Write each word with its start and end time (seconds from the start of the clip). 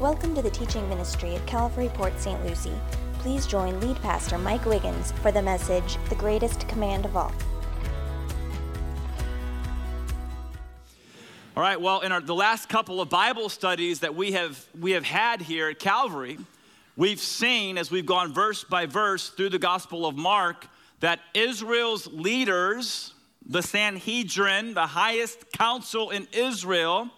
Welcome 0.00 0.34
to 0.36 0.40
the 0.40 0.48
teaching 0.48 0.88
ministry 0.88 1.34
of 1.34 1.44
Calvary 1.44 1.90
Port 1.92 2.18
St. 2.18 2.42
Lucie. 2.46 2.72
Please 3.18 3.46
join 3.46 3.78
lead 3.80 4.00
pastor 4.00 4.38
Mike 4.38 4.64
Wiggins 4.64 5.12
for 5.20 5.30
the 5.30 5.42
message, 5.42 5.98
The 6.08 6.14
Greatest 6.14 6.66
Command 6.68 7.04
of 7.04 7.18
All. 7.18 7.34
All 11.54 11.62
right, 11.62 11.78
well, 11.78 12.00
in 12.00 12.12
our, 12.12 12.22
the 12.22 12.34
last 12.34 12.70
couple 12.70 13.02
of 13.02 13.10
Bible 13.10 13.50
studies 13.50 14.00
that 14.00 14.14
we 14.14 14.32
have, 14.32 14.64
we 14.80 14.92
have 14.92 15.04
had 15.04 15.42
here 15.42 15.68
at 15.68 15.78
Calvary, 15.78 16.38
we've 16.96 17.20
seen 17.20 17.76
as 17.76 17.90
we've 17.90 18.06
gone 18.06 18.32
verse 18.32 18.64
by 18.64 18.86
verse 18.86 19.28
through 19.28 19.50
the 19.50 19.58
Gospel 19.58 20.06
of 20.06 20.16
Mark 20.16 20.66
that 21.00 21.20
Israel's 21.34 22.06
leaders, 22.06 23.12
the 23.44 23.62
Sanhedrin, 23.62 24.72
the 24.72 24.86
highest 24.86 25.52
council 25.52 26.08
in 26.08 26.26
Israel, 26.32 27.10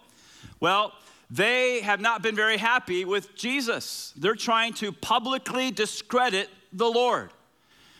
well, 0.59 0.91
they 1.33 1.81
have 1.81 1.99
not 1.99 2.21
been 2.21 2.35
very 2.35 2.57
happy 2.57 3.05
with 3.05 3.35
Jesus. 3.35 4.13
They're 4.15 4.35
trying 4.35 4.73
to 4.73 4.91
publicly 4.91 5.71
discredit 5.71 6.47
the 6.71 6.85
Lord. 6.85 7.31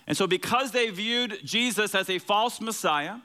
And 0.05 0.15
so, 0.15 0.27
because 0.27 0.69
they 0.69 0.91
viewed 0.91 1.39
Jesus 1.43 1.95
as 1.95 2.11
a 2.11 2.19
false 2.19 2.61
Messiah, 2.61 3.15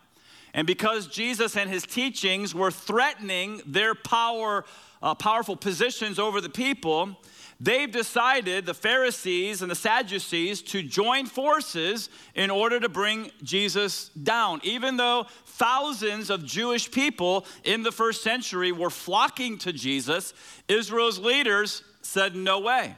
and 0.55 0.67
because 0.67 1.09
Jesus 1.09 1.59
and 1.59 1.69
his 1.69 1.83
teachings 1.85 2.55
were 2.55 2.71
threatening 2.71 3.61
their 3.67 3.95
power, 3.95 4.65
uh, 5.03 5.15
powerful 5.15 5.57
positions 5.57 6.19
over 6.19 6.41
the 6.41 6.49
people, 6.49 7.19
they've 7.61 7.91
decided, 7.91 8.67
the 8.67 8.75
Pharisees 8.75 9.63
and 9.63 9.71
the 9.71 9.77
Sadducees, 9.77 10.63
to 10.63 10.83
join 10.83 11.27
forces 11.27 12.09
in 12.35 12.51
order 12.51 12.81
to 12.81 12.89
bring 12.89 13.31
Jesus 13.43 14.09
down. 14.11 14.61
Even 14.63 14.97
though 14.97 15.27
thousands 15.47 16.31
of 16.31 16.45
Jewish 16.45 16.91
people 16.91 17.47
in 17.65 17.83
the 17.83 17.93
first 17.93 18.23
century 18.23 18.73
were 18.73 18.91
flocking 18.91 19.59
to 19.59 19.73
Jesus, 19.73 20.35
Israel's 20.69 21.19
leaders 21.19 21.83
said, 22.03 22.35
No 22.35 22.61
way. 22.61 22.95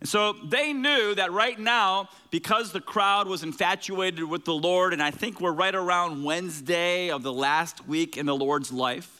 And 0.00 0.08
so 0.08 0.34
they 0.34 0.72
knew 0.72 1.14
that 1.14 1.32
right 1.32 1.58
now, 1.58 2.10
because 2.30 2.70
the 2.70 2.80
crowd 2.80 3.28
was 3.28 3.42
infatuated 3.42 4.24
with 4.24 4.44
the 4.44 4.54
Lord, 4.54 4.92
and 4.92 5.02
I 5.02 5.10
think 5.10 5.40
we're 5.40 5.52
right 5.52 5.74
around 5.74 6.22
Wednesday 6.22 7.10
of 7.10 7.22
the 7.22 7.32
last 7.32 7.88
week 7.88 8.16
in 8.18 8.26
the 8.26 8.36
Lord's 8.36 8.70
life. 8.70 9.15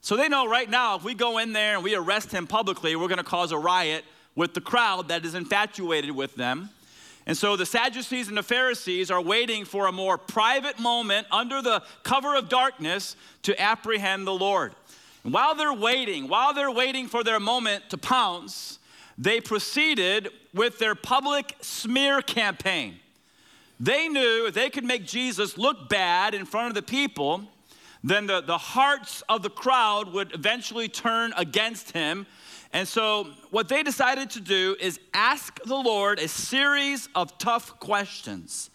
So 0.00 0.16
they 0.16 0.28
know 0.28 0.48
right 0.48 0.68
now, 0.70 0.96
if 0.96 1.04
we 1.04 1.14
go 1.14 1.38
in 1.38 1.52
there 1.52 1.74
and 1.74 1.84
we 1.84 1.94
arrest 1.94 2.32
him 2.32 2.46
publicly, 2.46 2.96
we're 2.96 3.08
going 3.08 3.18
to 3.18 3.24
cause 3.24 3.52
a 3.52 3.58
riot 3.58 4.04
with 4.34 4.54
the 4.54 4.60
crowd 4.60 5.08
that 5.08 5.24
is 5.24 5.34
infatuated 5.34 6.12
with 6.12 6.34
them. 6.36 6.70
And 7.26 7.36
so 7.36 7.56
the 7.56 7.66
Sadducees 7.66 8.28
and 8.28 8.36
the 8.38 8.42
Pharisees 8.42 9.10
are 9.10 9.20
waiting 9.20 9.66
for 9.66 9.86
a 9.86 9.92
more 9.92 10.16
private 10.16 10.78
moment 10.78 11.26
under 11.30 11.60
the 11.60 11.82
cover 12.02 12.34
of 12.34 12.48
darkness 12.48 13.16
to 13.42 13.60
apprehend 13.60 14.26
the 14.26 14.32
Lord. 14.32 14.72
And 15.24 15.32
while 15.34 15.54
they're 15.54 15.74
waiting, 15.74 16.28
while 16.28 16.54
they're 16.54 16.70
waiting 16.70 17.06
for 17.06 17.22
their 17.22 17.38
moment 17.38 17.90
to 17.90 17.98
pounce, 17.98 18.78
they 19.18 19.40
proceeded 19.40 20.30
with 20.54 20.78
their 20.78 20.94
public 20.94 21.54
smear 21.60 22.22
campaign. 22.22 22.94
They 23.78 24.08
knew 24.08 24.46
if 24.46 24.54
they 24.54 24.70
could 24.70 24.84
make 24.84 25.04
Jesus 25.04 25.58
look 25.58 25.88
bad 25.88 26.32
in 26.32 26.46
front 26.46 26.68
of 26.68 26.74
the 26.74 26.82
people, 26.82 27.42
then 28.04 28.26
the, 28.26 28.40
the 28.40 28.58
hearts 28.58 29.22
of 29.28 29.42
the 29.42 29.50
crowd 29.50 30.12
would 30.12 30.34
eventually 30.34 30.88
turn 30.88 31.32
against 31.36 31.92
him 31.92 32.26
and 32.72 32.86
so, 32.86 33.28
what 33.50 33.68
they 33.68 33.82
decided 33.82 34.30
to 34.30 34.40
do 34.40 34.76
is 34.78 35.00
ask 35.14 35.58
the 35.64 35.74
Lord 35.74 36.18
a 36.18 36.28
series 36.28 37.08
of 37.14 37.38
tough 37.38 37.80
questions, 37.80 38.68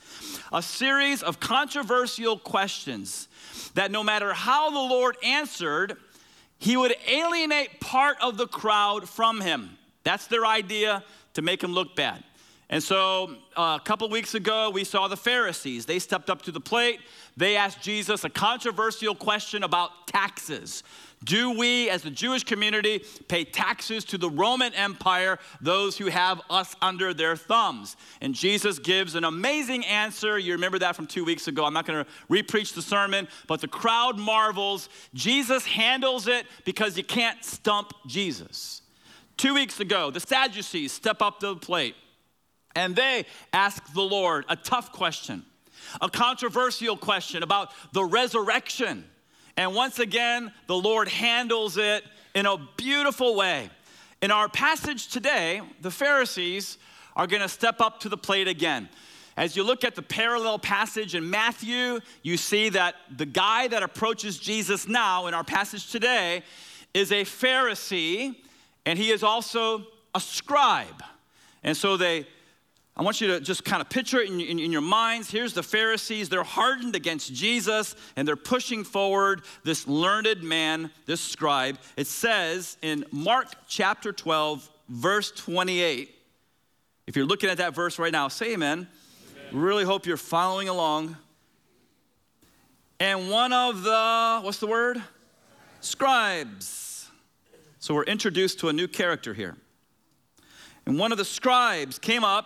a 0.51 0.63
series 0.63 1.21
of 1.21 1.39
controversial 1.39 2.37
questions 2.39 3.27
that 3.75 3.91
no 3.91 4.03
matter 4.03 4.33
how 4.33 4.71
the 4.71 4.79
Lord 4.79 5.17
answered, 5.23 5.97
he 6.57 6.75
would 6.75 6.95
alienate 7.07 7.81
part 7.81 8.17
of 8.19 8.37
the 8.37 8.47
crowd 8.47 9.07
from 9.07 9.41
him. 9.41 9.77
That's 10.03 10.25
their 10.25 10.45
idea 10.45 11.03
to 11.35 11.43
make 11.43 11.63
him 11.63 11.73
look 11.73 11.95
bad. 11.95 12.23
And 12.73 12.81
so, 12.81 13.35
uh, 13.55 13.77
a 13.79 13.83
couple 13.85 14.09
weeks 14.09 14.33
ago, 14.33 14.71
we 14.71 14.83
saw 14.83 15.07
the 15.07 15.15
Pharisees. 15.15 15.85
They 15.85 15.99
stepped 15.99 16.27
up 16.27 16.41
to 16.41 16.51
the 16.51 16.59
plate. 16.59 17.01
They 17.37 17.55
asked 17.55 17.83
Jesus 17.83 18.23
a 18.23 18.31
controversial 18.31 19.13
question 19.13 19.61
about 19.61 20.07
taxes. 20.07 20.81
Do 21.23 21.51
we, 21.51 21.91
as 21.91 22.01
the 22.01 22.09
Jewish 22.09 22.43
community, 22.43 23.05
pay 23.27 23.43
taxes 23.43 24.03
to 24.05 24.17
the 24.17 24.27
Roman 24.27 24.73
Empire, 24.73 25.37
those 25.61 25.99
who 25.99 26.07
have 26.07 26.41
us 26.49 26.75
under 26.81 27.13
their 27.13 27.35
thumbs? 27.35 27.95
And 28.21 28.33
Jesus 28.33 28.79
gives 28.79 29.13
an 29.13 29.23
amazing 29.23 29.85
answer. 29.85 30.39
You 30.39 30.53
remember 30.53 30.79
that 30.79 30.95
from 30.95 31.05
two 31.05 31.23
weeks 31.23 31.47
ago. 31.47 31.65
I'm 31.65 31.73
not 31.73 31.85
going 31.85 32.03
to 32.03 32.09
repreach 32.27 32.73
the 32.73 32.81
sermon, 32.81 33.27
but 33.45 33.61
the 33.61 33.67
crowd 33.67 34.17
marvels. 34.17 34.89
Jesus 35.13 35.63
handles 35.63 36.27
it 36.27 36.47
because 36.65 36.97
you 36.97 37.03
can't 37.03 37.45
stump 37.45 37.93
Jesus. 38.07 38.81
Two 39.37 39.53
weeks 39.53 39.79
ago, 39.79 40.09
the 40.09 40.19
Sadducees 40.19 40.91
step 40.91 41.21
up 41.21 41.39
to 41.41 41.49
the 41.49 41.55
plate 41.57 41.95
and 42.75 42.95
they 42.95 43.25
ask 43.51 43.93
the 43.93 44.01
Lord 44.01 44.45
a 44.49 44.55
tough 44.55 44.91
question, 44.91 45.43
a 46.01 46.09
controversial 46.09 46.97
question 46.97 47.43
about 47.43 47.71
the 47.91 48.03
resurrection. 48.03 49.05
And 49.57 49.75
once 49.75 49.99
again, 49.99 50.51
the 50.67 50.75
Lord 50.75 51.07
handles 51.07 51.77
it 51.77 52.03
in 52.33 52.45
a 52.45 52.57
beautiful 52.77 53.35
way. 53.35 53.69
In 54.21 54.31
our 54.31 54.49
passage 54.49 55.09
today, 55.09 55.61
the 55.81 55.91
Pharisees 55.91 56.77
are 57.15 57.27
going 57.27 57.41
to 57.41 57.49
step 57.49 57.81
up 57.81 57.99
to 57.99 58.09
the 58.09 58.17
plate 58.17 58.47
again. 58.47 58.89
As 59.35 59.55
you 59.55 59.63
look 59.63 59.83
at 59.83 59.95
the 59.95 60.01
parallel 60.01 60.59
passage 60.59 61.15
in 61.15 61.29
Matthew, 61.29 61.99
you 62.21 62.37
see 62.37 62.69
that 62.69 62.95
the 63.15 63.25
guy 63.25 63.67
that 63.67 63.83
approaches 63.83 64.37
Jesus 64.37 64.87
now 64.87 65.27
in 65.27 65.33
our 65.33 65.43
passage 65.43 65.91
today 65.91 66.43
is 66.93 67.11
a 67.11 67.23
Pharisee, 67.23 68.35
and 68.85 68.97
he 68.97 69.11
is 69.11 69.23
also 69.23 69.85
a 70.13 70.19
scribe. 70.19 71.03
And 71.63 71.75
so 71.75 71.97
they 71.97 72.27
I 72.95 73.01
want 73.01 73.21
you 73.21 73.27
to 73.27 73.39
just 73.39 73.65
kind 73.65 73.81
of 73.81 73.89
picture 73.89 74.19
it 74.19 74.29
in, 74.29 74.39
in, 74.39 74.59
in, 74.59 74.71
your 74.71 74.81
minds. 74.81 75.31
Here's 75.31 75.53
the 75.53 75.63
Pharisees. 75.63 76.29
They're 76.29 76.43
hardened 76.43 76.95
against 76.95 77.33
Jesus 77.33 77.95
and 78.15 78.27
they're 78.27 78.35
pushing 78.35 78.83
forward 78.83 79.41
this 79.63 79.87
learned 79.87 80.43
man, 80.43 80.91
this 81.07 81.19
scribe. 81.19 81.79
It 81.97 82.05
says 82.05 82.77
in 82.83 83.03
Mark 83.11 83.47
chapter 83.67 84.11
12, 84.11 84.69
verse 84.89 85.31
28. 85.31 86.13
If 87.07 87.15
you're 87.15 87.25
looking 87.25 87.49
at 87.49 87.57
that 87.57 87.73
verse 87.73 87.97
right 87.97 88.11
now, 88.11 88.27
say 88.27 88.53
amen. 88.53 88.87
amen. 89.47 89.61
Really 89.61 89.83
hope 89.83 90.05
you're 90.05 90.15
following 90.15 90.69
along. 90.69 91.17
And 92.99 93.29
one 93.29 93.53
of 93.53 93.81
the, 93.81 94.39
what's 94.43 94.59
the 94.59 94.67
word? 94.67 95.01
Scribes. 95.81 97.09
So 97.79 97.95
we're 97.95 98.03
introduced 98.03 98.59
to 98.59 98.69
a 98.69 98.73
new 98.73 98.87
character 98.87 99.33
here. 99.33 99.57
And 100.85 100.99
one 100.99 101.11
of 101.11 101.17
the 101.17 101.25
scribes 101.25 101.97
came 101.97 102.23
up 102.23 102.45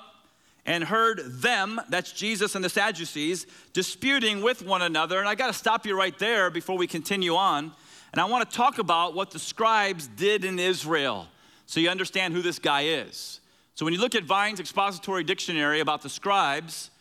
and 0.68 0.84
heard 0.84 1.22
them, 1.42 1.80
that's 1.90 2.12
Jesus 2.12 2.54
and 2.54 2.64
the 2.64 2.70
Sadducees, 2.70 3.48
disputing 3.72 4.42
with 4.42 4.62
one 4.62 4.82
another. 4.82 5.18
And 5.18 5.28
I 5.28 5.34
got 5.34 5.48
to 5.48 5.54
stop 5.54 5.86
you 5.86 5.98
right 5.98 6.18
there 6.20 6.50
before 6.50 6.78
we 6.78 6.86
continue 6.86 7.36
on. 7.36 7.72
And 8.12 8.20
I 8.20 8.26
want 8.26 8.50
to 8.50 8.56
talk 8.56 8.78
about 8.78 9.16
what 9.16 9.32
the 9.32 9.40
scribes 9.40 10.08
did 10.08 10.44
in 10.44 10.60
Israel 10.60 11.28
so 11.66 11.80
you 11.80 11.90
understand 11.90 12.34
who 12.34 12.42
this 12.42 12.60
guy 12.60 12.82
is. 12.82 13.40
So 13.76 13.86
when 13.86 13.94
you 13.94 14.00
look 14.02 14.16
at 14.16 14.26
Vine's 14.26 14.60
expository 14.60 15.24
dictionary 15.24 15.80
about 15.80 16.02
the 16.02 16.10
scribes, 16.10 16.92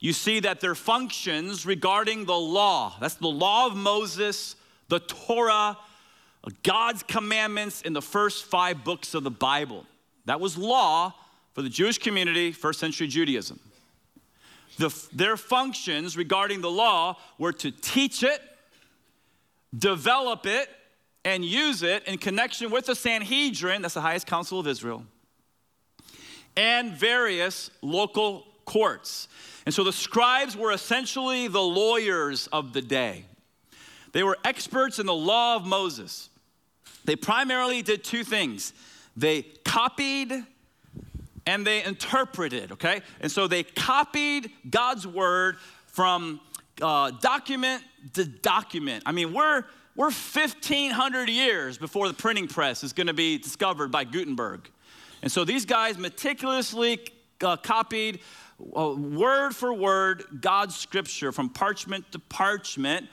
you 0.00 0.12
see 0.14 0.40
that 0.40 0.60
their 0.60 0.74
functions 0.74 1.66
regarding 1.66 2.24
the 2.24 2.34
law, 2.36 2.96
that's 2.98 3.14
the 3.14 3.28
law 3.28 3.66
of 3.66 3.76
Moses, 3.76 4.56
the 4.88 5.00
Torah, 5.00 5.76
God's 6.62 7.02
commandments 7.02 7.82
in 7.82 7.92
the 7.92 8.02
first 8.02 8.44
five 8.46 8.84
books 8.84 9.14
of 9.14 9.22
the 9.22 9.30
Bible. 9.30 9.86
That 10.24 10.40
was 10.40 10.56
law 10.56 11.14
for 11.52 11.62
the 11.62 11.68
Jewish 11.68 11.98
community, 11.98 12.52
first 12.52 12.80
century 12.80 13.06
Judaism. 13.06 13.60
The, 14.78 14.94
their 15.12 15.36
functions 15.36 16.16
regarding 16.16 16.60
the 16.62 16.70
law 16.70 17.18
were 17.38 17.52
to 17.54 17.70
teach 17.70 18.22
it, 18.22 18.40
develop 19.76 20.46
it, 20.46 20.68
and 21.24 21.44
use 21.44 21.82
it 21.82 22.02
in 22.08 22.18
connection 22.18 22.70
with 22.70 22.86
the 22.86 22.94
Sanhedrin, 22.94 23.82
that's 23.82 23.94
the 23.94 24.00
highest 24.00 24.26
council 24.26 24.58
of 24.58 24.66
Israel, 24.66 25.04
and 26.56 26.92
various 26.92 27.70
local 27.80 28.46
courts. 28.64 29.28
And 29.64 29.74
so 29.74 29.84
the 29.84 29.92
scribes 29.92 30.56
were 30.56 30.72
essentially 30.72 31.48
the 31.48 31.60
lawyers 31.60 32.48
of 32.48 32.72
the 32.72 32.82
day. 32.82 33.26
They 34.12 34.22
were 34.22 34.36
experts 34.44 34.98
in 34.98 35.06
the 35.06 35.14
law 35.14 35.56
of 35.56 35.64
Moses. 35.64 36.28
They 37.04 37.16
primarily 37.16 37.82
did 37.82 38.04
two 38.04 38.24
things 38.24 38.72
they 39.16 39.42
copied 39.64 40.32
and 41.46 41.66
they 41.66 41.82
interpreted, 41.84 42.72
okay? 42.72 43.02
And 43.20 43.30
so 43.30 43.46
they 43.46 43.62
copied 43.62 44.50
God's 44.68 45.06
word 45.06 45.56
from 45.86 46.40
uh, 46.80 47.10
document 47.10 47.82
to 48.14 48.24
document. 48.24 49.02
I 49.06 49.12
mean, 49.12 49.32
we're, 49.32 49.64
we're 49.96 50.06
1,500 50.06 51.28
years 51.28 51.78
before 51.78 52.08
the 52.08 52.14
printing 52.14 52.48
press 52.48 52.82
is 52.84 52.92
gonna 52.92 53.14
be 53.14 53.38
discovered 53.38 53.90
by 53.90 54.04
Gutenberg. 54.04 54.70
And 55.22 55.30
so 55.30 55.44
these 55.44 55.64
guys 55.64 55.98
meticulously 55.98 57.00
uh, 57.40 57.56
copied 57.56 58.20
uh, 58.76 58.94
word 58.96 59.54
for 59.54 59.72
word 59.74 60.24
God's 60.40 60.76
scripture 60.76 61.32
from 61.32 61.48
parchment 61.48 62.10
to 62.12 62.18
parchment. 62.18 63.08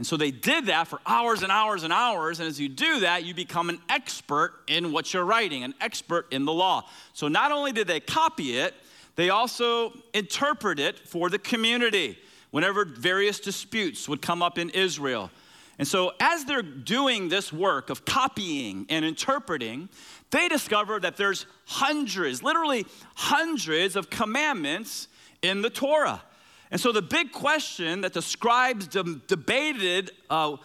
And 0.00 0.06
so 0.06 0.16
they 0.16 0.30
did 0.30 0.64
that 0.64 0.88
for 0.88 0.98
hours 1.04 1.42
and 1.42 1.52
hours 1.52 1.82
and 1.82 1.92
hours. 1.92 2.40
And 2.40 2.48
as 2.48 2.58
you 2.58 2.70
do 2.70 3.00
that, 3.00 3.22
you 3.26 3.34
become 3.34 3.68
an 3.68 3.78
expert 3.90 4.54
in 4.66 4.92
what 4.92 5.12
you're 5.12 5.26
writing, 5.26 5.62
an 5.62 5.74
expert 5.78 6.26
in 6.32 6.46
the 6.46 6.54
law. 6.54 6.88
So 7.12 7.28
not 7.28 7.52
only 7.52 7.70
did 7.70 7.86
they 7.86 8.00
copy 8.00 8.56
it, 8.56 8.72
they 9.16 9.28
also 9.28 9.92
interpret 10.14 10.80
it 10.80 11.06
for 11.06 11.28
the 11.28 11.38
community 11.38 12.18
whenever 12.50 12.86
various 12.86 13.40
disputes 13.40 14.08
would 14.08 14.22
come 14.22 14.42
up 14.42 14.56
in 14.56 14.70
Israel. 14.70 15.30
And 15.78 15.86
so, 15.86 16.12
as 16.18 16.46
they're 16.46 16.62
doing 16.62 17.28
this 17.28 17.52
work 17.52 17.90
of 17.90 18.06
copying 18.06 18.86
and 18.88 19.04
interpreting, 19.04 19.90
they 20.30 20.48
discover 20.48 20.98
that 21.00 21.18
there's 21.18 21.44
hundreds, 21.66 22.42
literally 22.42 22.86
hundreds 23.16 23.96
of 23.96 24.08
commandments 24.08 25.08
in 25.42 25.60
the 25.60 25.68
Torah. 25.68 26.22
And 26.70 26.80
so 26.80 26.92
the 26.92 27.02
big 27.02 27.32
question 27.32 28.02
that 28.02 28.12
the 28.12 28.22
scribes 28.22 28.86
de- 28.86 29.20
debated 29.26 30.12
uh, 30.28 30.56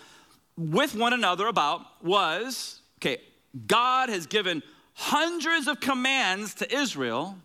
with 0.57 0.96
one 0.96 1.13
another 1.13 1.48
about 1.48 1.81
was 2.04 2.81
okay, 3.00 3.22
God 3.68 4.10
has 4.10 4.28
given 4.28 4.62
hundreds 4.94 5.68
of 5.68 5.80
commands 5.80 6.54
to 6.56 6.75
Israel. 6.75 7.38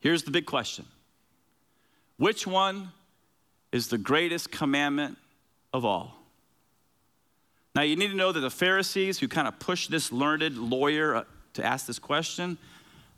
Here's 0.00 0.24
the 0.24 0.30
big 0.30 0.46
question 0.46 0.84
Which 2.16 2.46
one 2.46 2.90
is 3.70 3.88
the 3.88 3.98
greatest 3.98 4.50
commandment 4.50 5.16
of 5.72 5.84
all? 5.84 6.18
Now, 7.74 7.82
you 7.82 7.96
need 7.96 8.08
to 8.08 8.16
know 8.16 8.32
that 8.32 8.40
the 8.40 8.50
Pharisees 8.50 9.18
who 9.18 9.28
kind 9.28 9.48
of 9.48 9.58
pushed 9.58 9.90
this 9.90 10.12
learned 10.12 10.58
lawyer 10.58 11.16
uh, 11.16 11.24
to 11.54 11.64
ask 11.64 11.86
this 11.86 11.98
question, 11.98 12.58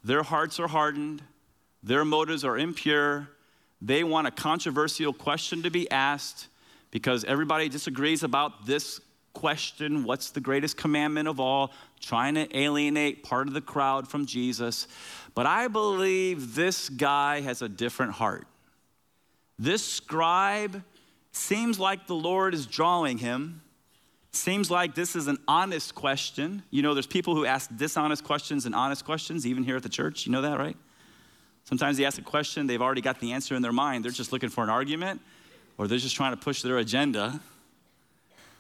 their 0.05 0.23
hearts 0.23 0.61
are 0.61 0.69
hardened, 0.69 1.23
their 1.83 2.05
motives 2.05 2.45
are 2.45 2.57
impure, 2.57 3.29
they 3.85 4.03
want 4.03 4.27
a 4.27 4.31
controversial 4.31 5.13
question 5.13 5.63
to 5.63 5.71
be 5.71 5.91
asked 5.91 6.49
because 6.91 7.23
everybody 7.25 7.69
disagrees 7.69 8.23
about 8.23 8.65
this 8.65 9.01
question 9.35 10.05
what's 10.05 10.31
the 10.31 10.41
greatest 10.41 10.77
commandment 10.77 11.29
of 11.29 11.39
all? 11.39 11.71
Trying 12.01 12.37
to 12.37 12.57
alienate 12.57 13.25
part 13.25 13.47
of 13.47 13.53
the 13.53 13.61
crowd 13.61 14.09
from 14.09 14.25
Jesus. 14.25 14.87
But 15.35 15.45
I 15.45 15.69
believe 15.69 16.55
this 16.55 16.89
guy 16.89 17.43
has 17.43 17.61
a 17.61 17.69
different 17.69 18.13
heart. 18.13 18.47
This 19.59 19.85
scribe 19.85 20.83
seems 21.33 21.79
like 21.79 22.07
the 22.07 22.15
Lord 22.15 22.55
is 22.55 22.67
drawing 22.67 23.19
him. 23.19 23.61
Seems 24.33 24.71
like 24.71 24.95
this 24.95 25.15
is 25.15 25.27
an 25.27 25.39
honest 25.47 25.95
question. 25.95 26.63
You 26.71 26.83
know, 26.83 26.95
there's 26.95 27.07
people 27.07 27.35
who 27.35 27.45
ask 27.45 27.75
dishonest 27.77 28.25
questions 28.25 28.67
and 28.67 28.75
honest 28.75 29.05
questions, 29.05 29.47
even 29.47 29.63
here 29.63 29.77
at 29.77 29.83
the 29.83 29.89
church. 29.89 30.27
You 30.27 30.33
know 30.33 30.43
that, 30.43 30.59
right? 30.59 30.77
Sometimes 31.65 31.97
they 31.97 32.05
ask 32.05 32.19
a 32.19 32.23
question, 32.23 32.67
they've 32.67 32.83
already 32.83 33.01
got 33.01 33.21
the 33.21 33.33
answer 33.33 33.55
in 33.55 33.63
their 33.63 33.73
mind. 33.73 34.05
They're 34.05 34.13
just 34.13 34.33
looking 34.33 34.51
for 34.51 34.63
an 34.63 34.71
argument 34.71 35.21
or 35.79 35.89
they're 35.89 35.99
just 35.99 36.15
trying 36.15 36.33
to 36.33 36.37
push 36.37 36.63
their 36.63 36.79
agenda. 36.79 37.41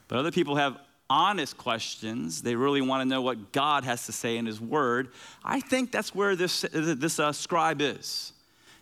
But 0.08 0.18
other 0.18 0.32
people 0.32 0.56
have 0.56 0.78
honest 1.08 1.56
questions. 1.56 2.42
They 2.42 2.56
really 2.56 2.80
want 2.80 3.02
to 3.02 3.04
know 3.04 3.22
what 3.22 3.52
God 3.52 3.84
has 3.84 4.06
to 4.06 4.12
say 4.12 4.36
in 4.36 4.46
His 4.46 4.60
Word. 4.60 5.08
I 5.44 5.60
think 5.60 5.92
that's 5.92 6.14
where 6.14 6.34
this, 6.34 6.62
this 6.72 7.18
uh, 7.18 7.32
scribe 7.32 7.80
is. 7.80 8.32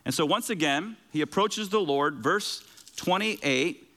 And 0.04 0.14
so, 0.14 0.26
once 0.26 0.50
again, 0.50 0.96
he 1.10 1.20
approaches 1.20 1.68
the 1.68 1.80
Lord. 1.80 2.16
Verse 2.16 2.64
28, 2.96 3.88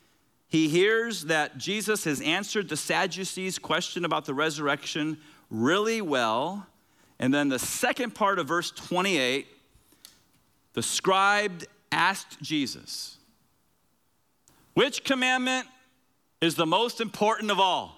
he 0.48 0.70
hears 0.70 1.26
that 1.26 1.58
Jesus 1.58 2.04
has 2.04 2.22
answered 2.22 2.70
the 2.70 2.78
Sadducees' 2.78 3.58
question 3.58 4.06
about 4.06 4.26
the 4.26 4.34
resurrection 4.34 5.18
really 5.50 6.02
well. 6.02 6.68
And 7.20 7.34
then 7.34 7.50
the 7.50 7.60
second 7.60 8.14
part 8.14 8.40
of 8.40 8.48
verse 8.48 8.72
28 8.72 9.48
the 10.76 10.84
scribe 10.84 11.64
asked 11.92 12.40
Jesus, 12.42 13.18
Which 14.74 15.04
commandment 15.04 15.68
is 16.42 16.56
the 16.56 16.66
most 16.66 17.02
important 17.02 17.50
of 17.50 17.60
all? 17.60 17.98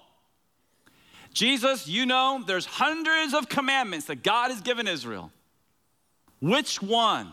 Jesus, 1.34 1.86
you 1.86 2.06
know, 2.06 2.42
there's 2.46 2.64
hundreds 2.64 3.34
of 3.34 3.48
commandments 3.48 4.06
that 4.06 4.22
God 4.22 4.50
has 4.50 4.60
given 4.60 4.88
Israel. 4.88 5.30
Which 6.40 6.80
one 6.80 7.32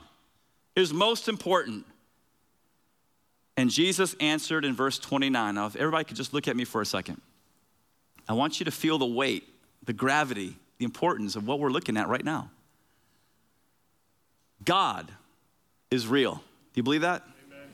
is 0.75 0.91
most 0.91 1.29
important? 1.29 1.85
And 3.55 3.69
Jesus 3.69 4.15
answered 4.19 4.65
in 4.65 4.75
verse 4.75 4.99
29. 4.99 5.55
Now, 5.55 5.67
if 5.67 5.75
everybody 5.75 6.03
could 6.03 6.17
just 6.17 6.33
look 6.33 6.47
at 6.47 6.57
me 6.57 6.65
for 6.65 6.81
a 6.81 6.85
second, 6.85 7.21
I 8.27 8.33
want 8.33 8.59
you 8.59 8.65
to 8.65 8.71
feel 8.71 8.97
the 8.97 9.05
weight, 9.05 9.47
the 9.85 9.93
gravity, 9.93 10.57
the 10.79 10.85
importance 10.85 11.35
of 11.35 11.47
what 11.47 11.59
we're 11.59 11.69
looking 11.69 11.97
at 11.97 12.09
right 12.09 12.25
now. 12.25 12.49
God 14.63 15.11
is 15.95 16.07
real. 16.07 16.35
Do 16.35 16.41
you 16.75 16.83
believe 16.83 17.01
that? 17.01 17.23
Amen. 17.47 17.67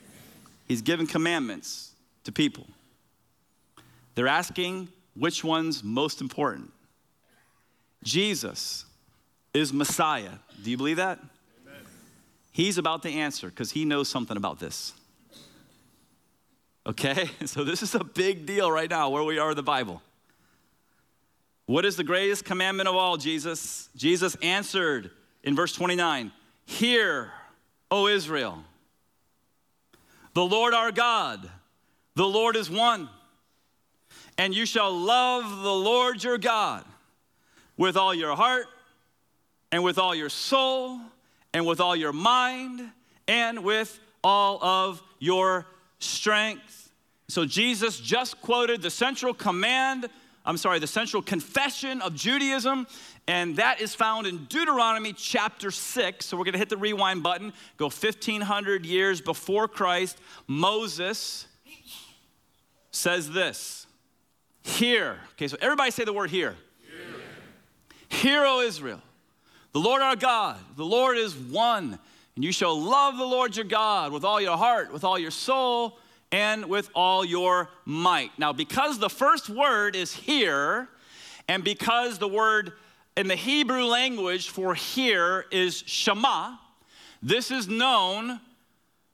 He's 0.68 0.82
given 0.82 1.08
commandments 1.08 1.92
to 2.24 2.32
people. 2.32 2.66
They're 4.16 4.28
asking 4.28 4.88
which 5.16 5.44
one's 5.44 5.84
most 5.84 6.22
important. 6.22 6.72
Jesus 8.04 8.86
is 9.54 9.74
Messiah. 9.74 10.32
Do 10.64 10.72
you 10.72 10.78
believe 10.78 10.98
that? 10.98 11.20
Amen. 11.20 11.82
He's 12.52 12.78
about 12.78 13.04
to 13.04 13.12
answer 13.12 13.50
because 13.50 13.72
he 13.72 13.86
knows 13.86 14.08
something 14.08 14.38
about 14.38 14.60
this. 14.60 14.94
Okay? 16.86 17.30
So 17.46 17.64
this 17.64 17.84
is 17.84 17.96
a 17.96 18.04
big 18.04 18.46
deal 18.46 18.72
right 18.72 18.90
now 18.90 19.10
where 19.10 19.24
we 19.24 19.40
are 19.40 19.52
in 19.52 19.56
the 19.56 19.64
Bible. 19.64 20.02
What 21.66 21.86
is 21.86 21.96
the 21.96 22.04
greatest 22.04 22.46
commandment 22.46 22.90
of 22.90 22.96
all, 22.96 23.18
Jesus? 23.18 23.90
Jesus 23.96 24.36
answered 24.42 25.12
in 25.44 25.56
verse 25.56 25.74
29 25.74 26.32
Hear, 26.66 27.32
O 27.92 28.08
Israel. 28.08 28.64
The 30.34 30.46
Lord 30.46 30.74
our 30.74 30.92
God, 30.92 31.48
the 32.16 32.28
Lord 32.28 32.56
is 32.56 32.70
one. 32.70 33.10
And 34.38 34.56
you 34.56 34.66
shall 34.66 34.92
love 34.98 35.62
the 35.62 35.74
Lord 35.74 36.24
your 36.24 36.38
God 36.38 36.86
with 37.78 37.98
all 37.98 38.14
your 38.14 38.36
heart, 38.36 38.68
and 39.72 39.84
with 39.84 39.98
all 39.98 40.16
your 40.16 40.30
soul, 40.30 41.00
and 41.54 41.66
with 41.66 41.80
all 41.80 41.96
your 41.96 42.14
mind, 42.14 42.82
and 43.28 43.64
with 43.64 44.00
all 44.24 44.64
of 44.64 45.02
your 45.20 45.66
strength. 46.00 46.92
So 47.28 47.46
Jesus 47.46 48.00
just 48.00 48.42
quoted 48.42 48.82
the 48.82 48.90
central 48.90 49.34
command 49.34 50.10
I'm 50.44 50.58
sorry, 50.58 50.80
the 50.80 50.88
central 50.88 51.22
confession 51.22 52.02
of 52.02 52.16
Judaism, 52.16 52.88
and 53.28 53.56
that 53.58 53.80
is 53.82 53.94
found 53.94 54.28
in 54.28 54.46
Deuteronomy 54.46 55.14
chapter 55.14 55.72
6. 55.72 56.26
So 56.26 56.38
we're 56.38 56.44
going 56.44 56.54
to 56.54 56.60
hit 56.60 56.70
the 56.70 56.78
rewind 56.78 57.24
button, 57.24 57.54
go 57.78 57.86
1500 57.86 58.86
years 58.86 59.22
before 59.22 59.68
Christ. 59.68 60.18
Moses 60.48 61.46
says 62.92 63.30
this 63.30 63.88
Hear. 64.64 65.18
Okay, 65.34 65.48
so 65.48 65.58
everybody 65.62 65.92
say 65.92 66.04
the 66.04 66.14
word 66.14 66.30
here. 66.30 66.56
Hear 68.10 68.46
O 68.46 68.62
Israel. 68.62 69.02
The 69.74 69.80
Lord 69.80 70.02
our 70.02 70.18
God, 70.18 70.58
the 70.76 70.86
Lord 70.86 71.18
is 71.18 71.34
one, 71.34 71.98
and 72.36 72.44
you 72.44 72.52
shall 72.52 72.78
love 72.78 73.18
the 73.18 73.26
Lord 73.26 73.56
your 73.56 73.64
God 73.64 74.12
with 74.12 74.26
all 74.26 74.42
your 74.42 74.58
heart, 74.58 74.92
with 74.92 75.06
all 75.06 75.18
your 75.18 75.32
soul, 75.32 75.98
and 76.30 76.66
with 76.66 76.90
all 76.94 77.24
your 77.24 77.70
might. 77.86 78.32
Now, 78.38 78.52
because 78.52 79.00
the 79.00 79.10
first 79.10 79.50
word 79.50 79.96
is 79.96 80.14
here, 80.14 80.90
and 81.48 81.64
because 81.64 82.20
the 82.20 82.28
word 82.28 82.74
in 83.22 83.28
the 83.28 83.36
Hebrew 83.36 83.84
language 83.84 84.50
for 84.50 84.74
here 84.74 85.46
is 85.52 85.84
Shema, 85.86 86.56
this 87.22 87.52
is 87.52 87.68
known 87.68 88.42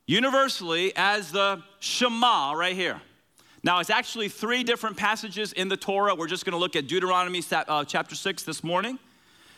universally 0.06 0.94
as 0.96 1.34
the 1.34 1.62
Shema 1.82 2.54
right 2.54 2.74
here. 2.74 3.02
Now, 3.64 3.80
it's 3.82 3.90
actually 3.90 4.30
three 4.30 4.64
different 4.64 4.96
passages 4.96 5.52
in 5.52 5.68
the 5.68 5.76
Torah. 5.76 6.16
We're 6.16 6.28
just 6.28 6.46
going 6.46 6.54
to 6.54 6.58
look 6.58 6.78
at 6.78 6.88
Deuteronomy 6.88 7.44
uh, 7.52 7.84
chapter 7.84 8.16
6 8.16 8.44
this 8.44 8.64
morning. 8.64 8.98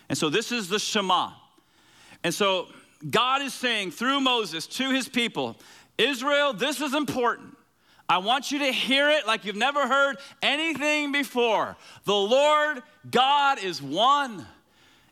And 0.09 0.17
so 0.17 0.31
this 0.31 0.51
is 0.51 0.67
the 0.67 0.79
Shema. 0.79 1.29
And 2.23 2.33
so 2.33 2.69
God 3.07 3.43
is 3.43 3.53
saying 3.53 3.91
through 3.91 4.19
Moses 4.19 4.65
to 4.65 4.89
his 4.89 5.07
people, 5.07 5.57
Israel, 5.99 6.53
this 6.53 6.81
is 6.81 6.95
important. 6.95 7.55
I 8.09 8.17
want 8.17 8.51
you 8.51 8.59
to 8.59 8.71
hear 8.71 9.07
it 9.11 9.27
like 9.27 9.45
you've 9.45 9.55
never 9.55 9.87
heard 9.87 10.17
anything 10.41 11.11
before. 11.11 11.77
The 12.05 12.15
Lord 12.15 12.81
God 13.09 13.63
is 13.63 13.83
one, 13.83 14.47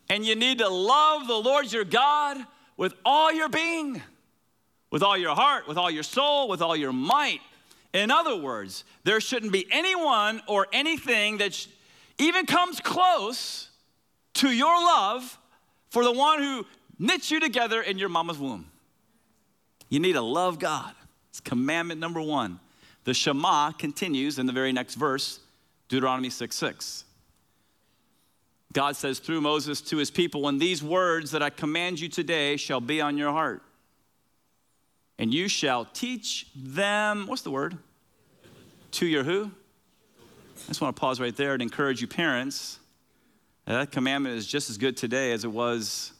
and 0.09 0.25
you 0.25 0.35
need 0.35 0.57
to 0.57 0.67
love 0.67 1.27
the 1.27 1.35
Lord 1.35 1.71
your 1.71 1.83
God 1.83 2.37
with 2.75 2.95
all 3.05 3.31
your 3.31 3.49
being, 3.49 4.01
with 4.89 5.03
all 5.03 5.15
your 5.15 5.35
heart, 5.35 5.67
with 5.67 5.77
all 5.77 5.91
your 5.91 6.01
soul, 6.01 6.47
with 6.49 6.63
all 6.63 6.75
your 6.75 6.91
might. 6.91 7.39
In 7.93 8.09
other 8.09 8.35
words, 8.35 8.83
there 9.03 9.21
shouldn't 9.21 9.51
be 9.51 9.67
anyone 9.71 10.41
or 10.47 10.67
anything 10.73 11.37
that 11.37 11.53
sh- 11.53 11.67
even 12.17 12.47
comes 12.47 12.79
close 12.79 13.69
to 14.35 14.49
your 14.49 14.73
love 14.73 15.37
for 15.89 16.03
the 16.03 16.11
one 16.11 16.39
who 16.39 16.65
knit 16.97 17.29
you 17.29 17.39
together 17.39 17.79
in 17.79 17.99
your 17.99 18.09
mama's 18.09 18.39
womb. 18.39 18.65
You 19.87 19.99
need 19.99 20.13
to 20.13 20.21
love 20.21 20.57
God. 20.57 20.93
It's 21.29 21.39
commandment 21.39 21.99
number 21.99 22.21
one. 22.21 22.59
The 23.07 23.13
Shema 23.13 23.71
continues 23.71 24.37
in 24.37 24.47
the 24.47 24.51
very 24.51 24.73
next 24.73 24.95
verse, 24.95 25.39
Deuteronomy 25.87 26.29
6 26.29 26.53
6. 26.53 27.05
God 28.73 28.97
says 28.97 29.19
through 29.19 29.39
Moses 29.39 29.79
to 29.79 29.95
his 29.95 30.11
people, 30.11 30.45
And 30.49 30.59
these 30.59 30.83
words 30.83 31.31
that 31.31 31.41
I 31.41 31.49
command 31.49 32.01
you 32.01 32.09
today 32.09 32.57
shall 32.57 32.81
be 32.81 32.99
on 32.99 33.17
your 33.17 33.31
heart. 33.31 33.61
And 35.17 35.33
you 35.33 35.47
shall 35.47 35.85
teach 35.85 36.47
them, 36.53 37.27
what's 37.27 37.43
the 37.43 37.49
word? 37.49 37.77
To 38.91 39.05
your 39.05 39.23
who? 39.23 39.51
I 40.65 40.67
just 40.67 40.81
want 40.81 40.93
to 40.93 40.99
pause 40.99 41.21
right 41.21 41.35
there 41.35 41.53
and 41.53 41.61
encourage 41.61 42.01
you, 42.01 42.07
parents. 42.07 42.77
That 43.63 43.89
commandment 43.89 44.35
is 44.35 44.45
just 44.45 44.69
as 44.69 44.77
good 44.77 44.97
today 44.97 45.31
as 45.31 45.45
it 45.45 45.51
was 45.51 46.11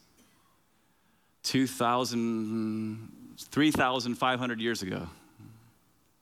2,000, 1.44 3.12
3,500 3.38 4.62
years 4.62 4.82
ago. 4.84 5.10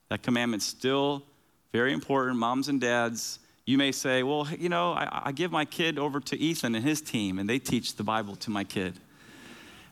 That 0.08 0.22
commanment's 0.22 0.66
still 0.66 1.24
very 1.72 1.92
important. 1.92 2.38
Moms 2.38 2.68
and 2.68 2.80
dads, 2.80 3.38
you 3.64 3.76
may 3.76 3.92
say, 3.92 4.22
well, 4.22 4.46
you 4.56 4.68
know, 4.68 4.92
I, 4.92 5.22
I 5.26 5.32
give 5.32 5.50
my 5.50 5.64
kid 5.64 5.98
over 5.98 6.20
to 6.20 6.38
Ethan 6.38 6.74
and 6.74 6.84
his 6.84 7.00
team, 7.00 7.38
and 7.38 7.48
they 7.48 7.58
teach 7.58 7.96
the 7.96 8.04
Bible 8.04 8.36
to 8.36 8.50
my 8.50 8.64
kid. 8.64 8.94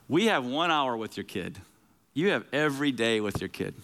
We 0.09 0.27
have 0.27 0.45
one 0.45 0.71
hour 0.71 0.97
with 0.97 1.17
your 1.17 1.25
kid. 1.25 1.59
You 2.13 2.29
have 2.29 2.45
every 2.53 2.93
day 2.93 3.21
with 3.21 3.41
your 3.41 3.49
kid. 3.49 3.75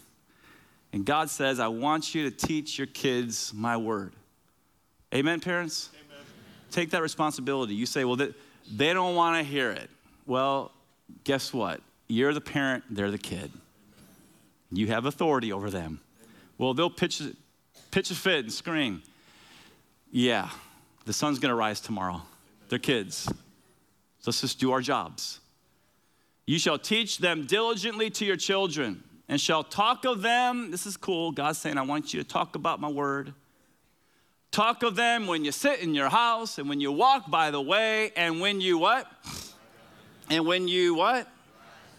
And 0.93 1.05
God 1.05 1.31
says, 1.31 1.61
I 1.61 1.69
want 1.69 2.15
you 2.15 2.31
to 2.31 2.37
teach 2.37 2.79
your 2.79 2.87
kids 2.87 3.53
my 3.55 3.77
word. 3.77 4.13
Amen, 5.15 5.41
parents? 5.41 5.91
Amen. 5.95 6.25
Take 6.71 6.91
that 6.91 7.03
responsibility. 7.03 7.75
You 7.75 7.87
say, 7.87 8.05
well, 8.05 8.17
they 8.17 8.93
don't 8.93 9.15
want 9.17 9.37
to 9.37 9.43
hear 9.43 9.71
it. 9.71 9.91
Well, 10.27 10.71
guess 11.25 11.53
what? 11.53 11.81
You're 12.07 12.35
the 12.35 12.41
parent, 12.41 12.85
they're 12.91 13.11
the 13.11 13.19
kid. 13.19 13.51
You 14.73 14.89
have 14.89 15.07
authority 15.07 15.53
over 15.53 15.71
them. 15.71 16.01
Well, 16.61 16.75
they'll 16.75 16.91
pitch, 16.91 17.23
pitch 17.91 18.11
a 18.11 18.15
fit 18.15 18.41
and 18.41 18.53
scream. 18.53 19.03
Yeah, 20.13 20.51
the 21.07 21.13
sun's 21.15 21.39
going 21.39 21.49
to 21.49 21.55
rise 21.55 21.81
tomorrow. 21.81 22.21
They're 22.69 22.79
kids. 22.79 23.33
Let's 24.27 24.43
just 24.43 24.61
do 24.61 24.71
our 24.73 24.83
jobs. 24.83 25.41
You 26.45 26.59
shall 26.59 26.79
teach 26.79 27.17
them 27.17 27.47
diligently 27.47 28.11
to 28.11 28.27
your 28.27 28.37
children 28.37 29.03
and 29.27 29.41
shall 29.41 29.65
talk 29.65 30.05
of 30.05 30.21
them. 30.21 30.71
This 30.71 30.85
is 30.85 30.99
cool. 30.99 31.33
God's 31.33 31.57
saying, 31.57 31.79
I 31.79 31.83
want 31.83 32.13
you 32.13 32.23
to 32.23 32.29
talk 32.29 32.55
about 32.55 32.79
my 32.79 32.91
word. 32.91 33.33
Talk 34.51 34.83
of 34.83 34.97
them 34.97 35.27
when 35.27 35.47
you 35.47 35.53
sit 35.53 35.81
in 35.81 35.95
your 35.95 36.11
house 36.11 36.59
and 36.59 36.69
when 36.69 36.79
you 36.79 36.93
walk 36.93 37.31
by 37.31 37.51
the 37.51 37.63
way 37.63 38.13
and 38.17 38.39
when 38.39 38.61
you 38.61 38.77
what? 38.77 39.11
And 40.29 40.45
when 40.45 40.69
you 40.69 40.95
what? 40.95 41.27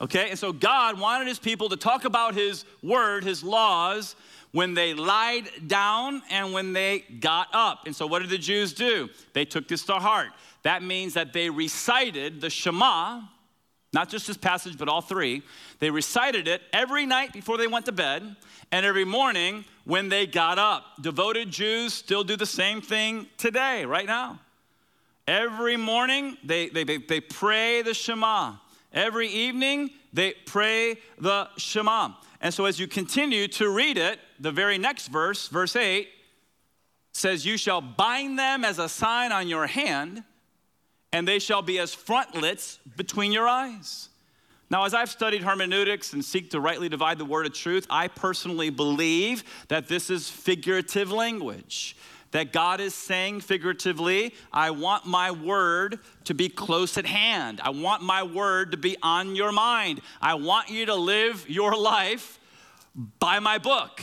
Okay, 0.02 0.30
and 0.30 0.38
so 0.38 0.52
God 0.52 1.00
wanted 1.00 1.28
his 1.28 1.40
people 1.40 1.70
to 1.70 1.78
talk 1.78 2.06
about 2.06 2.36
his 2.36 2.66
word, 2.84 3.24
his 3.24 3.44
laws, 3.44 4.16
when 4.52 4.74
they 4.74 4.94
lied 4.94 5.50
down 5.68 6.22
and 6.30 6.54
when 6.54 6.74
they 6.74 7.00
got 7.20 7.48
up. 7.54 7.86
And 7.86 7.96
so 7.96 8.06
what 8.06 8.20
did 8.20 8.30
the 8.30 8.38
Jews 8.38 8.74
do? 8.74 9.10
They 9.34 9.46
took 9.46 9.68
this 9.68 9.84
to 9.84 9.94
heart. 9.94 10.30
That 10.64 10.84
means 10.84 11.14
that 11.14 11.34
they 11.34 11.50
recited 11.50 12.42
the 12.42 12.50
Shema, 12.50 13.22
not 13.94 14.10
just 14.10 14.28
this 14.28 14.38
passage, 14.38 14.78
but 14.78 14.88
all 14.88 15.02
three. 15.02 15.42
They 15.80 15.90
recited 15.90 16.48
it 16.48 16.62
every 16.74 17.06
night 17.06 17.34
before 17.34 17.58
they 17.58 17.68
went 17.68 17.86
to 17.86 17.92
bed 17.92 18.36
and 18.72 18.86
every 18.86 19.06
morning 19.06 19.66
when 19.86 20.10
they 20.10 20.28
got 20.28 20.60
up. 20.60 20.84
Devoted 21.02 21.50
Jews 21.50 21.94
still 21.94 22.24
do 22.24 22.36
the 22.36 22.46
same 22.46 22.82
thing 22.82 23.28
today, 23.38 23.86
right 23.86 24.06
now. 24.06 24.40
Every 25.28 25.78
morning 25.78 26.38
they, 26.44 26.70
they, 26.70 26.84
they, 26.84 26.98
they 26.98 27.22
pray 27.22 27.82
the 27.82 27.94
Shema. 27.94 28.56
Every 28.94 29.28
evening 29.28 29.92
they 30.14 30.34
pray 30.46 30.98
the 31.18 31.48
Shema. 31.58 32.12
And 32.42 32.54
so 32.54 32.66
as 32.66 32.80
you 32.80 32.88
continue 32.88 33.48
to 33.50 33.70
read 33.70 33.98
it, 33.98 34.20
the 34.40 34.52
very 34.52 34.78
next 34.78 35.08
verse, 35.08 35.48
verse 35.48 35.76
8, 35.76 36.10
says, 37.14 37.46
You 37.46 37.56
shall 37.56 37.82
bind 37.82 38.38
them 38.38 38.66
as 38.66 38.80
a 38.80 38.90
sign 38.90 39.32
on 39.32 39.48
your 39.48 39.68
hand 39.68 40.24
and 41.14 41.28
they 41.28 41.40
shall 41.40 41.62
be 41.62 41.78
as 41.80 41.94
frontlets 41.94 42.80
between 42.96 43.32
your 43.32 43.48
eyes. 43.48 44.10
Now, 44.70 44.86
as 44.86 44.94
I've 44.94 45.10
studied 45.10 45.44
hermeneutics 45.44 46.14
and 46.14 46.24
seek 46.24 46.52
to 46.52 46.62
rightly 46.62 46.88
divide 46.88 47.18
the 47.18 47.26
word 47.26 47.46
of 47.46 47.54
truth, 47.54 47.86
I 47.90 48.08
personally 48.08 48.70
believe 48.70 49.44
that 49.68 49.90
this 49.90 50.10
is 50.10 50.30
figurative 50.30 51.12
language. 51.12 51.98
That 52.32 52.54
God 52.54 52.80
is 52.80 52.96
saying 52.96 53.42
figuratively, 53.42 54.34
I 54.54 54.72
want 54.72 55.06
my 55.06 55.32
word 55.32 56.00
to 56.26 56.34
be 56.34 56.48
close 56.48 56.98
at 56.98 57.06
hand. 57.06 57.60
I 57.62 57.72
want 57.72 58.04
my 58.04 58.24
word 58.24 58.72
to 58.72 58.78
be 58.78 58.96
on 59.04 59.36
your 59.36 59.52
mind. 59.52 60.02
I 60.22 60.36
want 60.36 60.70
you 60.70 60.86
to 60.86 60.96
live 60.96 61.50
your 61.50 61.76
life 61.76 62.40
by 63.20 63.40
my 63.40 63.58
book. 63.58 64.02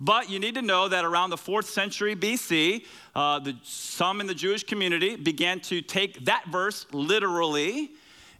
But 0.00 0.30
you 0.30 0.38
need 0.38 0.54
to 0.54 0.62
know 0.62 0.88
that 0.88 1.04
around 1.04 1.30
the 1.30 1.36
fourth 1.36 1.68
century 1.68 2.14
BC, 2.14 2.84
uh, 3.14 3.40
the, 3.40 3.56
some 3.64 4.20
in 4.20 4.28
the 4.28 4.34
Jewish 4.34 4.62
community 4.62 5.16
began 5.16 5.58
to 5.60 5.82
take 5.82 6.24
that 6.26 6.46
verse 6.48 6.86
literally. 6.92 7.90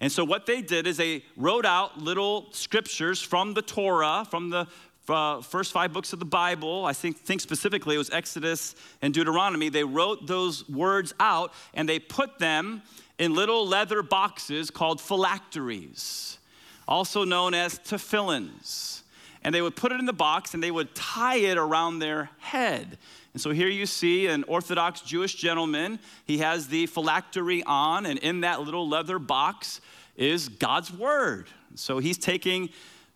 And 0.01 0.13
so 0.13 0.25
what 0.25 0.47
they 0.47 0.63
did 0.63 0.87
is 0.87 0.97
they 0.97 1.25
wrote 1.37 1.67
out 1.67 1.99
little 1.99 2.53
scriptures 2.53 3.21
from 3.21 3.55
the 3.55 3.63
Torah, 3.63 4.25
from 4.31 4.51
the 4.51 4.69
uh, 5.11 5.41
first 5.41 5.73
five 5.73 5.93
books 5.93 6.13
of 6.13 6.19
the 6.19 6.25
Bible. 6.25 6.85
I 6.85 6.93
think, 6.93 7.19
think 7.19 7.41
specifically 7.41 7.95
it 7.95 7.99
was 7.99 8.11
Exodus 8.11 8.75
and 9.03 9.13
Deuteronomy. 9.13 9.69
They 9.69 9.85
wrote 9.85 10.27
those 10.27 10.69
words 10.69 11.15
out 11.21 11.53
and 11.75 11.89
they 11.89 11.99
put 11.99 12.39
them 12.39 12.83
in 13.19 13.35
little 13.35 13.67
leather 13.67 14.03
boxes 14.03 14.71
called 14.71 15.01
phylacteries, 15.01 16.39
also 16.87 17.25
known 17.25 17.55
as 17.55 17.79
tefillins 17.79 18.99
and 19.43 19.55
they 19.55 19.63
would 19.63 19.77
put 19.77 19.93
it 19.93 20.01
in 20.01 20.07
the 20.07 20.13
box 20.13 20.55
and 20.55 20.63
they 20.63 20.71
would 20.71 20.95
tie 20.95 21.37
it 21.37 21.57
around 21.57 21.99
their 21.99 22.31
head. 22.39 22.99
And 23.33 23.41
so 23.41 23.51
here 23.51 23.69
you 23.69 23.87
see 23.87 24.27
an 24.27 24.45
Orthodox 24.45 25.01
Jewish 25.01 25.35
gentleman. 25.35 25.99
He 26.25 26.39
has 26.39 26.69
the 26.69 26.87
phylactery 26.87 27.63
on, 27.65 28.07
and 28.07 28.19
in 28.19 28.41
that 28.41 28.61
little 28.61 28.89
leather 28.89 29.19
box 29.19 29.81
is 30.17 30.49
God's 30.49 30.93
word. 30.93 31.47
So 31.75 31.99
he's 31.99 32.19
taking 32.19 32.71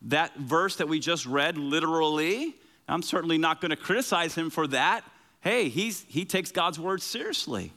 that 0.06 0.36
verse 0.36 0.76
that 0.76 0.88
we 0.88 0.98
just 0.98 1.26
read 1.26 1.56
literally. 1.58 2.54
I'm 2.88 3.02
certainly 3.02 3.38
not 3.38 3.60
going 3.60 3.70
to 3.70 3.76
criticize 3.76 4.34
him 4.34 4.50
for 4.50 4.66
that. 4.68 5.04
Hey, 5.40 5.68
he's, 5.68 6.04
he 6.08 6.24
takes 6.24 6.50
God's 6.50 6.78
word 6.78 7.02
seriously. 7.02 7.72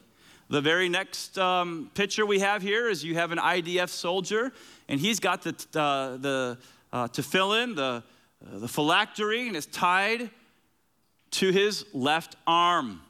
The 0.48 0.60
very 0.60 0.88
next 0.88 1.38
um, 1.38 1.90
picture 1.94 2.24
we 2.24 2.38
have 2.38 2.62
here 2.62 2.88
is 2.88 3.02
you 3.02 3.14
have 3.14 3.32
an 3.32 3.38
IDF 3.38 3.88
soldier, 3.88 4.52
and 4.88 5.00
he's 5.00 5.18
got 5.18 5.42
the, 5.42 5.54
uh, 5.74 6.16
the 6.18 6.58
uh, 6.92 7.08
in 7.52 7.74
the 7.74 8.02
uh, 8.44 8.58
the 8.58 8.68
phylactery 8.68 9.48
and 9.48 9.56
is 9.56 9.66
tied 9.66 10.30
to 11.32 11.50
his 11.50 11.84
left 11.92 12.36
arm. 12.46 13.00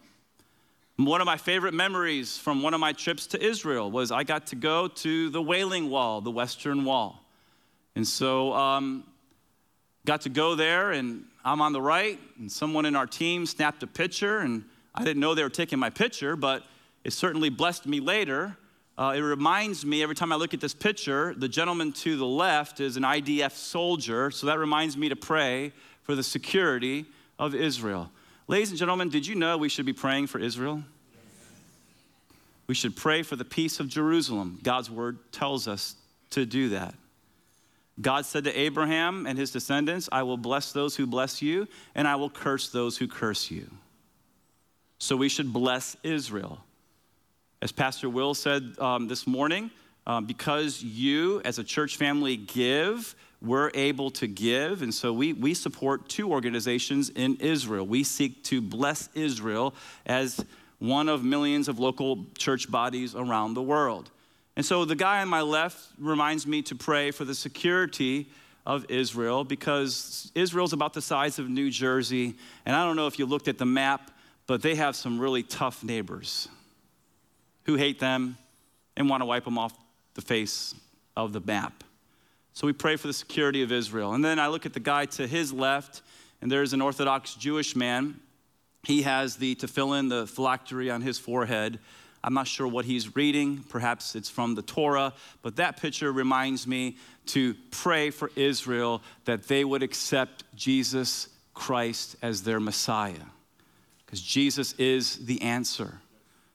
One 0.96 1.20
of 1.20 1.26
my 1.26 1.36
favorite 1.36 1.74
memories 1.74 2.38
from 2.38 2.62
one 2.62 2.72
of 2.72 2.80
my 2.80 2.92
trips 2.92 3.26
to 3.28 3.44
Israel 3.44 3.90
was 3.90 4.10
I 4.10 4.24
got 4.24 4.46
to 4.48 4.56
go 4.56 4.88
to 4.88 5.28
the 5.28 5.42
Wailing 5.42 5.90
Wall, 5.90 6.20
the 6.22 6.30
Western 6.30 6.84
Wall. 6.84 7.22
And 7.96 8.06
so, 8.06 8.52
um, 8.52 9.02
got 10.04 10.20
to 10.20 10.28
go 10.28 10.54
there, 10.54 10.92
and 10.92 11.24
I'm 11.44 11.60
on 11.60 11.72
the 11.72 11.82
right, 11.82 12.20
and 12.38 12.50
someone 12.50 12.86
in 12.86 12.94
our 12.94 13.06
team 13.06 13.44
snapped 13.46 13.82
a 13.82 13.88
picture, 13.88 14.38
and 14.38 14.64
I 14.94 15.02
didn't 15.02 15.18
know 15.18 15.34
they 15.34 15.42
were 15.42 15.50
taking 15.50 15.80
my 15.80 15.90
picture, 15.90 16.36
but 16.36 16.62
it 17.02 17.12
certainly 17.12 17.48
blessed 17.48 17.86
me 17.86 17.98
later 17.98 18.56
uh, 18.98 19.12
it 19.14 19.20
reminds 19.20 19.84
me 19.84 20.02
every 20.02 20.14
time 20.14 20.32
I 20.32 20.36
look 20.36 20.54
at 20.54 20.60
this 20.60 20.72
picture, 20.72 21.34
the 21.36 21.48
gentleman 21.48 21.92
to 21.92 22.16
the 22.16 22.24
left 22.24 22.80
is 22.80 22.96
an 22.96 23.02
IDF 23.02 23.52
soldier, 23.52 24.30
so 24.30 24.46
that 24.46 24.58
reminds 24.58 24.96
me 24.96 25.10
to 25.10 25.16
pray 25.16 25.72
for 26.02 26.14
the 26.14 26.22
security 26.22 27.04
of 27.38 27.54
Israel. 27.54 28.10
Ladies 28.48 28.70
and 28.70 28.78
gentlemen, 28.78 29.10
did 29.10 29.26
you 29.26 29.34
know 29.34 29.58
we 29.58 29.68
should 29.68 29.84
be 29.84 29.92
praying 29.92 30.28
for 30.28 30.38
Israel? 30.38 30.82
We 32.68 32.74
should 32.74 32.96
pray 32.96 33.22
for 33.22 33.36
the 33.36 33.44
peace 33.44 33.80
of 33.80 33.88
Jerusalem. 33.88 34.60
God's 34.62 34.90
word 34.90 35.18
tells 35.30 35.68
us 35.68 35.96
to 36.30 36.46
do 36.46 36.70
that. 36.70 36.94
God 38.00 38.26
said 38.26 38.44
to 38.44 38.58
Abraham 38.58 39.26
and 39.26 39.38
his 39.38 39.50
descendants, 39.50 40.08
I 40.12 40.22
will 40.22 40.36
bless 40.36 40.72
those 40.72 40.96
who 40.96 41.06
bless 41.06 41.40
you, 41.40 41.66
and 41.94 42.06
I 42.06 42.16
will 42.16 42.30
curse 42.30 42.68
those 42.68 42.98
who 42.98 43.08
curse 43.08 43.50
you. 43.50 43.70
So 44.98 45.16
we 45.16 45.28
should 45.28 45.52
bless 45.52 45.96
Israel. 46.02 46.60
As 47.62 47.72
Pastor 47.72 48.08
Will 48.10 48.34
said 48.34 48.74
um, 48.78 49.08
this 49.08 49.26
morning, 49.26 49.70
um, 50.06 50.26
because 50.26 50.82
you 50.82 51.40
as 51.44 51.58
a 51.58 51.64
church 51.64 51.96
family 51.96 52.36
give, 52.36 53.14
we're 53.42 53.70
able 53.74 54.10
to 54.12 54.26
give. 54.26 54.82
And 54.82 54.94
so 54.94 55.12
we, 55.12 55.32
we 55.32 55.54
support 55.54 56.08
two 56.08 56.30
organizations 56.30 57.10
in 57.10 57.36
Israel. 57.36 57.86
We 57.86 58.04
seek 58.04 58.44
to 58.44 58.60
bless 58.60 59.08
Israel 59.14 59.74
as 60.04 60.44
one 60.78 61.08
of 61.08 61.24
millions 61.24 61.68
of 61.68 61.78
local 61.78 62.26
church 62.36 62.70
bodies 62.70 63.14
around 63.14 63.54
the 63.54 63.62
world. 63.62 64.10
And 64.56 64.64
so 64.64 64.84
the 64.84 64.96
guy 64.96 65.20
on 65.20 65.28
my 65.28 65.42
left 65.42 65.78
reminds 65.98 66.46
me 66.46 66.62
to 66.62 66.74
pray 66.74 67.10
for 67.10 67.24
the 67.24 67.34
security 67.34 68.28
of 68.64 68.86
Israel 68.88 69.44
because 69.44 70.32
Israel's 70.34 70.72
about 70.72 70.94
the 70.94 71.02
size 71.02 71.38
of 71.38 71.48
New 71.48 71.70
Jersey. 71.70 72.34
And 72.64 72.74
I 72.74 72.84
don't 72.84 72.96
know 72.96 73.06
if 73.06 73.18
you 73.18 73.26
looked 73.26 73.48
at 73.48 73.58
the 73.58 73.66
map, 73.66 74.10
but 74.46 74.62
they 74.62 74.74
have 74.74 74.96
some 74.96 75.20
really 75.20 75.42
tough 75.42 75.84
neighbors 75.84 76.48
who 77.64 77.74
hate 77.74 78.00
them 78.00 78.38
and 78.96 79.10
want 79.10 79.20
to 79.20 79.26
wipe 79.26 79.44
them 79.44 79.58
off 79.58 79.74
the 80.14 80.22
face 80.22 80.74
of 81.16 81.32
the 81.32 81.40
map. 81.40 81.84
So 82.54 82.66
we 82.66 82.72
pray 82.72 82.96
for 82.96 83.06
the 83.06 83.12
security 83.12 83.62
of 83.62 83.70
Israel. 83.70 84.14
And 84.14 84.24
then 84.24 84.38
I 84.38 84.46
look 84.46 84.64
at 84.64 84.72
the 84.72 84.80
guy 84.80 85.04
to 85.06 85.26
his 85.26 85.52
left, 85.52 86.00
and 86.40 86.50
there's 86.50 86.72
an 86.72 86.80
Orthodox 86.80 87.34
Jewish 87.34 87.76
man. 87.76 88.18
He 88.82 89.02
has 89.02 89.36
the 89.36 89.54
tefillin, 89.56 90.08
the 90.08 90.26
phylactery 90.26 90.90
on 90.90 91.02
his 91.02 91.18
forehead. 91.18 91.78
I'm 92.26 92.34
not 92.34 92.48
sure 92.48 92.66
what 92.66 92.84
he's 92.84 93.14
reading. 93.14 93.64
Perhaps 93.68 94.16
it's 94.16 94.28
from 94.28 94.56
the 94.56 94.62
Torah, 94.62 95.14
but 95.42 95.56
that 95.56 95.80
picture 95.80 96.10
reminds 96.12 96.66
me 96.66 96.96
to 97.26 97.54
pray 97.70 98.10
for 98.10 98.32
Israel 98.34 99.00
that 99.26 99.44
they 99.44 99.64
would 99.64 99.84
accept 99.84 100.42
Jesus 100.56 101.28
Christ 101.54 102.16
as 102.22 102.42
their 102.42 102.58
Messiah. 102.58 103.14
because 104.04 104.20
Jesus 104.20 104.72
is 104.74 105.24
the 105.26 105.40
answer. 105.42 106.00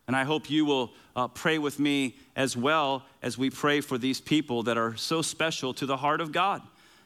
And 0.08 0.16
I 0.16 0.26
hope 0.26 0.50
you 0.50 0.66
will 0.66 0.92
uh, 1.16 1.30
pray 1.30 1.58
with 1.58 1.80
me 1.80 2.16
as 2.36 2.58
well 2.58 3.06
as 3.22 3.38
we 3.38 3.50
pray 3.50 3.80
for 3.82 3.98
these 3.98 4.20
people 4.20 4.64
that 4.64 4.78
are 4.78 4.98
so 4.98 5.22
special 5.22 5.74
to 5.76 5.86
the 5.86 5.98
heart 5.98 6.20
of 6.20 6.34
God. 6.34 6.62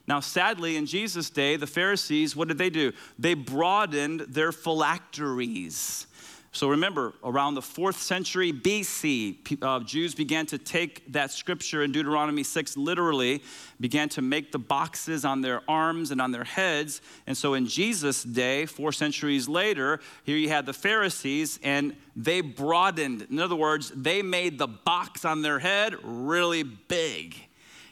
Now, 0.08 0.20
sadly, 0.20 0.76
in 0.76 0.86
Jesus' 0.86 1.30
day, 1.30 1.56
the 1.56 1.68
Pharisees, 1.68 2.36
what 2.36 2.48
did 2.48 2.58
they 2.58 2.70
do? 2.70 2.94
They 3.18 3.34
broadened 3.34 4.22
their 4.22 4.52
phylacteries. 4.52 6.08
So 6.56 6.70
remember, 6.70 7.12
around 7.22 7.56
the 7.56 7.62
fourth 7.62 8.02
century 8.02 8.54
BC, 8.54 9.62
uh, 9.62 9.82
Jews 9.82 10.16
began 10.16 10.46
to 10.46 10.58
take 10.58 11.12
that 11.12 11.32
scripture 11.32 11.84
in 11.84 11.92
Deuteronomy 11.92 12.44
6 12.44 12.78
literally, 12.78 13.44
began 13.82 14.08
to 14.10 14.22
make 14.22 14.54
the 14.54 14.58
boxes 14.58 15.26
on 15.26 15.42
their 15.42 15.70
arms 15.70 16.12
and 16.12 16.22
on 16.22 16.32
their 16.32 16.46
heads. 16.46 17.02
And 17.28 17.36
so 17.36 17.56
in 17.56 17.68
Jesus' 17.68 18.24
day, 18.24 18.66
four 18.68 18.94
centuries 18.94 19.50
later, 19.50 20.00
here 20.24 20.38
you 20.38 20.48
had 20.48 20.66
the 20.66 20.72
Pharisees, 20.72 21.60
and 21.62 21.94
they 22.16 22.40
broadened. 22.40 23.28
In 23.30 23.40
other 23.40 23.58
words, 23.58 23.92
they 23.94 24.22
made 24.22 24.58
the 24.58 24.68
box 24.68 25.26
on 25.26 25.42
their 25.42 25.60
head 25.60 25.94
really 26.04 26.64
big, 26.64 27.36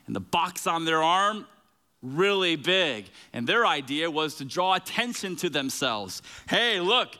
and 0.07 0.15
the 0.15 0.21
box 0.21 0.67
on 0.67 0.85
their 0.85 1.03
arm 1.03 1.47
really 2.01 2.55
big. 2.55 3.09
And 3.33 3.45
their 3.45 3.65
idea 3.65 4.09
was 4.09 4.35
to 4.35 4.45
draw 4.45 4.75
attention 4.75 5.35
to 5.37 5.49
themselves. 5.49 6.21
Hey, 6.47 6.79
look, 6.79 7.17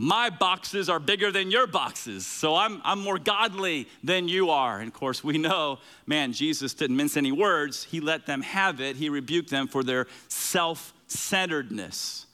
my 0.00 0.30
boxes 0.30 0.88
are 0.88 1.00
bigger 1.00 1.32
than 1.32 1.50
your 1.50 1.66
boxes, 1.66 2.24
so 2.24 2.54
I'm, 2.54 2.80
I'm 2.84 3.00
more 3.00 3.18
godly 3.18 3.88
than 4.04 4.28
you 4.28 4.50
are. 4.50 4.78
And 4.78 4.86
of 4.86 4.94
course, 4.94 5.24
we 5.24 5.38
know, 5.38 5.80
man, 6.06 6.32
Jesus 6.32 6.72
didn't 6.72 6.96
mince 6.96 7.16
any 7.16 7.32
words. 7.32 7.82
He 7.82 7.98
let 7.98 8.24
them 8.24 8.42
have 8.42 8.80
it, 8.80 8.94
he 8.94 9.08
rebuked 9.08 9.50
them 9.50 9.66
for 9.66 9.82
their 9.82 10.06
self 10.28 10.92
centeredness. 11.08 12.26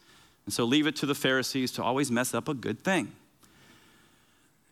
And 0.45 0.53
so 0.53 0.67
leave 0.67 0.87
it 0.87 0.95
to 0.97 1.07
the 1.07 1.15
Pharisees 1.15 1.73
to 1.73 1.83
always 1.83 2.11
mess 2.11 2.35
up 2.35 2.51
a 2.51 2.55
good 2.55 2.85
thing. 2.85 3.13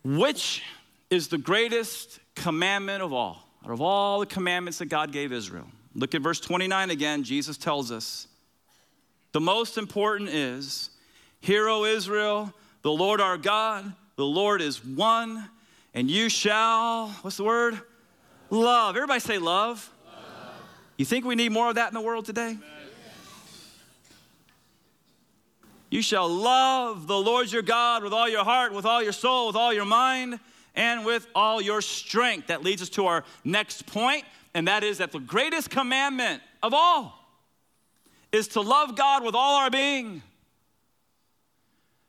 Which 0.04 0.62
is 1.08 1.28
the 1.28 1.38
greatest 1.38 2.20
commandment 2.34 3.02
of 3.02 3.14
all, 3.14 3.48
out 3.64 3.70
of 3.70 3.80
all 3.80 4.20
the 4.20 4.26
commandments 4.26 4.76
that 4.80 4.90
God 4.90 5.12
gave 5.12 5.32
Israel? 5.32 5.66
Look 5.94 6.14
at 6.14 6.20
verse 6.20 6.40
29 6.40 6.90
again. 6.90 7.24
Jesus 7.24 7.56
tells 7.56 7.90
us 7.90 8.28
the 9.32 9.40
most 9.40 9.78
important 9.78 10.28
is, 10.28 10.90
Hear, 11.40 11.70
O 11.70 11.86
Israel, 11.86 12.52
the 12.82 12.92
Lord 12.92 13.20
our 13.20 13.38
God, 13.38 13.92
the 14.16 14.24
Lord 14.26 14.60
is 14.60 14.84
one, 14.84 15.48
and 15.94 16.10
you 16.10 16.28
shall, 16.28 17.08
what's 17.22 17.36
the 17.36 17.44
word? 17.44 17.80
Love. 18.50 18.96
Everybody 18.96 19.20
say 19.20 19.38
love. 19.38 19.90
love. 20.06 20.54
You 20.96 21.04
think 21.04 21.24
we 21.24 21.34
need 21.34 21.52
more 21.52 21.68
of 21.68 21.76
that 21.76 21.88
in 21.88 21.94
the 21.94 22.00
world 22.00 22.26
today? 22.26 22.58
You 25.90 26.00
shall 26.00 26.28
love 26.28 27.06
the 27.06 27.18
Lord 27.18 27.52
your 27.52 27.60
God 27.60 28.02
with 28.02 28.14
all 28.14 28.28
your 28.28 28.44
heart, 28.44 28.72
with 28.72 28.86
all 28.86 29.02
your 29.02 29.12
soul, 29.12 29.48
with 29.48 29.56
all 29.56 29.74
your 29.74 29.84
mind, 29.84 30.40
and 30.74 31.04
with 31.04 31.26
all 31.34 31.60
your 31.60 31.82
strength. 31.82 32.46
That 32.46 32.62
leads 32.62 32.80
us 32.80 32.88
to 32.90 33.06
our 33.06 33.24
next 33.44 33.84
point, 33.86 34.24
and 34.54 34.68
that 34.68 34.84
is 34.84 34.98
that 34.98 35.12
the 35.12 35.18
greatest 35.18 35.68
commandment 35.68 36.42
of 36.62 36.72
all 36.72 37.18
is 38.32 38.48
to 38.48 38.62
love 38.62 38.96
God 38.96 39.22
with 39.22 39.34
all 39.34 39.56
our 39.56 39.68
being. 39.68 40.22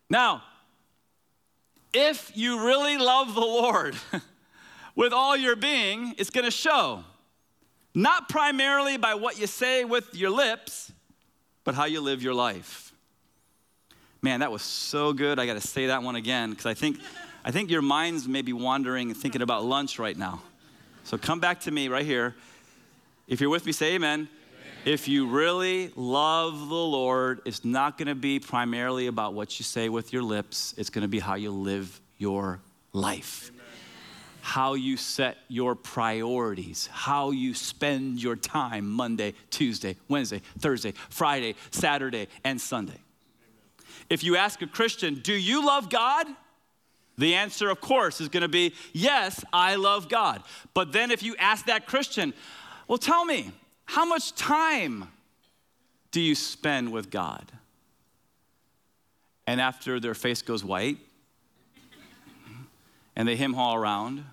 Now, 0.10 0.44
if 1.94 2.32
you 2.36 2.66
really 2.66 2.98
love 2.98 3.34
the 3.34 3.42
Lord 3.42 3.96
with 4.96 5.14
all 5.14 5.38
your 5.38 5.56
being, 5.56 6.16
it's 6.18 6.30
going 6.30 6.46
to 6.46 6.52
show. 6.52 7.04
Not 7.96 8.28
primarily 8.28 8.98
by 8.98 9.16
what 9.16 9.40
you 9.40 9.48
say 9.48 9.86
with 9.86 10.16
your 10.16 10.32
lips, 10.32 10.92
but 11.64 11.76
how 11.76 11.86
you 11.86 12.02
live 12.02 12.24
your 12.24 12.34
life. 12.34 12.92
Man, 14.22 14.40
that 14.40 14.52
was 14.52 14.62
so 14.62 15.14
good. 15.14 15.38
I 15.38 15.46
got 15.46 15.54
to 15.54 15.68
say 15.68 15.88
that 15.88 16.02
one 16.02 16.16
again 16.16 16.50
because 16.50 16.66
I 16.66 16.74
think, 16.74 17.00
I 17.46 17.52
think 17.52 17.70
your 17.70 17.82
minds 17.82 18.28
may 18.28 18.42
be 18.42 18.54
wandering 18.54 19.12
and 19.12 19.18
thinking 19.18 19.42
about 19.42 19.64
lunch 19.64 20.00
right 20.00 20.18
now. 20.18 20.42
So 21.04 21.18
come 21.18 21.40
back 21.40 21.60
to 21.62 21.72
me 21.72 21.90
right 21.90 22.06
here. 22.06 22.36
If 23.28 23.41
you're 23.41 23.50
with 23.50 23.65
me, 23.65 23.72
say 23.74 23.96
amen. 23.96 24.30
If 24.86 25.08
you 25.08 25.28
really 25.28 25.93
love 25.96 26.60
the 26.60 26.76
Lord, 26.76 27.39
it's 27.46 27.63
not 27.63 27.98
going 27.98 28.10
to 28.10 28.15
be 28.15 28.41
primarily 28.41 29.08
about 29.08 29.34
what 29.34 29.58
you 29.58 29.63
say 29.63 29.88
with 29.88 30.12
your 30.12 30.24
lips, 30.24 30.74
it's 30.78 30.89
going 30.89 31.04
to 31.04 31.08
be 31.08 31.19
how 31.19 31.36
you 31.36 31.52
live 31.52 32.02
your 32.17 32.60
life. 32.91 33.50
Amen. 33.54 33.65
How 34.41 34.74
you 34.74 34.98
set 34.98 35.38
your 35.48 35.76
priorities, 35.76 36.89
how 36.91 37.32
you 37.32 37.54
spend 37.54 38.22
your 38.22 38.36
time 38.36 38.89
Monday, 38.89 39.36
Tuesday, 39.52 39.96
Wednesday, 40.10 40.41
Thursday, 40.60 40.93
Friday, 41.10 41.56
Saturday, 41.72 42.28
and 42.43 42.60
Sunday. 42.60 43.00
If 44.10 44.22
you 44.22 44.36
ask 44.36 44.62
a 44.62 44.67
Christian, 44.67 45.22
Do 45.24 45.34
you 45.34 45.65
love 45.65 45.89
God? 45.89 46.28
The 47.17 47.36
answer, 47.36 47.69
of 47.69 47.80
course, 47.80 48.19
is 48.19 48.28
going 48.28 48.41
to 48.41 48.50
be 48.50 48.74
yes, 48.91 49.46
I 49.54 49.76
love 49.76 50.10
God. 50.10 50.43
But 50.74 50.91
then 50.91 51.10
if 51.10 51.24
you 51.24 51.38
ask 51.39 51.67
that 51.67 51.86
Christian, 51.86 52.34
Well, 52.89 52.98
tell 52.98 53.24
me, 53.24 53.54
how 53.86 54.06
much 54.06 54.34
time 54.36 55.10
do 56.12 56.22
you 56.22 56.36
spend 56.36 56.91
with 56.91 57.10
God? 57.10 57.52
And 59.46 59.60
after 59.60 60.00
their 60.00 60.13
face 60.13 60.41
goes 60.41 60.63
white 60.63 60.98
and 63.15 63.28
they 63.28 63.36
him 63.36 63.54
haul 63.54 63.76
around, 63.76 64.24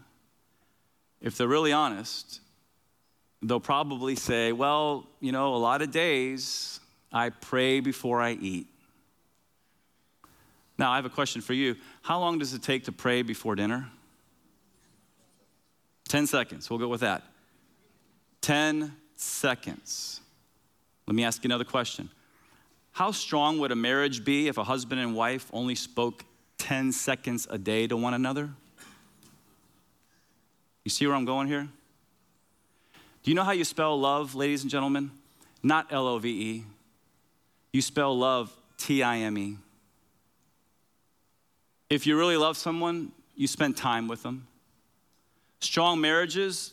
if 1.21 1.37
they're 1.37 1.49
really 1.49 1.73
honest, 1.73 2.41
they'll 3.43 3.61
probably 3.61 4.15
say, 4.15 4.53
Well, 4.53 5.07
you 5.21 5.33
know, 5.33 5.55
a 5.55 5.59
lot 5.59 5.83
of 5.83 5.91
days 5.91 6.81
I 7.13 7.31
pray 7.31 7.81
before 7.81 8.21
I 8.21 8.33
eat. 8.33 8.67
Now, 10.79 10.93
I 10.93 10.97
have 10.97 11.05
a 11.05 11.11
question 11.11 11.43
for 11.43 11.53
you. 11.53 11.77
How 12.03 12.19
long 12.21 12.39
does 12.39 12.55
it 12.55 12.63
take 12.63 12.85
to 12.85 12.93
pray 12.93 13.21
before 13.21 13.55
dinner? 13.55 13.91
10 16.09 16.27
seconds. 16.27 16.71
We'll 16.71 16.79
go 16.79 16.89
with 16.89 17.03
that. 17.03 17.23
10 18.41 18.97
seconds. 19.21 20.21
Let 21.07 21.15
me 21.15 21.25
ask 21.25 21.43
you 21.43 21.49
another 21.49 21.65
question. 21.65 22.09
How 22.93 23.11
strong 23.13 23.59
would 23.59 23.73
a 23.73 23.77
marriage 23.77 24.25
be 24.25 24.49
if 24.49 24.59
a 24.59 24.65
husband 24.65 25.01
and 25.01 25.15
wife 25.15 25.49
only 25.53 25.75
spoke 25.75 26.25
10 26.59 26.93
seconds 26.93 27.47
a 27.51 27.59
day 27.59 27.87
to 27.87 27.97
one 27.97 28.15
another? 28.15 28.51
You 30.85 30.91
see 30.91 31.07
where 31.07 31.15
I'm 31.15 31.25
going 31.25 31.49
here? 31.49 31.69
Do 33.23 33.31
you 33.31 33.35
know 33.35 33.45
how 33.45 33.53
you 33.53 33.65
spell 33.65 33.99
love, 33.99 34.35
ladies 34.35 34.63
and 34.63 34.71
gentlemen? 34.71 35.11
Not 35.63 35.93
L 35.93 36.07
O 36.07 36.19
V 36.19 36.29
E. 36.29 36.65
You 37.73 37.83
spell 37.83 38.17
love 38.17 38.51
T 38.79 39.03
I 39.03 39.19
M 39.19 39.37
E. 39.37 39.57
If 41.91 42.07
you 42.07 42.17
really 42.17 42.37
love 42.37 42.57
someone, 42.57 43.13
you 43.37 43.47
spend 43.47 43.77
time 43.77 44.09
with 44.09 44.23
them. 44.23 44.47
Strong 45.61 46.01
marriages, 46.01 46.73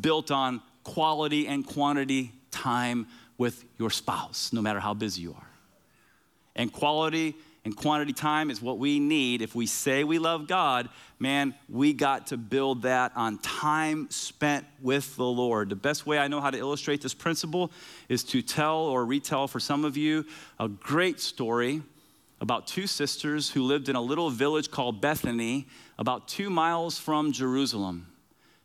built 0.00 0.30
on 0.30 0.62
quality 0.84 1.46
and 1.46 1.66
quantity 1.66 2.32
time 2.50 3.06
with 3.36 3.64
your 3.78 3.90
spouse, 3.90 4.52
no 4.52 4.62
matter 4.62 4.80
how 4.80 4.94
busy 4.94 5.22
you 5.22 5.32
are. 5.32 5.48
And 6.54 6.72
quality 6.72 7.34
and 7.64 7.74
quantity 7.74 8.12
time 8.12 8.50
is 8.50 8.60
what 8.60 8.78
we 8.78 9.00
need. 9.00 9.40
If 9.40 9.54
we 9.54 9.66
say 9.66 10.04
we 10.04 10.18
love 10.18 10.46
God, 10.46 10.88
man, 11.18 11.54
we 11.68 11.94
got 11.94 12.28
to 12.28 12.36
build 12.36 12.82
that 12.82 13.12
on 13.16 13.38
time 13.38 14.08
spent 14.10 14.66
with 14.82 15.16
the 15.16 15.24
Lord. 15.24 15.70
The 15.70 15.76
best 15.76 16.06
way 16.06 16.18
I 16.18 16.28
know 16.28 16.40
how 16.40 16.50
to 16.50 16.58
illustrate 16.58 17.00
this 17.00 17.14
principle 17.14 17.72
is 18.08 18.22
to 18.24 18.42
tell 18.42 18.76
or 18.76 19.04
retell 19.04 19.48
for 19.48 19.58
some 19.58 19.84
of 19.84 19.96
you 19.96 20.26
a 20.60 20.68
great 20.68 21.20
story 21.20 21.82
about 22.40 22.66
two 22.66 22.86
sisters 22.86 23.50
who 23.50 23.62
lived 23.62 23.88
in 23.88 23.96
a 23.96 24.00
little 24.00 24.28
village 24.28 24.70
called 24.70 25.00
Bethany, 25.00 25.66
about 25.98 26.28
two 26.28 26.50
miles 26.50 26.98
from 26.98 27.32
Jerusalem. 27.32 28.06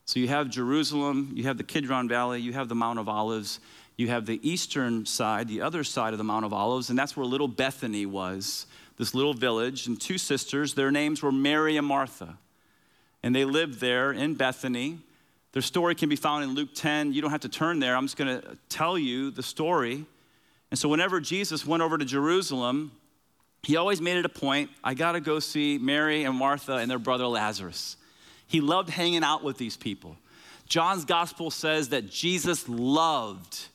So 0.09 0.19
you 0.19 0.27
have 0.29 0.49
Jerusalem, 0.49 1.33
you 1.35 1.43
have 1.43 1.59
the 1.59 1.63
Kidron 1.63 2.07
Valley, 2.07 2.41
you 2.41 2.51
have 2.53 2.67
the 2.67 2.73
Mount 2.73 2.97
of 2.97 3.07
Olives, 3.07 3.59
you 3.95 4.07
have 4.07 4.25
the 4.25 4.39
eastern 4.41 5.05
side, 5.05 5.47
the 5.47 5.61
other 5.61 5.83
side 5.83 6.15
of 6.15 6.17
the 6.17 6.23
Mount 6.23 6.45
of 6.45 6.51
Olives, 6.51 6.89
and 6.89 6.97
that's 6.97 7.15
where 7.15 7.27
little 7.27 7.47
Bethany 7.47 8.07
was, 8.07 8.65
this 8.97 9.13
little 9.13 9.35
village, 9.35 9.85
and 9.85 10.01
two 10.01 10.17
sisters. 10.17 10.73
Their 10.73 10.89
names 10.89 11.21
were 11.21 11.31
Mary 11.31 11.77
and 11.77 11.85
Martha. 11.85 12.39
And 13.21 13.35
they 13.35 13.45
lived 13.45 13.81
there 13.81 14.11
in 14.11 14.33
Bethany. 14.33 14.97
Their 15.51 15.61
story 15.61 15.93
can 15.93 16.09
be 16.09 16.15
found 16.15 16.43
in 16.43 16.55
Luke 16.55 16.73
10. 16.73 17.13
You 17.13 17.21
don't 17.21 17.29
have 17.29 17.41
to 17.41 17.49
turn 17.49 17.77
there. 17.77 17.95
I'm 17.95 18.05
just 18.05 18.17
going 18.17 18.41
to 18.41 18.57
tell 18.67 18.97
you 18.97 19.29
the 19.29 19.43
story. 19.43 20.05
And 20.71 20.79
so, 20.79 20.89
whenever 20.89 21.19
Jesus 21.19 21.67
went 21.67 21.83
over 21.83 21.99
to 21.99 22.05
Jerusalem, 22.05 22.93
he 23.61 23.75
always 23.75 24.01
made 24.01 24.17
it 24.17 24.25
a 24.25 24.29
point 24.29 24.71
I 24.83 24.95
got 24.95 25.11
to 25.11 25.21
go 25.21 25.37
see 25.37 25.77
Mary 25.77 26.23
and 26.23 26.35
Martha 26.35 26.77
and 26.77 26.89
their 26.89 26.97
brother 26.97 27.27
Lazarus. 27.27 27.95
He 28.49 28.61
loved 28.61 28.89
hanging 28.89 29.23
out 29.23 29.43
with 29.43 29.57
these 29.57 29.77
people. 29.77 30.17
John's 30.67 31.05
gospel 31.05 31.51
says 31.51 31.89
that 31.89 32.09
Jesus 32.09 32.67
loved 32.67 33.67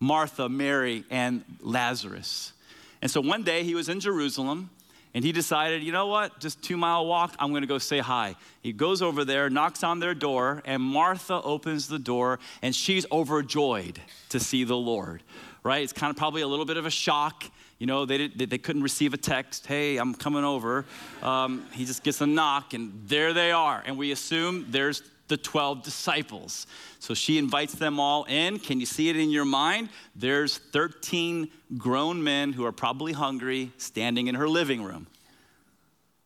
Martha, 0.00 0.48
Mary, 0.48 1.04
and 1.10 1.44
Lazarus. 1.60 2.52
And 3.00 3.10
so 3.10 3.20
one 3.20 3.44
day 3.44 3.62
he 3.62 3.76
was 3.76 3.88
in 3.88 4.00
Jerusalem 4.00 4.68
and 5.14 5.24
he 5.24 5.30
decided, 5.30 5.84
you 5.84 5.92
know 5.92 6.08
what, 6.08 6.40
just 6.40 6.60
two 6.60 6.76
mile 6.76 7.06
walk, 7.06 7.36
I'm 7.38 7.52
gonna 7.52 7.66
go 7.66 7.78
say 7.78 8.00
hi. 8.00 8.34
He 8.62 8.72
goes 8.72 9.00
over 9.00 9.24
there, 9.24 9.48
knocks 9.48 9.84
on 9.84 10.00
their 10.00 10.14
door, 10.14 10.60
and 10.64 10.82
Martha 10.82 11.40
opens 11.42 11.86
the 11.86 11.98
door 11.98 12.40
and 12.62 12.74
she's 12.74 13.06
overjoyed 13.12 14.00
to 14.30 14.40
see 14.40 14.64
the 14.64 14.76
Lord, 14.76 15.22
right? 15.62 15.84
It's 15.84 15.92
kind 15.92 16.10
of 16.10 16.16
probably 16.16 16.42
a 16.42 16.48
little 16.48 16.66
bit 16.66 16.78
of 16.78 16.84
a 16.84 16.90
shock. 16.90 17.44
You 17.78 17.86
know, 17.86 18.06
they, 18.06 18.28
did, 18.28 18.50
they 18.50 18.58
couldn't 18.58 18.82
receive 18.82 19.12
a 19.12 19.18
text, 19.18 19.66
hey, 19.66 19.98
I'm 19.98 20.14
coming 20.14 20.44
over. 20.44 20.86
Um, 21.22 21.66
he 21.72 21.84
just 21.84 22.02
gets 22.02 22.20
a 22.20 22.26
knock, 22.26 22.72
and 22.72 23.02
there 23.06 23.34
they 23.34 23.52
are. 23.52 23.82
And 23.84 23.98
we 23.98 24.12
assume 24.12 24.66
there's 24.70 25.02
the 25.28 25.36
12 25.36 25.82
disciples. 25.82 26.66
So 27.00 27.12
she 27.12 27.36
invites 27.36 27.74
them 27.74 28.00
all 28.00 28.24
in. 28.24 28.58
Can 28.58 28.80
you 28.80 28.86
see 28.86 29.08
it 29.08 29.16
in 29.16 29.30
your 29.30 29.44
mind? 29.44 29.88
There's 30.14 30.58
13 30.58 31.50
grown 31.76 32.22
men 32.22 32.52
who 32.52 32.64
are 32.64 32.72
probably 32.72 33.12
hungry 33.12 33.72
standing 33.76 34.28
in 34.28 34.36
her 34.36 34.48
living 34.48 34.82
room. 34.82 35.06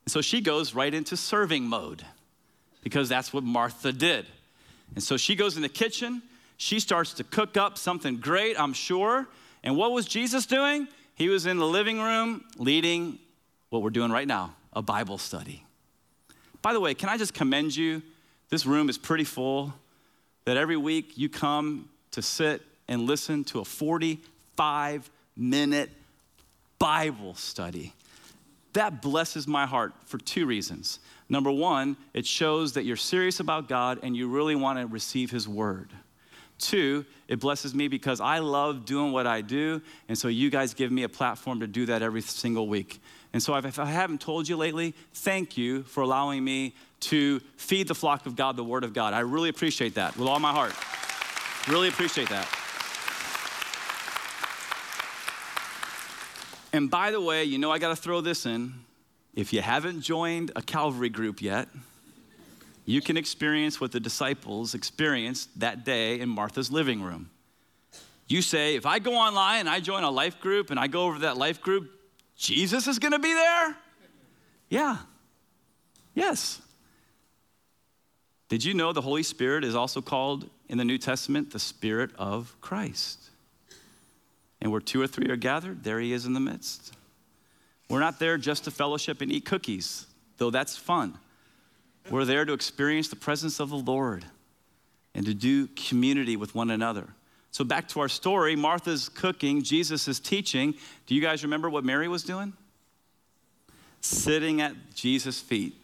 So 0.07 0.21
she 0.21 0.41
goes 0.41 0.73
right 0.73 0.93
into 0.93 1.17
serving 1.17 1.65
mode 1.65 2.05
because 2.83 3.09
that's 3.09 3.33
what 3.33 3.43
Martha 3.43 3.91
did. 3.91 4.25
And 4.95 5.03
so 5.03 5.17
she 5.17 5.35
goes 5.35 5.55
in 5.55 5.61
the 5.61 5.69
kitchen. 5.69 6.21
She 6.57 6.79
starts 6.79 7.13
to 7.13 7.23
cook 7.23 7.57
up 7.57 7.77
something 7.77 8.17
great, 8.17 8.59
I'm 8.59 8.73
sure. 8.73 9.27
And 9.63 9.77
what 9.77 9.91
was 9.91 10.05
Jesus 10.05 10.45
doing? 10.45 10.87
He 11.21 11.29
was 11.29 11.45
in 11.45 11.57
the 11.57 11.67
living 11.67 12.01
room 12.01 12.43
leading 12.57 13.19
what 13.69 13.83
we're 13.83 13.91
doing 13.91 14.11
right 14.11 14.27
now 14.27 14.55
a 14.73 14.81
Bible 14.81 15.19
study. 15.19 15.63
By 16.63 16.73
the 16.73 16.79
way, 16.79 16.95
can 16.95 17.09
I 17.09 17.17
just 17.17 17.35
commend 17.35 17.75
you? 17.75 18.01
This 18.49 18.65
room 18.65 18.89
is 18.89 18.97
pretty 18.97 19.23
full. 19.23 19.71
That 20.45 20.57
every 20.57 20.77
week 20.77 21.19
you 21.19 21.29
come 21.29 21.89
to 22.09 22.23
sit 22.23 22.63
and 22.87 23.03
listen 23.03 23.43
to 23.43 23.59
a 23.59 23.65
45 23.65 25.11
minute 25.37 25.91
Bible 26.79 27.35
study. 27.35 27.93
That 28.73 29.03
blesses 29.03 29.47
my 29.47 29.67
heart 29.67 29.93
for 30.05 30.17
two 30.17 30.47
reasons. 30.47 30.97
Number 31.29 31.51
one, 31.51 31.97
it 32.15 32.25
shows 32.25 32.73
that 32.73 32.83
you're 32.83 32.95
serious 32.95 33.39
about 33.39 33.69
God 33.69 33.99
and 34.01 34.17
you 34.17 34.27
really 34.27 34.55
want 34.55 34.79
to 34.79 34.87
receive 34.87 35.29
His 35.29 35.47
word. 35.47 35.91
Two, 36.61 37.05
it 37.27 37.39
blesses 37.39 37.73
me 37.73 37.87
because 37.87 38.21
I 38.21 38.37
love 38.37 38.85
doing 38.85 39.11
what 39.11 39.25
I 39.25 39.41
do, 39.41 39.81
and 40.07 40.15
so 40.15 40.27
you 40.27 40.51
guys 40.51 40.75
give 40.75 40.91
me 40.91 41.01
a 41.03 41.09
platform 41.09 41.59
to 41.61 41.67
do 41.67 41.87
that 41.87 42.03
every 42.03 42.21
single 42.21 42.67
week. 42.67 43.01
And 43.33 43.41
so 43.41 43.55
if 43.55 43.79
I 43.79 43.85
haven't 43.85 44.21
told 44.21 44.47
you 44.47 44.55
lately, 44.55 44.93
thank 45.13 45.57
you 45.57 45.81
for 45.83 46.01
allowing 46.01 46.43
me 46.43 46.75
to 47.01 47.39
feed 47.57 47.87
the 47.87 47.95
flock 47.95 48.27
of 48.27 48.35
God 48.35 48.57
the 48.57 48.63
word 48.63 48.83
of 48.83 48.93
God. 48.93 49.13
I 49.15 49.21
really 49.21 49.49
appreciate 49.49 49.95
that 49.95 50.15
with 50.17 50.27
all 50.27 50.39
my 50.39 50.51
heart. 50.51 50.73
Really 51.67 51.87
appreciate 51.87 52.29
that. 52.29 52.47
And 56.73 56.91
by 56.91 57.09
the 57.09 57.19
way, 57.19 57.43
you 57.43 57.57
know 57.57 57.71
I 57.71 57.79
got 57.79 57.89
to 57.89 57.95
throw 57.95 58.21
this 58.21 58.45
in. 58.45 58.73
If 59.33 59.51
you 59.51 59.61
haven't 59.61 60.01
joined 60.01 60.51
a 60.55 60.61
Calvary 60.61 61.09
group 61.09 61.41
yet, 61.41 61.67
you 62.85 63.01
can 63.01 63.17
experience 63.17 63.79
what 63.79 63.91
the 63.91 63.99
disciples 63.99 64.73
experienced 64.73 65.59
that 65.59 65.85
day 65.85 66.19
in 66.19 66.29
Martha's 66.29 66.71
living 66.71 67.01
room. 67.01 67.29
You 68.27 68.41
say, 68.41 68.75
if 68.75 68.85
I 68.85 68.99
go 68.99 69.13
online 69.15 69.61
and 69.61 69.69
I 69.69 69.79
join 69.79 70.03
a 70.03 70.09
life 70.09 70.39
group 70.39 70.71
and 70.71 70.79
I 70.79 70.87
go 70.87 71.03
over 71.03 71.15
to 71.15 71.21
that 71.21 71.37
life 71.37 71.61
group, 71.61 71.91
Jesus 72.37 72.87
is 72.87 72.97
going 72.97 73.11
to 73.11 73.19
be 73.19 73.33
there? 73.33 73.75
Yeah. 74.69 74.97
Yes. 76.15 76.61
Did 78.49 78.65
you 78.65 78.73
know 78.73 78.93
the 78.93 79.01
Holy 79.01 79.23
Spirit 79.23 79.63
is 79.63 79.75
also 79.75 80.01
called 80.01 80.49
in 80.67 80.77
the 80.77 80.85
New 80.85 80.97
Testament 80.97 81.51
the 81.51 81.59
Spirit 81.59 82.11
of 82.17 82.55
Christ? 82.61 83.29
And 84.61 84.71
where 84.71 84.81
two 84.81 85.01
or 85.01 85.07
three 85.07 85.29
are 85.29 85.35
gathered, 85.35 85.83
there 85.83 85.99
he 85.99 86.13
is 86.13 86.25
in 86.25 86.33
the 86.33 86.39
midst. 86.39 86.93
We're 87.89 87.99
not 87.99 88.19
there 88.19 88.37
just 88.37 88.63
to 88.63 88.71
fellowship 88.71 89.21
and 89.21 89.31
eat 89.31 89.45
cookies, 89.45 90.05
though 90.37 90.49
that's 90.49 90.77
fun. 90.77 91.17
We're 92.09 92.25
there 92.25 92.45
to 92.45 92.53
experience 92.53 93.07
the 93.07 93.15
presence 93.15 93.59
of 93.59 93.69
the 93.69 93.77
Lord 93.77 94.25
and 95.13 95.25
to 95.25 95.33
do 95.33 95.67
community 95.67 96.35
with 96.35 96.55
one 96.55 96.71
another. 96.71 97.07
So, 97.51 97.63
back 97.63 97.87
to 97.89 97.99
our 97.99 98.09
story 98.09 98.55
Martha's 98.55 99.09
cooking, 99.09 99.61
Jesus 99.61 100.07
is 100.07 100.19
teaching. 100.19 100.73
Do 101.05 101.15
you 101.15 101.21
guys 101.21 101.43
remember 101.43 101.69
what 101.69 101.83
Mary 101.83 102.07
was 102.07 102.23
doing? 102.23 102.53
Sitting 103.99 104.61
at 104.61 104.73
Jesus' 104.95 105.39
feet, 105.39 105.75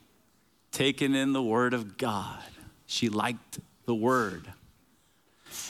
taking 0.71 1.13
in 1.13 1.33
the 1.33 1.43
Word 1.43 1.73
of 1.73 1.97
God. 1.97 2.43
She 2.85 3.09
liked 3.09 3.59
the 3.85 3.95
Word. 3.95 4.47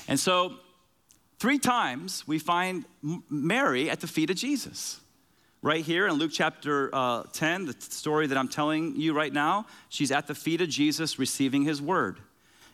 And 0.08 0.20
so, 0.20 0.54
Three 1.40 1.60
times 1.60 2.28
we 2.28 2.40
find 2.40 2.86
Mary 3.30 3.90
at 3.90 4.00
the 4.00 4.08
feet 4.08 4.30
of 4.30 4.36
Jesus. 4.36 5.00
Right 5.64 5.84
here 5.84 6.08
in 6.08 6.14
Luke 6.14 6.32
chapter 6.32 6.94
uh, 6.94 7.24
10, 7.34 7.66
the 7.66 7.76
story 7.80 8.28
that 8.28 8.38
I'm 8.38 8.48
telling 8.48 8.96
you 8.96 9.14
right 9.14 9.34
now, 9.34 9.66
she's 9.90 10.12
at 10.12 10.28
the 10.28 10.36
feet 10.36 10.62
of 10.62 10.70
Jesus 10.70 11.18
receiving 11.18 11.64
his 11.64 11.82
word. 11.82 12.20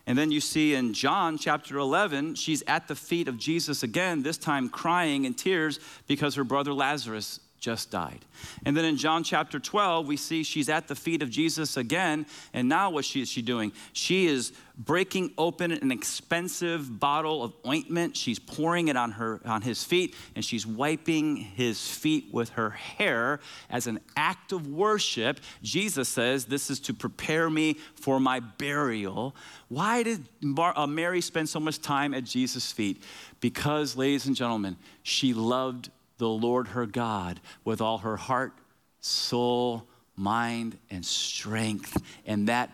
And 0.05 0.17
then 0.17 0.31
you 0.31 0.41
see 0.41 0.73
in 0.73 0.93
John 0.93 1.37
chapter 1.37 1.77
11, 1.77 2.35
she's 2.35 2.61
at 2.67 2.89
the 2.89 2.95
feet 2.95 3.29
of 3.29 3.37
Jesus 3.37 3.83
again, 3.83 4.21
this 4.21 4.37
time 4.37 4.67
crying 4.67 5.23
in 5.23 5.33
tears 5.33 5.79
because 6.07 6.35
her 6.35 6.43
brother 6.43 6.73
Lazarus 6.73 7.39
just 7.63 7.91
died. 7.91 8.19
And 8.65 8.75
then 8.75 8.83
in 8.83 8.97
John 8.97 9.23
chapter 9.23 9.57
12, 9.57 10.05
we 10.05 10.17
see 10.17 10.43
she's 10.43 10.67
at 10.67 10.89
the 10.89 10.95
feet 10.95 11.21
of 11.21 11.29
Jesus 11.29 11.77
again. 11.77 12.25
And 12.53 12.67
now 12.67 12.89
what 12.89 13.05
she, 13.05 13.21
is 13.21 13.29
she 13.29 13.41
doing? 13.41 13.71
She 13.93 14.27
is 14.27 14.51
breaking 14.77 15.31
open 15.37 15.71
an 15.71 15.89
expensive 15.89 16.99
bottle 16.99 17.41
of 17.41 17.53
ointment. 17.65 18.17
She's 18.17 18.37
pouring 18.37 18.89
it 18.89 18.97
on, 18.97 19.13
her, 19.13 19.39
on 19.45 19.61
his 19.61 19.81
feet, 19.81 20.13
and 20.35 20.43
she's 20.43 20.67
wiping 20.67 21.37
his 21.37 21.87
feet 21.87 22.33
with 22.33 22.49
her 22.49 22.71
hair 22.71 23.39
as 23.69 23.87
an 23.87 24.01
act 24.17 24.51
of 24.51 24.67
worship. 24.67 25.39
Jesus 25.61 26.09
says, 26.09 26.43
This 26.43 26.69
is 26.69 26.81
to 26.81 26.93
prepare 26.93 27.49
me 27.49 27.77
for 27.95 28.19
my 28.19 28.41
burial. 28.41 29.37
Why 29.69 30.03
did 30.03 30.27
uh, 30.57 30.85
Mary 30.85 31.21
spend 31.21 31.47
so 31.47 31.61
much 31.61 31.79
time 31.79 32.13
at 32.13 32.25
Jesus' 32.25 32.73
feet? 32.73 33.01
Because, 33.39 33.95
ladies 33.95 34.25
and 34.25 34.35
gentlemen, 34.35 34.75
she 35.03 35.33
loved 35.33 35.89
the 36.17 36.29
Lord 36.29 36.69
her 36.69 36.85
God 36.85 37.39
with 37.63 37.81
all 37.81 37.99
her 37.99 38.17
heart, 38.17 38.53
soul, 38.99 39.87
mind, 40.15 40.77
and 40.89 41.05
strength. 41.05 42.01
And 42.25 42.47
that 42.47 42.69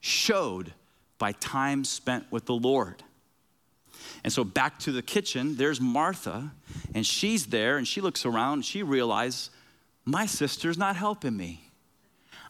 showed 0.00 0.72
by 1.18 1.32
time 1.32 1.84
spent 1.84 2.30
with 2.30 2.46
the 2.46 2.54
Lord. 2.54 3.02
And 4.24 4.32
so 4.32 4.44
back 4.44 4.78
to 4.80 4.92
the 4.92 5.02
kitchen, 5.02 5.56
there's 5.56 5.80
Martha, 5.80 6.52
and 6.94 7.06
she's 7.06 7.46
there, 7.46 7.76
and 7.76 7.86
she 7.86 8.00
looks 8.00 8.26
around, 8.26 8.54
and 8.54 8.64
she 8.64 8.82
realizes, 8.82 9.50
my 10.04 10.26
sister's 10.26 10.78
not 10.78 10.96
helping 10.96 11.36
me. 11.36 11.62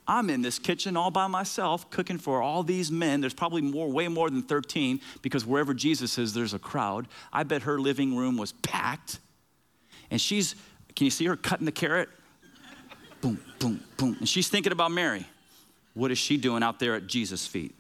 I'm 0.07 0.31
in 0.31 0.43
this 0.43 0.59
kitchen 0.59 0.97
all 0.97 1.11
by 1.11 1.27
myself, 1.27 1.91
cooking 1.91 2.19
for 2.19 2.43
all 2.43 2.63
these 2.63 2.91
men. 2.91 3.21
There's 3.21 3.35
probably 3.35 3.63
more, 3.63 3.89
way 3.89 4.09
more 4.09 4.31
than 4.31 4.43
13, 4.43 5.01
because 5.23 5.45
wherever 5.45 5.75
Jesus 5.75 6.19
is, 6.19 6.33
there's 6.33 6.55
a 6.55 6.59
crowd. 6.59 7.07
I 7.33 7.43
bet 7.43 7.63
her 7.63 7.79
living 7.79 8.17
room 8.17 8.37
was 8.37 8.53
packed. 8.53 9.21
And 10.11 10.21
she's, 10.21 10.55
can 10.97 11.05
you 11.05 11.11
see 11.11 11.27
her 11.27 11.37
cutting 11.37 11.67
the 11.67 11.73
carrot? 11.73 12.09
boom, 13.21 13.41
boom, 13.59 13.81
boom. 13.97 14.17
And 14.19 14.29
she's 14.29 14.49
thinking 14.49 14.73
about 14.73 14.91
Mary. 14.91 15.27
What 15.95 16.11
is 16.11 16.19
she 16.19 16.37
doing 16.37 16.63
out 16.63 16.79
there 16.79 16.95
at 16.95 17.07
Jesus' 17.07 17.47
feet? 17.47 17.75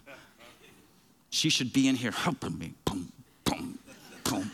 She 1.30 1.48
should 1.48 1.72
be 1.72 1.88
in 1.88 1.94
here 1.94 2.10
helping 2.10 2.58
me. 2.58 2.74
Boom, 2.84 3.10
boom, 3.44 3.78
boom. 4.24 4.50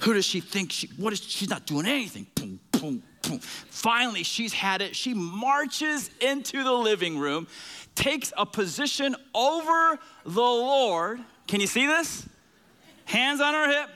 Who 0.00 0.14
does 0.14 0.24
she 0.24 0.40
think 0.40 0.72
she, 0.72 0.88
what 0.96 1.12
is, 1.12 1.20
she's 1.22 1.48
not 1.48 1.66
doing 1.66 1.86
anything. 1.86 2.26
Boom, 2.34 2.58
boom, 2.72 3.02
boom. 3.22 3.38
Finally, 3.38 4.24
she's 4.24 4.52
had 4.52 4.82
it. 4.82 4.96
She 4.96 5.14
marches 5.14 6.10
into 6.20 6.64
the 6.64 6.72
living 6.72 7.18
room, 7.18 7.46
takes 7.94 8.32
a 8.36 8.44
position 8.44 9.14
over 9.34 9.98
the 10.24 10.40
Lord. 10.40 11.20
Can 11.46 11.60
you 11.60 11.66
see 11.66 11.86
this? 11.86 12.26
Hands 13.04 13.40
on 13.40 13.54
her 13.54 13.68
hip, 13.68 13.90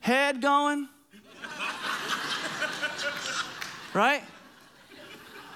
head 0.00 0.40
going, 0.40 0.88
right? 3.94 4.22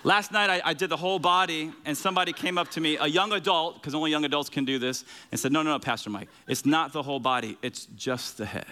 Last 0.05 0.31
night 0.31 0.51
I, 0.51 0.62
I, 0.64 0.72
did 0.72 0.88
the 0.88 0.96
whole 0.96 1.18
body, 1.18 1.72
and 1.85 1.96
somebody 1.96 2.33
came 2.33 2.59
up 2.59 2.70
to 2.70 2.81
me, 2.81 2.96
a 2.96 3.09
young 3.09 3.33
adult, 3.33 3.75
because 3.75 3.92
only 3.92 4.12
young 4.12 4.25
adults 4.25 4.49
can 4.49 4.64
do 4.64 4.79
this, 4.79 5.05
and 5.33 5.40
said, 5.40 5.51
No, 5.51 5.62
no, 5.62 5.70
no, 5.70 5.79
Pastor 5.81 6.11
Mike, 6.11 6.29
it's 6.46 6.64
not 6.64 6.92
the 6.92 7.03
whole 7.03 7.18
body, 7.18 7.59
it's 7.61 7.87
just 7.96 8.38
the 8.38 8.46
head. 8.46 8.66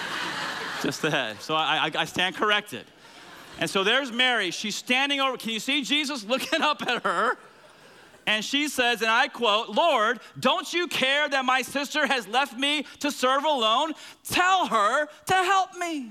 just 0.82 1.00
the 1.00 1.10
head. 1.10 1.40
So 1.40 1.54
I, 1.54 1.86
I, 1.86 2.00
I 2.00 2.04
stand 2.04 2.36
corrected. 2.36 2.84
And 3.58 3.68
so 3.68 3.84
there's 3.84 4.12
Mary. 4.12 4.50
She's 4.50 4.74
standing 4.74 5.20
over. 5.20 5.36
Can 5.36 5.50
you 5.50 5.60
see 5.60 5.82
Jesus 5.82 6.24
looking 6.24 6.62
up 6.62 6.82
at 6.86 7.04
her? 7.04 7.38
And 8.26 8.44
she 8.44 8.68
says, 8.68 9.00
and 9.00 9.10
I 9.10 9.28
quote, 9.28 9.70
Lord, 9.70 10.20
don't 10.38 10.70
you 10.72 10.86
care 10.88 11.28
that 11.28 11.44
my 11.44 11.62
sister 11.62 12.06
has 12.06 12.28
left 12.28 12.56
me 12.58 12.84
to 13.00 13.10
serve 13.10 13.44
alone? 13.44 13.92
Tell 14.28 14.66
her 14.66 15.06
to 15.26 15.34
help 15.34 15.74
me. 15.76 16.10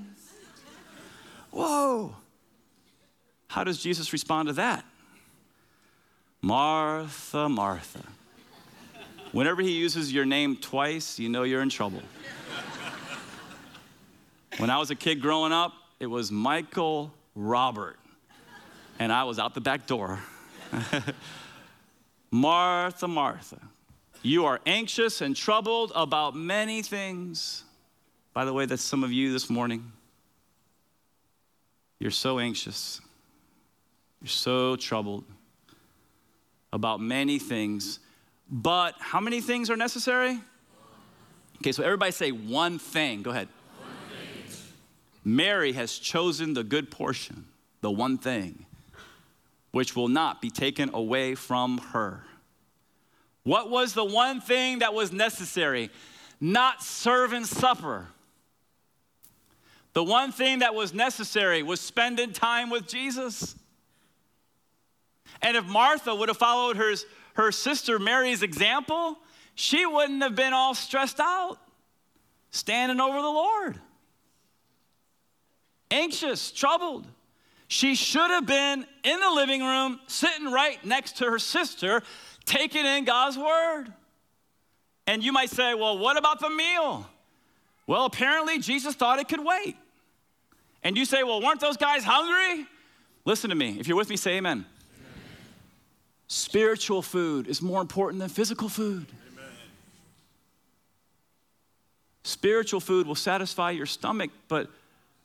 Whoa. 1.52 2.16
How 3.50 3.64
does 3.64 3.82
Jesus 3.82 4.14
respond 4.14 4.48
to 4.48 4.54
that? 4.54 4.86
Martha, 6.42 7.50
Martha. 7.50 8.04
Whenever 9.32 9.62
he 9.62 9.72
uses 9.72 10.14
your 10.14 10.24
name 10.24 10.56
twice, 10.56 11.20
you 11.20 11.30
know 11.30 11.44
you're 11.44 11.62
in 11.62 11.70
trouble. 11.70 12.02
When 14.58 14.70
I 14.70 14.78
was 14.78 14.92
a 14.92 14.96
kid 14.96 15.22
growing 15.22 15.52
up, 15.52 15.74
it 16.00 16.06
was 16.06 16.32
Michael 16.32 17.12
Robert, 17.34 17.98
and 19.00 19.12
I 19.12 19.24
was 19.24 19.40
out 19.40 19.56
the 19.56 19.62
back 19.62 19.88
door. 19.88 20.20
Martha, 22.32 23.08
Martha, 23.08 23.60
you 24.22 24.46
are 24.46 24.60
anxious 24.68 25.22
and 25.22 25.36
troubled 25.36 25.92
about 25.96 26.36
many 26.36 26.84
things. 26.84 27.64
By 28.34 28.46
the 28.46 28.54
way, 28.54 28.68
that's 28.68 28.84
some 28.84 29.04
of 29.04 29.12
you 29.12 29.34
this 29.34 29.50
morning. 29.50 29.92
You're 31.98 32.12
so 32.12 32.38
anxious. 32.38 33.02
You're 34.22 34.30
so 34.30 34.76
troubled 34.76 35.24
about 36.74 37.00
many 37.00 37.40
things. 37.40 38.00
But 38.50 38.96
how 39.00 39.20
many 39.20 39.42
things 39.42 39.70
are 39.70 39.78
necessary? 39.78 40.40
Okay, 41.58 41.72
so 41.72 41.84
everybody 41.84 42.12
say 42.12 42.32
one 42.32 42.80
thing. 42.80 43.22
Go 43.22 43.32
ahead. 43.32 43.48
Mary 45.24 45.74
has 45.74 45.98
chosen 45.98 46.54
the 46.54 46.64
good 46.64 46.90
portion, 46.90 47.46
the 47.82 47.92
one 47.92 48.18
thing, 48.18 48.66
which 49.72 49.96
will 49.96 50.08
not 50.08 50.42
be 50.42 50.50
taken 50.50 50.90
away 50.94 51.36
from 51.36 51.78
her. 51.94 52.24
What 53.44 53.70
was 53.70 53.94
the 53.94 54.06
one 54.06 54.42
thing 54.42 54.80
that 54.80 54.94
was 54.94 55.12
necessary? 55.12 55.90
Not 56.40 56.82
serving 56.82 57.46
supper. 57.46 58.08
The 59.94 60.04
one 60.04 60.32
thing 60.32 60.60
that 60.60 60.74
was 60.74 60.94
necessary 60.94 61.64
was 61.64 61.82
spending 61.82 62.32
time 62.32 62.70
with 62.70 62.88
Jesus. 62.88 63.56
And 65.42 65.56
if 65.56 65.66
Martha 65.66 66.14
would 66.14 66.30
have 66.30 66.38
followed 66.38 66.78
her, 66.78 66.94
her 67.34 67.52
sister 67.52 68.00
Mary's 68.00 68.44
example, 68.44 69.18
she 69.56 69.86
wouldn't 69.86 70.22
have 70.22 70.36
been 70.36 70.54
all 70.54 70.76
stressed 70.76 71.20
out, 71.20 71.58
standing 72.52 73.00
over 73.00 73.22
the 73.22 73.30
Lord. 73.30 73.80
Anxious, 75.92 76.52
troubled. 76.52 77.08
She 77.68 77.96
should 77.96 78.32
have 78.32 78.46
been 78.46 78.86
in 79.04 79.20
the 79.20 79.30
living 79.30 79.62
room, 79.62 80.00
sitting 80.08 80.52
right 80.52 80.84
next 80.86 81.18
to 81.18 81.26
her 81.26 81.40
sister, 81.40 82.02
taking 82.46 82.86
in 82.86 83.06
God's 83.06 83.38
word. 83.38 83.94
And 85.08 85.24
you 85.24 85.32
might 85.32 85.50
say, 85.50 85.74
well, 85.74 85.98
what 85.98 86.18
about 86.18 86.40
the 86.40 86.50
meal? 86.50 87.08
Well, 87.88 88.06
apparently 88.06 88.60
Jesus 88.60 88.96
thought 88.96 89.20
it 89.20 89.28
could 89.28 89.44
wait. 89.44 89.76
And 90.84 90.98
you 90.98 91.06
say, 91.06 91.24
well, 91.24 91.42
weren't 91.42 91.60
those 91.60 91.78
guys 91.78 92.04
hungry? 92.04 92.68
Listen 93.26 93.50
to 93.50 93.56
me. 93.56 93.78
If 93.80 93.88
you're 93.88 93.98
with 93.98 94.10
me, 94.10 94.18
say 94.18 94.38
amen. 94.38 94.66
Spiritual 96.30 97.02
food 97.02 97.48
is 97.48 97.60
more 97.60 97.82
important 97.82 98.20
than 98.20 98.30
physical 98.30 98.70
food. 98.70 99.08
Amen. 99.34 99.52
Spiritual 102.24 102.80
food 102.80 103.08
will 103.08 103.16
satisfy 103.16 103.72
your 103.72 103.88
stomach, 103.88 104.30
but 104.48 104.70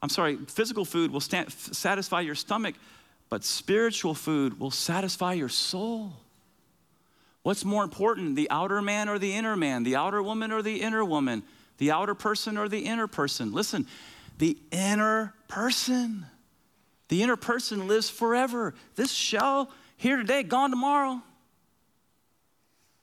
I'm 0.03 0.09
sorry, 0.09 0.37
physical 0.49 0.87
food 0.87 1.11
will 1.11 1.21
stand, 1.21 1.53
satisfy 1.53 2.23
your 2.23 2.35
stomach, 2.35 2.75
but 3.29 3.45
spiritual 3.45 4.15
food 4.15 4.59
will 4.59 4.71
satisfy 4.71 5.35
your 5.35 5.51
soul. 5.51 6.15
What's 7.43 7.67
more 7.67 7.85
important, 7.85 8.35
the 8.35 8.49
outer 8.49 8.81
man 8.81 9.11
or 9.11 9.19
the 9.19 9.35
inner 9.35 9.57
man, 9.57 9.83
the 9.83 9.97
outer 9.97 10.23
woman 10.23 10.53
or 10.53 10.63
the 10.63 10.81
inner 10.81 11.05
woman, 11.05 11.43
the 11.77 11.91
outer 11.91 12.15
person 12.15 12.57
or 12.57 12.67
the 12.67 12.87
inner 12.87 13.07
person? 13.07 13.53
Listen, 13.53 13.87
the 14.39 14.57
inner 14.71 15.35
person. 15.49 16.25
The 17.09 17.23
inner 17.23 17.37
person 17.37 17.87
lives 17.89 18.09
forever. 18.09 18.75
This 18.97 19.13
shell 19.13 19.71
here 19.97 20.17
today, 20.17 20.43
gone 20.43 20.71
tomorrow. 20.71 21.23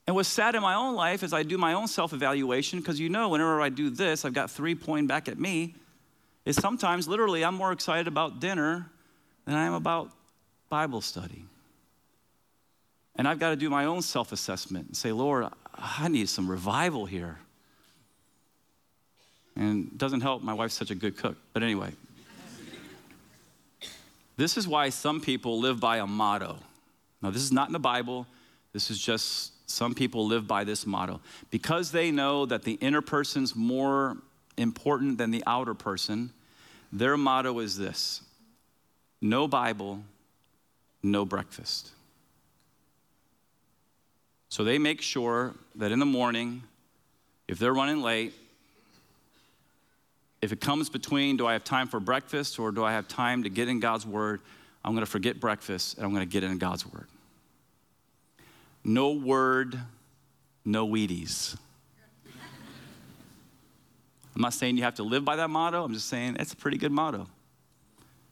And 0.08 0.16
what's 0.16 0.30
sad 0.30 0.56
in 0.56 0.62
my 0.62 0.74
own 0.74 0.96
life 0.96 1.24
is 1.24 1.32
I 1.32 1.44
do 1.44 1.58
my 1.58 1.74
own 1.74 1.88
self 1.88 2.14
evaluation 2.14 2.80
because 2.80 3.00
you 3.00 3.10
know, 3.10 3.30
whenever 3.30 3.62
I 3.62 3.70
do 3.70 3.90
this, 3.90 4.26
I've 4.26 4.34
got 4.34 4.50
three 4.52 4.76
pointing 4.76 5.08
back 5.08 5.28
at 5.28 5.40
me. 5.40 5.76
Is 6.44 6.56
sometimes 6.56 7.08
literally 7.08 7.46
I'm 7.46 7.56
more 7.56 7.72
excited 7.72 8.08
about 8.08 8.40
dinner 8.40 8.90
than 9.46 9.56
I 9.56 9.66
am 9.66 9.74
about 9.74 10.12
Bible 10.70 11.02
study. 11.02 11.46
And 13.16 13.28
I've 13.28 13.40
got 13.40 13.52
to 13.52 13.56
do 13.56 13.70
my 13.70 13.86
own 13.86 14.02
self 14.02 14.32
assessment 14.32 14.88
and 14.88 14.98
say, 14.98 15.12
Lord, 15.12 15.46
I 15.76 16.08
need 16.08 16.30
some 16.30 16.50
revival 16.50 17.06
here. 17.06 17.40
And 19.56 19.88
it 19.88 19.98
doesn't 19.98 20.22
help, 20.22 20.42
my 20.42 20.54
wife's 20.54 20.74
such 20.74 20.92
a 20.92 20.96
good 20.96 21.18
cook. 21.18 21.38
But 21.54 21.62
anyway, 21.62 21.92
this 24.38 24.58
is 24.58 24.68
why 24.68 24.90
some 24.90 25.22
people 25.22 25.60
live 25.60 25.80
by 25.80 25.98
a 25.98 26.08
motto. 26.08 26.58
Now, 27.22 27.30
this 27.30 27.42
is 27.44 27.52
not 27.52 27.68
in 27.68 27.74
the 27.74 27.80
Bible, 27.80 28.26
this 28.74 28.90
is 28.90 29.00
just 29.00 29.54
some 29.70 29.94
people 29.94 30.26
live 30.26 30.48
by 30.48 30.64
this 30.64 30.86
motto. 30.86 31.22
Because 31.50 31.92
they 31.92 32.12
know 32.12 32.46
that 32.46 32.64
the 32.64 32.74
inner 32.74 33.02
person's 33.02 33.56
more 33.56 34.18
important 34.58 35.18
than 35.18 35.32
the 35.32 35.44
outer 35.48 35.74
person, 35.74 36.32
their 36.92 37.18
motto 37.18 37.60
is 37.60 37.78
this 37.78 38.22
no 39.22 39.48
Bible, 39.48 40.04
no 41.04 41.26
breakfast. 41.26 41.92
So 44.50 44.64
they 44.64 44.78
make 44.78 45.02
sure 45.02 45.54
that 45.76 45.92
in 45.92 46.00
the 46.00 46.06
morning, 46.06 46.64
if 47.48 47.58
they're 47.58 47.74
running 47.74 48.02
late, 48.02 48.34
if 50.42 50.52
it 50.52 50.60
comes 50.60 50.90
between 50.90 51.38
do 51.38 51.46
I 51.46 51.54
have 51.54 51.64
time 51.64 51.88
for 51.88 52.00
breakfast 52.00 52.60
or 52.60 52.72
do 52.72 52.84
I 52.84 52.92
have 52.92 53.08
time 53.08 53.44
to 53.44 53.50
get 53.50 53.68
in 53.70 53.80
God's 53.80 54.06
word, 54.06 54.42
I'm 54.84 54.94
going 54.94 55.06
to 55.06 55.12
forget 55.12 55.40
breakfast 55.40 55.98
and 55.98 56.06
I'm 56.06 56.14
going 56.14 56.28
to 56.28 56.32
get 56.32 56.44
in 56.44 56.58
God's 56.58 56.86
word. 56.86 57.08
No 58.84 59.12
word, 59.12 59.80
no 60.66 60.88
Wheaties. 60.88 61.56
I'm 64.36 64.42
not 64.42 64.54
saying 64.54 64.78
you 64.78 64.84
have 64.84 64.96
to 64.96 65.04
live 65.04 65.24
by 65.26 65.36
that 65.36 65.50
motto. 65.50 65.84
I'm 65.84 65.94
just 65.94 66.08
saying 66.08 66.38
it's 66.40 66.54
a 66.54 66.56
pretty 66.56 66.78
good 66.78 66.92
motto. 66.92 67.28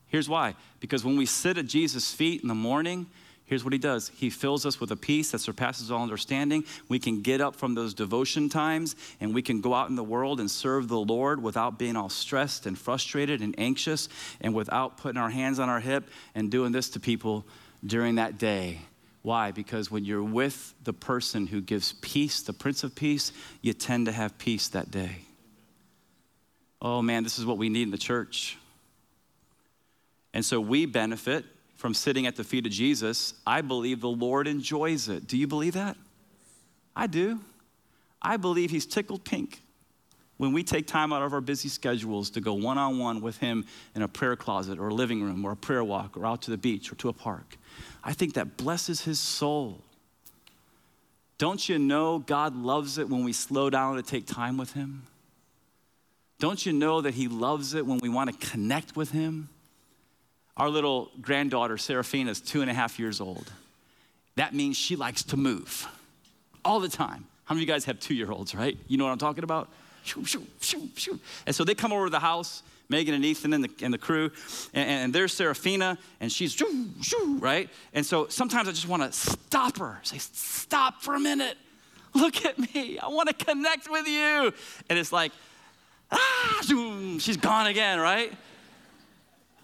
Here's 0.07 0.27
why 0.27 0.55
because 0.79 1.05
when 1.05 1.17
we 1.17 1.25
sit 1.25 1.57
at 1.57 1.67
Jesus' 1.67 2.11
feet 2.11 2.41
in 2.41 2.47
the 2.47 2.55
morning, 2.55 3.07
here's 3.49 3.63
what 3.63 3.73
he 3.73 3.79
does 3.79 4.09
He 4.15 4.29
fills 4.29 4.65
us 4.65 4.79
with 4.79 4.91
a 4.91 4.95
peace 4.95 5.31
that 5.31 5.39
surpasses 5.39 5.91
all 5.91 6.03
understanding. 6.03 6.63
We 6.87 6.99
can 6.99 7.21
get 7.21 7.41
up 7.41 7.55
from 7.55 7.75
those 7.75 7.93
devotion 7.93 8.47
times 8.47 8.95
and 9.19 9.33
we 9.33 9.41
can 9.41 9.59
go 9.59 9.73
out 9.73 9.89
in 9.89 9.95
the 9.95 10.03
world 10.03 10.39
and 10.39 10.49
serve 10.49 10.87
the 10.87 10.99
Lord 10.99 11.41
without 11.41 11.79
being 11.79 11.97
all 11.97 12.09
stressed 12.09 12.65
and 12.65 12.77
frustrated 12.77 13.41
and 13.41 13.55
anxious 13.57 14.07
and 14.39 14.53
without 14.53 14.97
putting 14.97 15.19
our 15.19 15.29
hands 15.29 15.59
on 15.59 15.67
our 15.67 15.79
hip 15.79 16.07
and 16.35 16.51
doing 16.51 16.71
this 16.71 16.89
to 16.91 16.99
people 16.99 17.45
during 17.85 18.15
that 18.15 18.37
day. 18.37 18.81
Why? 19.21 19.51
Because 19.51 19.91
when 19.91 20.05
you're 20.05 20.23
with 20.23 20.73
the 20.83 20.93
person 20.93 21.47
who 21.47 21.59
gives 21.59 21.93
peace, 21.93 22.41
the 22.41 22.53
Prince 22.53 22.83
of 22.83 22.95
Peace, 22.95 23.33
you 23.61 23.73
tend 23.73 24.05
to 24.05 24.11
have 24.11 24.37
peace 24.37 24.69
that 24.69 24.91
day. 24.91 25.23
Oh 26.81 27.01
man, 27.01 27.23
this 27.23 27.39
is 27.39 27.45
what 27.45 27.57
we 27.57 27.67
need 27.67 27.83
in 27.83 27.91
the 27.91 27.97
church. 27.97 28.57
And 30.33 30.45
so 30.45 30.61
we 30.61 30.85
benefit 30.85 31.43
from 31.79 31.93
sitting 31.93 32.27
at 32.27 32.35
the 32.35 32.43
feet 32.43 32.65
of 32.65 32.73
Jesus, 32.73 33.35
I 33.47 33.61
believe 33.61 34.01
the 34.01 34.09
Lord 34.09 34.49
enjoys 34.49 35.07
it. 35.07 35.27
Do 35.27 35.37
you 35.37 35.47
believe 35.47 35.75
that? 35.75 35.95
I 36.93 37.07
do. 37.07 37.39
I 38.21 38.35
believe 38.35 38.69
He's 38.69 38.85
tickled 38.85 39.23
pink 39.23 39.61
when 40.35 40.51
we 40.51 40.61
take 40.61 40.87
time 40.87 41.13
out 41.13 41.21
of 41.21 41.31
our 41.31 41.39
busy 41.39 41.69
schedules 41.69 42.31
to 42.31 42.41
go 42.41 42.53
one 42.53 42.77
on 42.77 42.99
one 42.99 43.21
with 43.21 43.37
Him 43.37 43.63
in 43.95 44.01
a 44.01 44.09
prayer 44.09 44.35
closet 44.35 44.77
or 44.77 44.89
a 44.89 44.93
living 44.93 45.23
room 45.23 45.45
or 45.45 45.53
a 45.53 45.55
prayer 45.55 45.81
walk 45.81 46.17
or 46.17 46.25
out 46.25 46.41
to 46.41 46.51
the 46.51 46.57
beach 46.57 46.91
or 46.91 46.95
to 46.95 47.07
a 47.07 47.13
park. 47.13 47.55
I 48.03 48.11
think 48.11 48.33
that 48.33 48.57
blesses 48.57 49.03
His 49.03 49.17
soul. 49.17 49.81
Don't 51.37 51.69
you 51.69 51.79
know 51.79 52.19
God 52.19 52.57
loves 52.57 52.97
it 52.97 53.07
when 53.07 53.23
we 53.23 53.31
slow 53.31 53.69
down 53.69 53.95
to 53.95 54.03
take 54.03 54.27
time 54.27 54.57
with 54.57 54.73
Him? 54.73 55.03
Don't 56.39 56.65
you 56.65 56.73
know 56.73 56.99
that 56.99 57.13
He 57.13 57.29
loves 57.29 57.73
it 57.73 57.85
when 57.85 57.99
we 57.99 58.09
want 58.09 58.37
to 58.37 58.47
connect 58.49 58.97
with 58.97 59.11
Him? 59.11 59.47
Our 60.59 60.69
little 60.69 61.09
granddaughter, 61.21 61.77
Seraphina, 61.77 62.31
is 62.31 62.41
two 62.41 62.61
and 62.61 62.69
a 62.69 62.73
half 62.73 62.99
years 62.99 63.21
old. 63.21 63.51
That 64.35 64.53
means 64.53 64.75
she 64.77 64.95
likes 64.97 65.23
to 65.23 65.37
move 65.37 65.87
all 66.65 66.79
the 66.81 66.89
time. 66.89 67.25
How 67.45 67.55
many 67.55 67.63
of 67.63 67.69
you 67.69 67.73
guys 67.73 67.85
have 67.85 67.99
two 67.99 68.13
year 68.13 68.29
olds, 68.31 68.53
right? 68.53 68.77
You 68.87 68.97
know 68.97 69.05
what 69.05 69.11
I'm 69.11 69.17
talking 69.17 69.45
about? 69.45 69.69
Shoo, 70.03 70.25
shoo, 70.25 70.43
shoo, 70.59 70.89
shoo. 70.95 71.19
And 71.45 71.55
so 71.55 71.63
they 71.63 71.75
come 71.75 71.93
over 71.93 72.05
to 72.05 72.11
the 72.11 72.19
house, 72.19 72.61
Megan 72.89 73.15
and 73.15 73.23
Ethan 73.23 73.53
and 73.53 73.63
the, 73.63 73.69
and 73.81 73.93
the 73.93 73.97
crew, 73.97 74.31
and, 74.73 74.89
and 74.89 75.13
there's 75.13 75.33
Seraphina, 75.33 75.97
and 76.19 76.31
she's 76.31 76.53
shoo, 76.53 76.89
shoo, 77.01 77.37
right? 77.39 77.69
And 77.93 78.05
so 78.05 78.27
sometimes 78.27 78.67
I 78.67 78.71
just 78.71 78.87
want 78.87 79.03
to 79.03 79.11
stop 79.11 79.77
her, 79.77 79.99
say, 80.03 80.17
Stop 80.17 81.01
for 81.01 81.15
a 81.15 81.19
minute. 81.19 81.57
Look 82.13 82.45
at 82.45 82.57
me. 82.59 82.99
I 82.99 83.07
want 83.07 83.29
to 83.29 83.45
connect 83.45 83.89
with 83.89 84.07
you. 84.07 84.53
And 84.89 84.99
it's 84.99 85.11
like, 85.11 85.31
ah, 86.11 86.61
she's 87.19 87.37
gone 87.37 87.67
again, 87.67 87.99
right? 87.99 88.33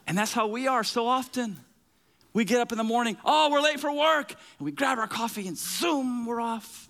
And 0.08 0.18
that's 0.18 0.34
how 0.34 0.48
we 0.48 0.68
are 0.68 0.84
so 0.84 1.08
often. 1.08 1.58
We 2.34 2.44
get 2.46 2.60
up 2.60 2.72
in 2.72 2.78
the 2.78 2.84
morning, 2.84 3.18
oh, 3.24 3.50
we're 3.52 3.62
late 3.62 3.80
for 3.80 3.92
work. 3.92 4.36
And 4.60 4.66
we 4.66 4.72
grab 4.72 5.00
our 5.00 5.08
coffee 5.08 5.48
and 5.48 5.58
zoom, 5.58 6.26
we're 6.26 6.42
off. 6.42 6.90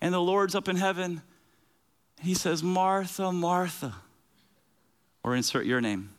And 0.00 0.12
the 0.12 0.20
Lord's 0.20 0.54
up 0.54 0.68
in 0.68 0.76
heaven. 0.76 1.22
He 2.20 2.34
says, 2.34 2.62
Martha, 2.62 3.32
Martha. 3.32 3.94
Or 5.24 5.34
insert 5.34 5.66
your 5.66 5.80
name. 5.80 6.10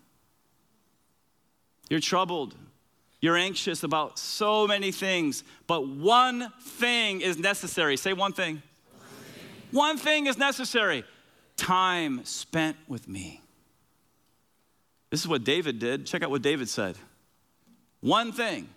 You're 1.89 1.99
troubled. 1.99 2.55
You're 3.21 3.37
anxious 3.37 3.83
about 3.83 4.17
so 4.17 4.65
many 4.65 4.91
things, 4.91 5.43
but 5.67 5.87
one 5.87 6.51
thing 6.61 7.19
is 7.19 7.37
necessary. 7.37 7.97
Say 7.97 8.13
one 8.13 8.31
thing. 8.31 8.61
One 9.01 9.17
thing, 9.17 9.45
one 9.71 9.97
thing 9.97 10.27
is 10.27 10.37
necessary 10.37 11.03
time 11.57 12.23
spent 12.23 12.77
with 12.87 13.09
me. 13.09 13.41
This 15.09 15.21
is 15.21 15.27
what 15.27 15.43
David 15.43 15.79
did. 15.79 16.05
Check 16.05 16.23
out 16.23 16.29
what 16.29 16.41
David 16.41 16.69
said. 16.69 16.95
One 18.01 18.31
thing 18.31 18.69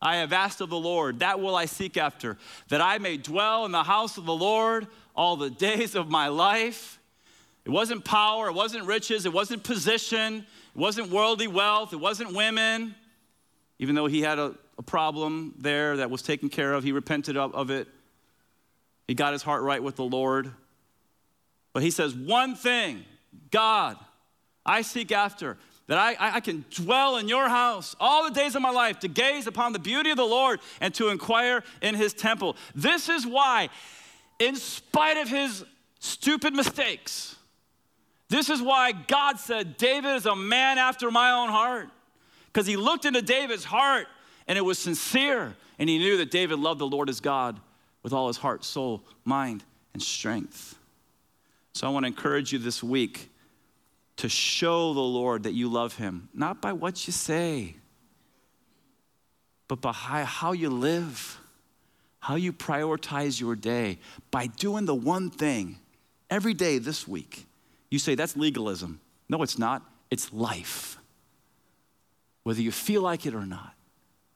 I 0.00 0.16
have 0.16 0.32
asked 0.32 0.60
of 0.60 0.70
the 0.70 0.78
Lord, 0.78 1.20
that 1.20 1.38
will 1.40 1.54
I 1.54 1.66
seek 1.66 1.96
after, 1.96 2.36
that 2.68 2.80
I 2.80 2.98
may 2.98 3.16
dwell 3.16 3.64
in 3.64 3.72
the 3.72 3.84
house 3.84 4.18
of 4.18 4.24
the 4.24 4.34
Lord 4.34 4.88
all 5.14 5.36
the 5.36 5.50
days 5.50 5.94
of 5.94 6.08
my 6.10 6.28
life, 6.28 6.98
It 7.64 7.70
wasn't 7.70 8.04
power, 8.04 8.48
it 8.48 8.54
wasn't 8.54 8.86
riches, 8.86 9.24
it 9.24 9.32
wasn't 9.32 9.62
position, 9.62 10.38
it 10.38 10.78
wasn't 10.78 11.10
worldly 11.10 11.46
wealth, 11.46 11.92
it 11.92 12.00
wasn't 12.00 12.34
women. 12.34 12.96
Even 13.78 13.94
though 13.94 14.06
he 14.06 14.22
had 14.22 14.38
a, 14.38 14.54
a 14.78 14.82
problem 14.82 15.54
there 15.58 15.98
that 15.98 16.10
was 16.10 16.22
taken 16.22 16.48
care 16.48 16.72
of, 16.72 16.82
he 16.82 16.90
repented 16.90 17.36
of, 17.36 17.54
of 17.54 17.70
it. 17.70 17.86
He 19.06 19.14
got 19.14 19.32
his 19.32 19.42
heart 19.42 19.62
right 19.62 19.82
with 19.82 19.96
the 19.96 20.04
Lord. 20.04 20.50
But 21.72 21.82
he 21.82 21.90
says, 21.90 22.14
One 22.14 22.56
thing, 22.56 23.04
God, 23.50 23.96
I 24.64 24.82
seek 24.82 25.12
after, 25.12 25.56
that 25.88 25.98
I, 25.98 26.36
I 26.36 26.40
can 26.40 26.64
dwell 26.70 27.16
in 27.16 27.28
your 27.28 27.48
house 27.48 27.96
all 27.98 28.24
the 28.24 28.34
days 28.34 28.54
of 28.54 28.62
my 28.62 28.70
life 28.70 29.00
to 29.00 29.08
gaze 29.08 29.46
upon 29.46 29.72
the 29.72 29.78
beauty 29.78 30.10
of 30.10 30.16
the 30.16 30.24
Lord 30.24 30.60
and 30.80 30.94
to 30.94 31.08
inquire 31.08 31.64
in 31.80 31.94
his 31.94 32.14
temple. 32.14 32.56
This 32.74 33.08
is 33.08 33.26
why, 33.26 33.68
in 34.38 34.56
spite 34.56 35.16
of 35.16 35.28
his 35.28 35.64
stupid 35.98 36.54
mistakes, 36.54 37.36
this 38.28 38.48
is 38.48 38.62
why 38.62 38.92
God 38.92 39.38
said, 39.38 39.76
David 39.76 40.14
is 40.16 40.24
a 40.24 40.34
man 40.34 40.78
after 40.78 41.10
my 41.10 41.32
own 41.32 41.50
heart. 41.50 41.88
Because 42.46 42.66
he 42.66 42.76
looked 42.76 43.04
into 43.04 43.20
David's 43.20 43.64
heart 43.64 44.06
and 44.48 44.56
it 44.56 44.62
was 44.62 44.78
sincere. 44.78 45.54
And 45.78 45.88
he 45.88 45.98
knew 45.98 46.16
that 46.18 46.30
David 46.30 46.58
loved 46.58 46.80
the 46.80 46.86
Lord 46.86 47.08
his 47.08 47.20
God 47.20 47.60
with 48.02 48.12
all 48.12 48.28
his 48.28 48.38
heart, 48.38 48.64
soul, 48.64 49.02
mind, 49.24 49.64
and 49.92 50.02
strength. 50.02 50.78
So 51.74 51.86
I 51.86 51.90
want 51.90 52.04
to 52.04 52.08
encourage 52.08 52.52
you 52.52 52.58
this 52.58 52.82
week 52.82 53.28
to 54.22 54.28
show 54.28 54.94
the 54.94 55.00
Lord 55.00 55.42
that 55.42 55.52
you 55.52 55.68
love 55.68 55.96
him, 55.96 56.28
not 56.32 56.62
by 56.62 56.72
what 56.72 57.08
you 57.08 57.12
say, 57.12 57.74
but 59.66 59.80
by 59.80 59.92
how 59.92 60.52
you 60.52 60.70
live, 60.70 61.40
how 62.20 62.36
you 62.36 62.52
prioritize 62.52 63.40
your 63.40 63.56
day, 63.56 63.98
by 64.30 64.46
doing 64.46 64.86
the 64.86 64.94
one 64.94 65.28
thing 65.28 65.80
every 66.30 66.54
day 66.54 66.78
this 66.78 67.08
week. 67.08 67.46
You 67.90 67.98
say, 67.98 68.14
that's 68.14 68.36
legalism. 68.36 69.00
No, 69.28 69.42
it's 69.42 69.58
not. 69.58 69.82
It's 70.08 70.32
life. 70.32 70.98
Whether 72.44 72.62
you 72.62 72.70
feel 72.70 73.02
like 73.02 73.26
it 73.26 73.34
or 73.34 73.44
not, 73.44 73.74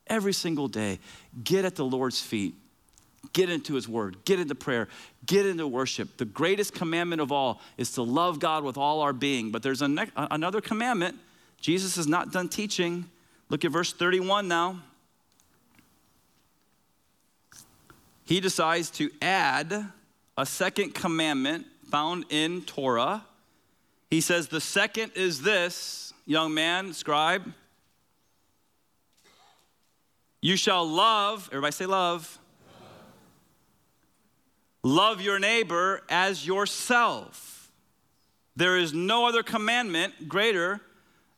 every 0.09 0.33
single 0.33 0.67
day, 0.67 0.99
get 1.45 1.65
at 1.65 1.77
the 1.77 1.85
Lord's 1.85 2.21
feet 2.21 2.57
Get 3.33 3.51
into 3.51 3.75
His 3.75 3.89
Word, 3.89 4.25
get 4.25 4.41
into 4.41 4.55
prayer, 4.55 4.89
get 5.27 5.47
into 5.47 5.67
worship. 5.67 6.17
The 6.17 6.25
greatest 6.25 6.75
commandment 6.75 7.21
of 7.21 7.33
all 7.33 7.61
is 7.77 7.93
to 7.93 8.03
love 8.03 8.39
God 8.39 8.65
with 8.65 8.77
all 8.77 9.01
our 9.01 9.13
being. 9.13 9.51
But 9.51 9.63
there's 9.63 9.83
ne- 9.83 10.11
another 10.17 10.61
commandment. 10.61 11.19
Jesus 11.61 11.97
is 11.97 12.07
not 12.07 12.33
done 12.33 12.49
teaching. 12.49 13.07
Look 13.49 13.65
at 13.65 13.71
verse 13.71 13.93
31 13.93 14.49
now. 14.49 14.81
He 18.25 18.41
decides 18.41 18.91
to 18.93 19.11
add 19.23 19.87
a 20.37 20.47
second 20.47 20.95
commandment 20.95 21.67
found 21.91 22.25
in 22.31 22.63
Torah. 22.63 23.25
He 24.11 24.21
says, 24.21 24.49
The 24.49 24.61
second 24.61 25.13
is 25.15 25.43
this, 25.43 26.13
young 26.27 26.53
man, 26.53 26.93
scribe. 26.93 27.53
You 30.41 30.57
shall 30.57 30.87
love, 30.87 31.49
everybody 31.51 31.73
say 31.73 31.87
love 31.87 32.39
Love 34.87 35.21
your 35.21 35.41
neighbor 35.41 36.01
as 36.09 36.47
yourself. 36.47 37.73
There 38.55 38.79
is 38.79 38.95
no 38.95 39.27
other 39.27 39.43
commandment 39.43 40.29
greater 40.29 40.81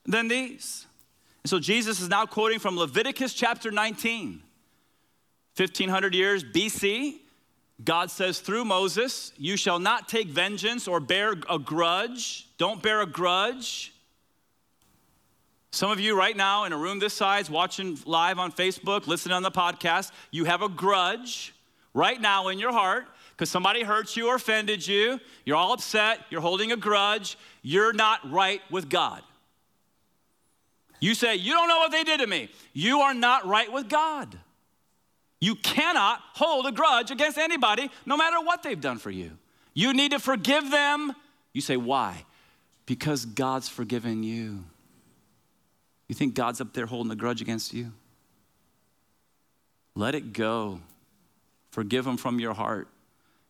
than 0.05 0.27
these. 0.27 0.85
And 1.43 1.49
so 1.49 1.59
Jesus 1.59 1.99
is 1.99 2.09
now 2.09 2.27
quoting 2.27 2.59
from 2.59 2.77
Leviticus 2.77 3.33
chapter 3.33 3.71
19. 3.71 4.43
1500 5.55 6.13
years 6.13 6.43
BC, 6.43 7.15
God 7.83 8.11
says 8.11 8.39
through 8.39 8.65
Moses, 8.65 9.33
You 9.35 9.57
shall 9.57 9.79
not 9.79 10.07
take 10.07 10.27
vengeance 10.27 10.87
or 10.87 10.99
bear 10.99 11.33
a 11.49 11.57
grudge. 11.57 12.47
Don't 12.59 12.83
bear 12.83 13.01
a 13.01 13.07
grudge. 13.07 13.91
Some 15.71 15.89
of 15.89 15.99
you 15.99 16.15
right 16.15 16.37
now 16.37 16.65
in 16.65 16.71
a 16.71 16.77
room 16.77 16.99
this 16.99 17.15
size, 17.15 17.49
watching 17.49 17.97
live 18.05 18.37
on 18.37 18.51
Facebook, 18.51 19.07
listening 19.07 19.33
on 19.33 19.41
the 19.41 19.49
podcast, 19.49 20.11
you 20.29 20.45
have 20.45 20.61
a 20.61 20.69
grudge 20.69 21.51
right 21.95 22.21
now 22.21 22.49
in 22.49 22.59
your 22.59 22.71
heart 22.71 23.07
because 23.39 23.49
somebody 23.49 23.83
hurt 23.83 24.17
you 24.17 24.27
or 24.27 24.35
offended 24.35 24.85
you. 24.85 25.17
You're 25.45 25.55
all 25.55 25.71
upset. 25.71 26.19
You're 26.29 26.41
holding 26.41 26.73
a 26.73 26.75
grudge. 26.75 27.37
You're 27.61 27.93
not 27.93 28.19
right 28.29 28.61
with 28.69 28.89
God. 28.89 29.21
You 30.99 31.15
say, 31.15 31.35
You 31.35 31.53
don't 31.53 31.69
know 31.69 31.77
what 31.77 31.89
they 31.89 32.03
did 32.03 32.19
to 32.19 32.27
me. 32.27 32.49
You 32.73 32.99
are 32.99 33.13
not 33.13 33.47
right 33.47 33.71
with 33.71 33.87
God. 33.87 34.37
You 35.39 35.55
cannot 35.55 36.19
hold 36.33 36.65
a 36.65 36.73
grudge 36.73 37.11
against 37.11 37.37
anybody, 37.37 37.89
no 38.05 38.17
matter 38.17 38.41
what 38.41 38.61
they've 38.61 38.79
done 38.79 38.97
for 38.97 39.09
you. 39.09 39.31
You 39.73 39.93
need 39.93 40.11
to 40.11 40.19
forgive 40.19 40.69
them. 40.69 41.15
You 41.53 41.61
say, 41.61 41.77
Why? 41.77 42.25
Because 42.85 43.23
God's 43.23 43.69
forgiven 43.69 44.21
you. 44.21 44.65
You 46.09 46.15
think 46.15 46.33
God's 46.33 46.59
up 46.59 46.73
there 46.73 46.87
holding 46.87 47.13
a 47.13 47.15
grudge 47.15 47.41
against 47.41 47.73
you? 47.73 47.93
Let 49.95 50.13
it 50.13 50.33
go. 50.33 50.81
Forgive 51.71 52.03
them 52.03 52.17
from 52.17 52.41
your 52.41 52.53
heart. 52.53 52.89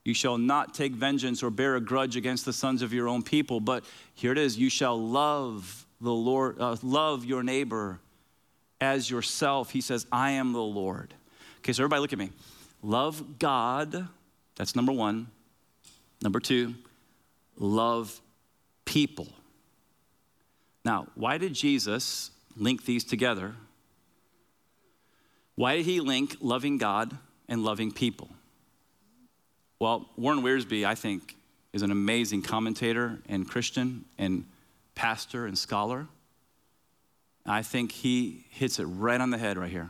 You 0.09 0.15
shall 0.15 0.39
not 0.39 0.73
take 0.73 0.93
vengeance 0.93 1.43
or 1.43 1.51
bear 1.51 1.75
a 1.75 1.79
grudge 1.79 2.15
against 2.15 2.43
the 2.43 2.51
sons 2.51 2.81
of 2.81 2.91
your 2.91 3.07
own 3.07 3.21
people. 3.21 3.59
But 3.59 3.85
here 4.15 4.31
it 4.31 4.39
is 4.39 4.57
you 4.57 4.67
shall 4.67 4.99
love 4.99 5.85
the 6.01 6.11
Lord, 6.11 6.59
uh, 6.59 6.77
love 6.81 7.25
your 7.25 7.43
neighbor 7.43 7.99
as 8.81 9.07
yourself. 9.07 9.69
He 9.69 9.81
says, 9.81 10.07
I 10.11 10.31
am 10.31 10.51
the 10.51 10.63
Lord. 10.63 11.13
Okay, 11.59 11.73
so 11.73 11.83
everybody 11.83 12.01
look 12.01 12.11
at 12.11 12.17
me. 12.17 12.31
Love 12.81 13.37
God, 13.37 14.07
that's 14.55 14.75
number 14.75 14.91
one. 14.91 15.27
Number 16.23 16.39
two, 16.39 16.73
love 17.55 18.19
people. 18.85 19.27
Now, 20.83 21.05
why 21.13 21.37
did 21.37 21.53
Jesus 21.53 22.31
link 22.57 22.83
these 22.83 23.03
together? 23.03 23.53
Why 25.53 25.75
did 25.75 25.85
he 25.85 25.99
link 25.99 26.37
loving 26.41 26.79
God 26.79 27.15
and 27.47 27.63
loving 27.63 27.91
people? 27.91 28.31
Well, 29.79 30.09
Warren 30.17 30.41
Wiersbe, 30.41 30.85
I 30.85 30.95
think, 30.95 31.37
is 31.71 31.81
an 31.81 31.91
amazing 31.91 32.41
commentator 32.41 33.19
and 33.29 33.47
Christian 33.47 34.05
and 34.17 34.45
pastor 34.93 35.45
and 35.45 35.57
scholar. 35.57 36.07
I 37.45 37.61
think 37.61 37.91
he 37.91 38.45
hits 38.49 38.79
it 38.79 38.85
right 38.85 39.19
on 39.19 39.29
the 39.29 39.37
head 39.37 39.57
right 39.57 39.71
here. 39.71 39.89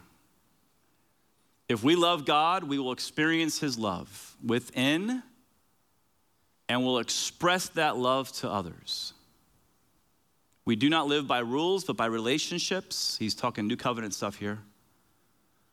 If 1.67 1.83
we 1.83 1.95
love 1.95 2.25
God, 2.25 2.63
we 2.63 2.79
will 2.79 2.91
experience 2.91 3.59
his 3.59 3.77
love 3.77 4.35
within 4.45 5.23
and 6.67 6.83
will 6.83 6.99
express 6.99 7.69
that 7.69 7.97
love 7.97 8.31
to 8.33 8.49
others. 8.49 9.13
We 10.65 10.75
do 10.75 10.89
not 10.89 11.07
live 11.07 11.27
by 11.27 11.39
rules, 11.39 11.83
but 11.83 11.97
by 11.97 12.05
relationships. 12.05 13.17
He's 13.17 13.33
talking 13.33 13.67
new 13.67 13.75
covenant 13.75 14.13
stuff 14.13 14.35
here. 14.35 14.59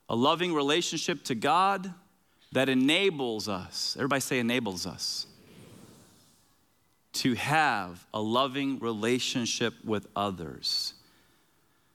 A 0.09 0.15
loving 0.15 0.53
relationship 0.53 1.23
to 1.25 1.35
God 1.35 1.93
that 2.51 2.69
enables 2.69 3.49
us, 3.49 3.95
everybody 3.97 4.21
say 4.21 4.39
enables 4.39 4.85
us, 4.85 5.27
to 7.13 7.33
have 7.35 8.05
a 8.13 8.21
loving 8.21 8.79
relationship 8.79 9.73
with 9.83 10.07
others. 10.15 10.93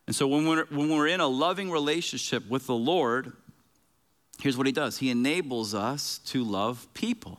And 0.06 0.16
so 0.16 0.26
when 0.26 0.46
we're, 0.46 0.64
when 0.66 0.90
we're 0.90 1.06
in 1.06 1.20
a 1.20 1.26
loving 1.26 1.70
relationship 1.70 2.48
with 2.48 2.66
the 2.66 2.74
Lord, 2.74 3.32
here's 4.40 4.56
what 4.56 4.66
He 4.66 4.72
does 4.72 4.98
He 4.98 5.10
enables 5.10 5.74
us 5.74 6.18
to 6.26 6.42
love 6.44 6.86
people. 6.92 7.38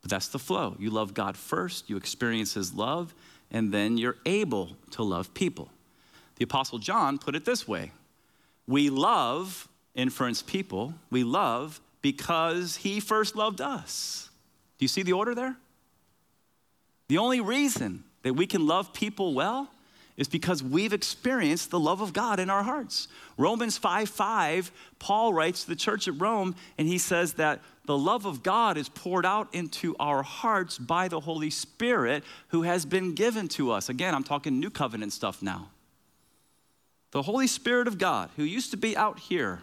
But 0.00 0.10
that's 0.10 0.28
the 0.28 0.38
flow. 0.38 0.76
You 0.78 0.90
love 0.90 1.14
God 1.14 1.36
first, 1.36 1.88
you 1.88 1.96
experience 1.96 2.54
His 2.54 2.74
love, 2.74 3.14
and 3.50 3.72
then 3.72 3.96
you're 3.96 4.16
able 4.26 4.76
to 4.92 5.02
love 5.02 5.32
people. 5.34 5.70
The 6.36 6.44
Apostle 6.44 6.78
John 6.78 7.18
put 7.18 7.34
it 7.34 7.44
this 7.44 7.68
way 7.68 7.92
We 8.66 8.90
love 8.90 9.68
inference 9.94 10.42
people 10.42 10.94
we 11.10 11.24
love 11.24 11.80
because 12.02 12.76
he 12.76 13.00
first 13.00 13.36
loved 13.36 13.60
us. 13.60 14.28
Do 14.78 14.84
you 14.84 14.88
see 14.88 15.02
the 15.02 15.12
order 15.12 15.34
there? 15.34 15.56
The 17.08 17.18
only 17.18 17.40
reason 17.40 18.04
that 18.22 18.34
we 18.34 18.46
can 18.46 18.66
love 18.66 18.92
people 18.92 19.34
well 19.34 19.70
is 20.16 20.28
because 20.28 20.62
we've 20.62 20.92
experienced 20.92 21.70
the 21.70 21.80
love 21.80 22.00
of 22.00 22.12
God 22.12 22.38
in 22.38 22.48
our 22.48 22.62
hearts. 22.62 23.08
Romans 23.36 23.76
5 23.76 24.08
5, 24.08 24.70
Paul 24.98 25.34
writes 25.34 25.64
to 25.64 25.70
the 25.70 25.76
church 25.76 26.06
at 26.06 26.20
Rome, 26.20 26.54
and 26.78 26.86
he 26.86 26.98
says 26.98 27.34
that 27.34 27.60
the 27.86 27.98
love 27.98 28.24
of 28.24 28.42
God 28.42 28.76
is 28.76 28.88
poured 28.88 29.26
out 29.26 29.52
into 29.54 29.94
our 29.98 30.22
hearts 30.22 30.78
by 30.78 31.08
the 31.08 31.20
Holy 31.20 31.50
Spirit 31.50 32.22
who 32.48 32.62
has 32.62 32.86
been 32.86 33.14
given 33.14 33.48
to 33.48 33.72
us. 33.72 33.88
Again, 33.88 34.14
I'm 34.14 34.24
talking 34.24 34.60
new 34.60 34.70
covenant 34.70 35.12
stuff 35.12 35.42
now. 35.42 35.68
The 37.10 37.22
Holy 37.22 37.46
Spirit 37.46 37.86
of 37.86 37.98
God, 37.98 38.30
who 38.36 38.44
used 38.44 38.70
to 38.70 38.76
be 38.76 38.96
out 38.96 39.18
here, 39.18 39.62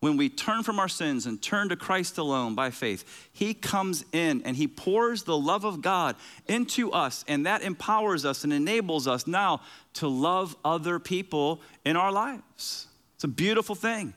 when 0.00 0.16
we 0.16 0.28
turn 0.28 0.62
from 0.62 0.78
our 0.78 0.88
sins 0.88 1.26
and 1.26 1.42
turn 1.42 1.70
to 1.70 1.76
Christ 1.76 2.18
alone 2.18 2.54
by 2.54 2.70
faith, 2.70 3.28
He 3.32 3.52
comes 3.52 4.04
in 4.12 4.42
and 4.44 4.56
He 4.56 4.68
pours 4.68 5.24
the 5.24 5.36
love 5.36 5.64
of 5.64 5.82
God 5.82 6.14
into 6.46 6.92
us, 6.92 7.24
and 7.26 7.46
that 7.46 7.62
empowers 7.62 8.24
us 8.24 8.44
and 8.44 8.52
enables 8.52 9.08
us 9.08 9.26
now 9.26 9.60
to 9.94 10.06
love 10.06 10.56
other 10.64 10.98
people 11.00 11.60
in 11.84 11.96
our 11.96 12.12
lives. 12.12 12.86
It's 13.16 13.24
a 13.24 13.28
beautiful 13.28 13.74
thing. 13.74 14.14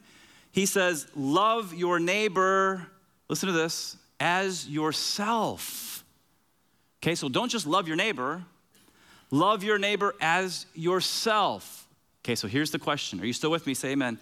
He 0.51 0.67
says, 0.67 1.07
Love 1.15 1.73
your 1.73 1.99
neighbor, 1.99 2.85
listen 3.27 3.47
to 3.47 3.53
this, 3.53 3.97
as 4.19 4.69
yourself. 4.69 6.03
Okay, 7.01 7.15
so 7.15 7.27
don't 7.27 7.49
just 7.49 7.65
love 7.65 7.87
your 7.87 7.97
neighbor, 7.97 8.43
love 9.31 9.63
your 9.63 9.79
neighbor 9.79 10.13
as 10.21 10.67
yourself. 10.75 11.87
Okay, 12.23 12.35
so 12.35 12.47
here's 12.47 12.69
the 12.69 12.77
question. 12.77 13.19
Are 13.19 13.25
you 13.25 13.33
still 13.33 13.49
with 13.49 13.65
me? 13.65 13.73
Say 13.73 13.93
amen. 13.93 14.19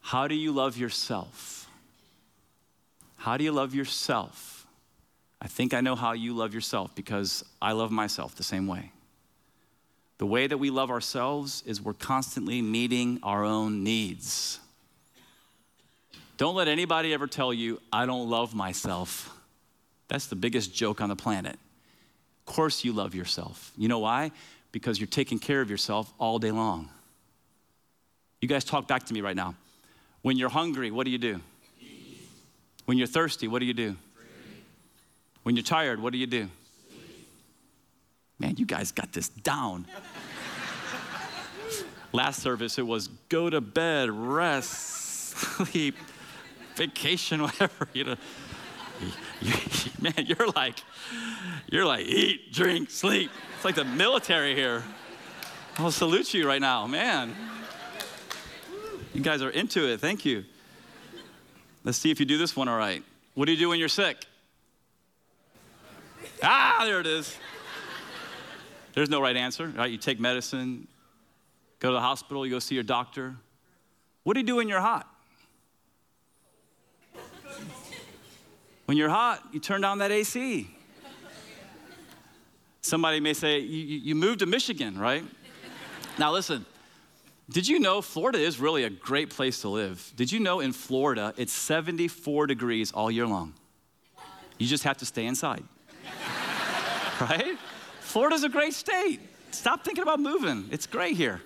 How 0.00 0.28
do 0.28 0.34
you 0.34 0.52
love 0.52 0.76
yourself? 0.76 1.68
How 3.16 3.36
do 3.36 3.44
you 3.44 3.52
love 3.52 3.74
yourself? 3.74 4.66
I 5.42 5.48
think 5.48 5.72
I 5.72 5.80
know 5.80 5.94
how 5.94 6.12
you 6.12 6.34
love 6.34 6.54
yourself 6.54 6.94
because 6.94 7.44
I 7.60 7.72
love 7.72 7.90
myself 7.90 8.34
the 8.34 8.42
same 8.42 8.66
way. 8.66 8.92
The 10.18 10.26
way 10.26 10.46
that 10.46 10.58
we 10.58 10.68
love 10.68 10.90
ourselves 10.90 11.62
is 11.64 11.80
we're 11.80 11.94
constantly 11.94 12.60
meeting 12.60 13.20
our 13.22 13.44
own 13.44 13.82
needs. 13.82 14.58
Don't 16.36 16.54
let 16.54 16.68
anybody 16.68 17.14
ever 17.14 17.26
tell 17.26 17.52
you, 17.54 17.80
I 17.92 18.06
don't 18.06 18.28
love 18.28 18.54
myself. 18.54 19.34
That's 20.08 20.26
the 20.26 20.36
biggest 20.36 20.74
joke 20.74 21.00
on 21.00 21.08
the 21.08 21.16
planet. 21.16 21.58
Of 22.46 22.54
course, 22.54 22.84
you 22.84 22.92
love 22.92 23.14
yourself. 23.14 23.72
You 23.76 23.88
know 23.88 23.98
why? 24.00 24.32
Because 24.72 24.98
you're 24.98 25.06
taking 25.06 25.38
care 25.38 25.60
of 25.60 25.70
yourself 25.70 26.12
all 26.18 26.38
day 26.38 26.50
long. 26.50 26.88
You 28.40 28.48
guys 28.48 28.64
talk 28.64 28.88
back 28.88 29.04
to 29.04 29.14
me 29.14 29.20
right 29.20 29.36
now. 29.36 29.54
When 30.22 30.36
you're 30.36 30.50
hungry, 30.50 30.90
what 30.90 31.04
do 31.04 31.10
you 31.10 31.18
do? 31.18 31.40
When 32.84 32.98
you're 32.98 33.06
thirsty, 33.06 33.48
what 33.48 33.60
do 33.60 33.66
you 33.66 33.74
do? 33.74 33.96
When 35.42 35.56
you're 35.56 35.62
tired, 35.62 36.00
what 36.00 36.12
do 36.12 36.18
you 36.18 36.26
do? 36.26 36.48
Man, 38.38 38.56
you 38.56 38.66
guys 38.66 38.92
got 38.92 39.12
this 39.12 39.28
down. 39.28 39.86
Last 42.12 42.42
service, 42.42 42.78
it 42.78 42.86
was 42.86 43.08
go 43.28 43.48
to 43.48 43.60
bed, 43.60 44.10
rest, 44.10 44.70
sleep, 44.70 45.94
vacation, 46.74 47.42
whatever, 47.42 47.88
you 47.92 48.04
know. 48.04 48.16
Man, 50.00 50.12
you're 50.26 50.48
like, 50.48 50.82
you're 51.70 51.86
like, 51.86 52.06
eat, 52.06 52.52
drink, 52.52 52.90
sleep. 52.90 53.30
It's 53.54 53.64
like 53.64 53.74
the 53.74 53.84
military 53.84 54.54
here. 54.54 54.82
I'll 55.78 55.90
salute 55.90 56.34
you 56.34 56.46
right 56.46 56.60
now, 56.60 56.86
man. 56.86 57.34
You 59.12 59.22
guys 59.22 59.42
are 59.42 59.50
into 59.50 59.88
it. 59.88 60.00
Thank 60.00 60.24
you. 60.24 60.44
Let's 61.82 61.98
see 61.98 62.10
if 62.10 62.20
you 62.20 62.26
do 62.26 62.38
this 62.38 62.54
one 62.54 62.68
all 62.68 62.78
right. 62.78 63.02
What 63.34 63.46
do 63.46 63.52
you 63.52 63.58
do 63.58 63.70
when 63.70 63.78
you're 63.78 63.88
sick? 63.88 64.24
Ah, 66.42 66.82
there 66.84 67.00
it 67.00 67.06
is. 67.06 67.36
There's 68.94 69.10
no 69.10 69.20
right 69.20 69.36
answer, 69.36 69.72
right? 69.76 69.90
You 69.90 69.98
take 69.98 70.20
medicine, 70.20 70.86
go 71.78 71.88
to 71.88 71.94
the 71.94 72.00
hospital, 72.00 72.44
you 72.44 72.52
go 72.52 72.58
see 72.58 72.74
your 72.74 72.84
doctor. 72.84 73.36
What 74.24 74.34
do 74.34 74.40
you 74.40 74.46
do 74.46 74.56
when 74.56 74.68
you're 74.68 74.80
hot? 74.80 75.06
When 78.86 78.96
you're 78.96 79.08
hot, 79.08 79.42
you 79.52 79.60
turn 79.60 79.80
down 79.80 79.98
that 79.98 80.10
AC. 80.10 80.68
Somebody 82.82 83.20
may 83.20 83.34
say, 83.34 83.58
you, 83.60 83.98
you 83.98 84.14
moved 84.14 84.40
to 84.40 84.46
Michigan, 84.46 84.98
right? 84.98 85.22
Now, 86.18 86.32
listen, 86.32 86.66
did 87.50 87.66
you 87.66 87.80
know 87.80 88.00
Florida 88.00 88.38
is 88.38 88.60
really 88.60 88.84
a 88.84 88.90
great 88.90 89.30
place 89.30 89.62
to 89.62 89.68
live? 89.68 90.12
Did 90.16 90.30
you 90.30 90.40
know 90.40 90.60
in 90.60 90.72
Florida 90.72 91.34
it's 91.36 91.52
74 91.52 92.46
degrees 92.46 92.92
all 92.92 93.10
year 93.10 93.26
long? 93.26 93.54
You 94.58 94.66
just 94.66 94.84
have 94.84 94.98
to 94.98 95.06
stay 95.06 95.26
inside, 95.26 95.64
right? 97.20 97.56
Florida's 98.00 98.44
a 98.44 98.48
great 98.48 98.74
state. 98.74 99.20
Stop 99.50 99.84
thinking 99.84 100.02
about 100.02 100.20
moving. 100.20 100.68
It's 100.70 100.86
great 100.86 101.16
here. 101.16 101.40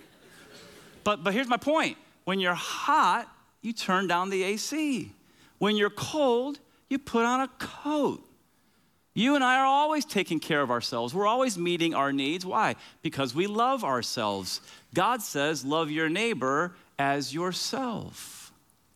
But, 1.05 1.25
but 1.25 1.33
here's 1.33 1.49
my 1.49 1.57
point 1.57 1.97
when 2.25 2.41
you're 2.41 2.55
hot, 2.55 3.29
you 3.63 3.73
turn 3.73 4.07
down 4.07 4.31
the 4.31 4.43
AC. 4.43 5.13
When 5.59 5.77
you're 5.77 5.91
cold, 5.91 6.59
you 6.89 6.99
put 6.99 7.25
on 7.25 7.41
a 7.41 7.49
coat. 7.59 8.23
You 9.15 9.37
and 9.37 9.45
I 9.45 9.61
are 9.61 9.67
always 9.67 10.05
taking 10.05 10.41
care 10.41 10.61
of 10.61 10.73
ourselves. 10.73 11.15
We're 11.15 11.27
always 11.27 11.57
meeting 11.57 11.95
our 11.95 12.13
needs. 12.13 12.45
Why? 12.45 12.75
Because 13.01 13.33
we 13.35 13.47
love 13.47 13.85
ourselves. 13.85 14.61
God 14.93 15.23
says, 15.23 15.65
Love 15.65 15.91
your 15.91 16.09
neighbor 16.09 16.75
as 16.99 17.33
yourself. 17.33 18.53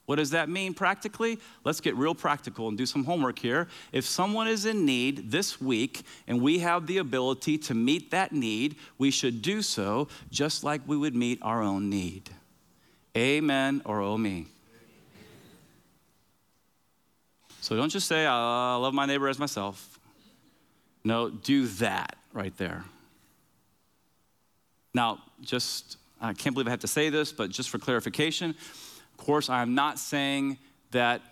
What 0.07 0.17
does 0.17 0.31
that 0.31 0.49
mean 0.49 0.73
practically? 0.73 1.39
Let's 1.65 1.81
get 1.81 1.95
real 1.95 2.15
practical 2.15 2.67
and 2.69 2.79
do 2.79 2.87
some 2.87 3.05
homework 3.05 3.39
here. 3.39 3.69
If 3.93 4.07
someone 4.07 4.49
is 4.49 4.65
in 4.65 4.87
need 4.87 5.31
this 5.31 5.61
week 5.61 6.03
and 6.27 6.41
we 6.41 6.61
have 6.61 6.87
the 6.87 6.97
ability 6.97 7.59
to 7.59 7.75
meet 7.75 8.11
that 8.11 8.33
need, 8.33 8.77
we 8.97 9.11
should 9.11 9.43
do 9.43 9.61
so 9.61 10.09
just 10.31 10.65
like 10.65 10.81
we 10.87 10.97
would 10.97 11.15
meet 11.15 11.39
our 11.43 11.63
own 11.63 11.91
need. 11.91 12.31
Amen 13.17 13.83
or 13.85 14.01
oh 14.01 14.17
me. 14.17 14.47
So 17.61 17.77
don't 17.77 17.91
just 17.91 18.09
say, 18.09 18.25
ah, 18.27 18.77
I 18.77 18.79
love 18.79 18.95
my 18.95 19.05
neighbor 19.05 19.29
as 19.29 19.39
myself. 19.39 19.98
No, 21.05 21.31
do 21.31 21.67
that 21.67 22.17
right 22.33 22.57
there. 22.57 22.85
Now, 24.95 25.19
just, 25.41 25.97
I 26.21 26.33
can't 26.33 26.55
believe 26.55 26.67
I 26.67 26.71
have 26.71 26.81
to 26.81 26.89
say 26.89 27.11
this, 27.11 27.33
but 27.33 27.51
just 27.51 27.71
for 27.71 27.79
clarification, 27.79 28.51
of 28.51 29.17
course, 29.17 29.49
I 29.49 29.63
am 29.63 29.75
not 29.75 29.99
saying 29.99 30.59
that 30.91 31.23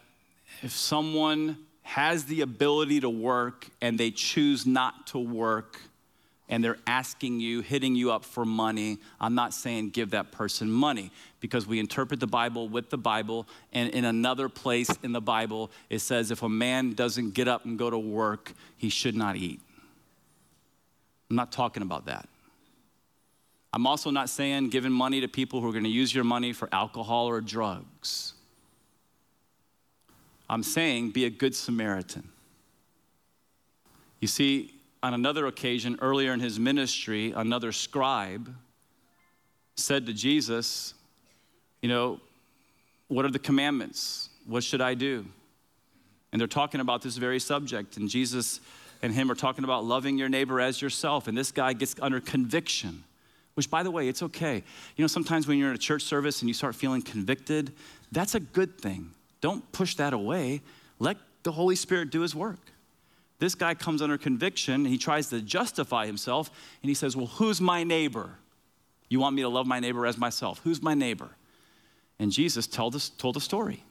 if 0.62 0.72
someone 0.72 1.58
has 1.82 2.24
the 2.24 2.40
ability 2.40 3.00
to 3.00 3.10
work 3.10 3.68
and 3.80 3.98
they 3.98 4.10
choose 4.10 4.66
not 4.66 5.06
to 5.08 5.18
work 5.18 5.80
and 6.48 6.62
they're 6.62 6.78
asking 6.86 7.40
you, 7.40 7.60
hitting 7.60 7.96
you 7.96 8.12
up 8.12 8.24
for 8.24 8.44
money, 8.44 8.98
I'm 9.20 9.34
not 9.34 9.52
saying 9.52 9.90
give 9.90 10.10
that 10.10 10.30
person 10.30 10.70
money 10.70 11.10
because 11.40 11.66
we 11.66 11.80
interpret 11.80 12.20
the 12.20 12.26
Bible 12.26 12.68
with 12.68 12.90
the 12.90 12.98
Bible. 12.98 13.46
And 13.72 13.90
in 13.90 14.04
another 14.04 14.48
place 14.48 14.88
in 15.02 15.12
the 15.12 15.20
Bible, 15.20 15.70
it 15.90 15.98
says 15.98 16.30
if 16.30 16.42
a 16.42 16.48
man 16.48 16.92
doesn't 16.92 17.34
get 17.34 17.48
up 17.48 17.64
and 17.64 17.78
go 17.78 17.90
to 17.90 17.98
work, 17.98 18.52
he 18.76 18.88
should 18.88 19.16
not 19.16 19.36
eat. 19.36 19.60
I'm 21.28 21.36
not 21.36 21.50
talking 21.50 21.82
about 21.82 22.06
that. 22.06 22.28
I'm 23.72 23.86
also 23.86 24.10
not 24.10 24.30
saying 24.30 24.70
giving 24.70 24.92
money 24.92 25.20
to 25.20 25.28
people 25.28 25.60
who 25.60 25.68
are 25.68 25.72
going 25.72 25.84
to 25.84 25.90
use 25.90 26.14
your 26.14 26.24
money 26.24 26.52
for 26.52 26.68
alcohol 26.72 27.26
or 27.26 27.40
drugs. 27.40 28.34
I'm 30.48 30.62
saying 30.62 31.10
be 31.10 31.24
a 31.24 31.30
good 31.30 31.54
Samaritan. 31.54 32.28
You 34.20 34.28
see, 34.28 34.75
on 35.06 35.14
another 35.14 35.46
occasion, 35.46 35.98
earlier 36.02 36.32
in 36.32 36.40
his 36.40 36.58
ministry, 36.58 37.32
another 37.32 37.70
scribe 37.70 38.52
said 39.76 40.06
to 40.06 40.12
Jesus, 40.12 40.94
You 41.80 41.88
know, 41.88 42.20
what 43.06 43.24
are 43.24 43.30
the 43.30 43.38
commandments? 43.38 44.30
What 44.46 44.64
should 44.64 44.80
I 44.80 44.94
do? 44.94 45.24
And 46.32 46.40
they're 46.40 46.48
talking 46.48 46.80
about 46.80 47.02
this 47.02 47.16
very 47.16 47.38
subject. 47.38 47.96
And 47.96 48.08
Jesus 48.08 48.60
and 49.00 49.14
him 49.14 49.30
are 49.30 49.36
talking 49.36 49.62
about 49.62 49.84
loving 49.84 50.18
your 50.18 50.28
neighbor 50.28 50.60
as 50.60 50.82
yourself. 50.82 51.28
And 51.28 51.38
this 51.38 51.52
guy 51.52 51.72
gets 51.72 51.94
under 52.02 52.20
conviction 52.20 53.04
which, 53.54 53.70
by 53.70 53.82
the 53.82 53.90
way, 53.90 54.06
it's 54.06 54.22
okay. 54.22 54.62
You 54.96 55.02
know, 55.02 55.06
sometimes 55.06 55.46
when 55.46 55.56
you're 55.56 55.70
in 55.70 55.74
a 55.74 55.78
church 55.78 56.02
service 56.02 56.42
and 56.42 56.48
you 56.48 56.52
start 56.52 56.74
feeling 56.74 57.00
convicted, 57.00 57.72
that's 58.12 58.34
a 58.34 58.40
good 58.40 58.78
thing. 58.78 59.12
Don't 59.40 59.72
push 59.72 59.94
that 59.94 60.12
away. 60.12 60.60
Let 60.98 61.16
the 61.42 61.52
Holy 61.52 61.74
Spirit 61.74 62.10
do 62.10 62.20
his 62.20 62.34
work. 62.34 62.58
This 63.38 63.54
guy 63.54 63.74
comes 63.74 64.00
under 64.00 64.16
conviction 64.16 64.84
he 64.84 64.98
tries 64.98 65.28
to 65.28 65.40
justify 65.40 66.06
himself 66.06 66.50
and 66.82 66.88
he 66.88 66.94
says, 66.94 67.16
Well, 67.16 67.26
who's 67.26 67.60
my 67.60 67.84
neighbor? 67.84 68.30
You 69.08 69.20
want 69.20 69.36
me 69.36 69.42
to 69.42 69.48
love 69.48 69.66
my 69.66 69.78
neighbor 69.78 70.06
as 70.06 70.18
myself. 70.18 70.60
Who's 70.64 70.82
my 70.82 70.94
neighbor? 70.94 71.30
And 72.18 72.32
Jesus 72.32 72.66
told, 72.66 72.96
us, 72.96 73.08
told 73.08 73.36
a 73.36 73.40
story. 73.40 73.84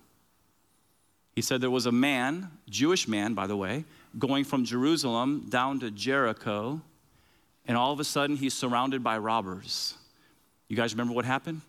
He 1.35 1.41
said 1.41 1.61
there 1.61 1.69
was 1.69 1.85
a 1.85 1.91
man, 1.91 2.49
Jewish 2.69 3.07
man, 3.07 3.33
by 3.33 3.47
the 3.47 3.55
way, 3.55 3.85
going 4.17 4.43
from 4.43 4.65
Jerusalem 4.65 5.45
down 5.49 5.79
to 5.81 5.91
Jericho 5.91 6.81
and 7.67 7.77
all 7.77 7.91
of 7.91 7.99
a 7.99 8.03
sudden, 8.03 8.35
he's 8.35 8.53
surrounded 8.53 9.03
by 9.03 9.17
robbers. 9.17 9.95
You 10.67 10.75
guys 10.75 10.93
remember 10.93 11.13
what 11.13 11.25
happened? 11.25 11.61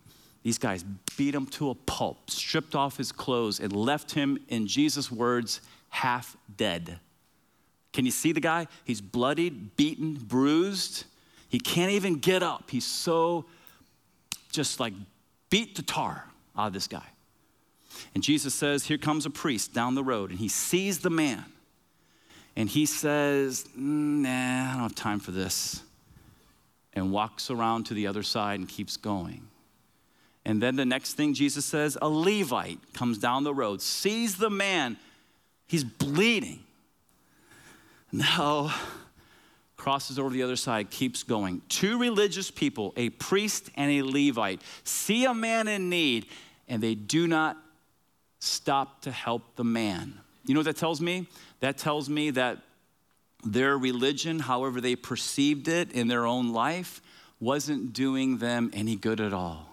These 0.43 0.59
guys 0.59 0.85
beat 1.17 1.35
him 1.35 1.47
to 1.47 1.71
a 1.71 1.75
pulp, 1.75 2.31
stripped 2.31 2.75
off 2.75 2.97
his 2.97 3.13
clothes, 3.13 3.61
and 3.61 3.73
left 3.73 4.13
him, 4.13 4.39
in 4.49 4.67
Jesus' 4.67 5.11
words, 5.11 5.61
half 5.89 6.37
dead. 6.57 7.01
Can 7.97 8.05
you 8.05 8.13
see 8.13 8.33
the 8.33 8.41
guy? 8.41 8.67
He's 8.85 9.01
bloodied, 9.01 9.75
beaten, 9.75 10.17
bruised. 10.17 11.05
He 11.49 11.59
can't 11.59 11.93
even 11.93 12.17
get 12.17 12.43
up. 12.43 12.71
He's 12.71 12.85
so 12.85 13.47
just 14.53 14.81
like 14.81 14.93
beat 15.49 15.77
the 15.77 15.83
tar 15.83 16.27
out 16.59 16.67
of 16.67 16.73
this 16.75 16.89
guy. 16.89 17.07
And 18.15 18.23
Jesus 18.23 18.53
says, 18.53 18.85
Here 18.85 18.99
comes 18.99 19.25
a 19.25 19.31
priest 19.31 19.73
down 19.73 19.95
the 19.95 20.05
road, 20.05 20.29
and 20.29 20.39
he 20.39 20.49
sees 20.49 20.99
the 20.99 21.09
man. 21.09 21.47
And 22.55 22.69
he 22.69 22.85
says, 22.85 23.65
mm, 23.75 24.21
Nah, 24.21 24.29
I 24.29 24.73
don't 24.75 24.83
have 24.83 24.95
time 24.95 25.19
for 25.19 25.31
this 25.31 25.81
and 26.93 27.11
walks 27.11 27.51
around 27.51 27.85
to 27.85 27.95
the 27.95 28.07
other 28.07 28.23
side 28.23 28.61
and 28.61 28.69
keeps 28.69 28.99
going. 28.99 29.49
And 30.45 30.63
then 30.63 30.77
the 30.77 30.85
next 30.85 31.15
thing 31.15 31.33
Jesus 31.33 31.65
says, 31.65 31.97
a 32.03 32.11
Levite 32.11 32.93
comes 32.93 33.17
down 33.17 33.45
the 33.45 33.55
road, 33.55 33.81
sees 33.81 34.37
the 34.37 34.51
man, 34.51 34.99
he's 35.67 35.83
bleeding. 35.83 36.66
Now, 38.17 38.75
crosses 39.77 40.19
over 40.19 40.31
the 40.31 40.43
other 40.43 40.57
side, 40.57 40.91
keeps 40.91 41.23
going. 41.23 41.61
Two 41.69 41.99
religious 41.99 42.51
people, 42.51 42.95
a 42.97 43.11
priest 43.11 43.69
and 43.77 43.91
a 43.91 44.03
Levite, 44.03 44.63
see 44.85 45.27
a 45.27 45.35
man 45.35 45.69
in 45.69 45.91
need, 45.91 46.25
and 46.67 46.83
they 46.83 46.95
do 46.95 47.27
not 47.27 47.59
stop 48.39 49.03
to 49.03 49.11
help 49.11 49.57
the 49.57 49.65
man. 49.65 50.19
You 50.47 50.55
know 50.55 50.61
what 50.61 50.65
that 50.65 50.79
tells 50.79 51.03
me? 51.03 51.27
That 51.61 51.77
tells 51.77 52.09
me 52.09 52.31
that 52.31 52.57
their 53.45 53.77
religion, 53.77 54.39
however 54.39 54.81
they 54.81 54.97
perceived 54.97 55.69
it 55.69 55.93
in 55.93 56.09
their 56.09 56.25
own 56.25 56.55
life, 56.55 57.03
wasn't 57.39 57.93
doing 57.93 58.39
them 58.39 58.71
any 58.73 58.97
good 58.97 59.21
at 59.21 59.35
all. 59.35 59.69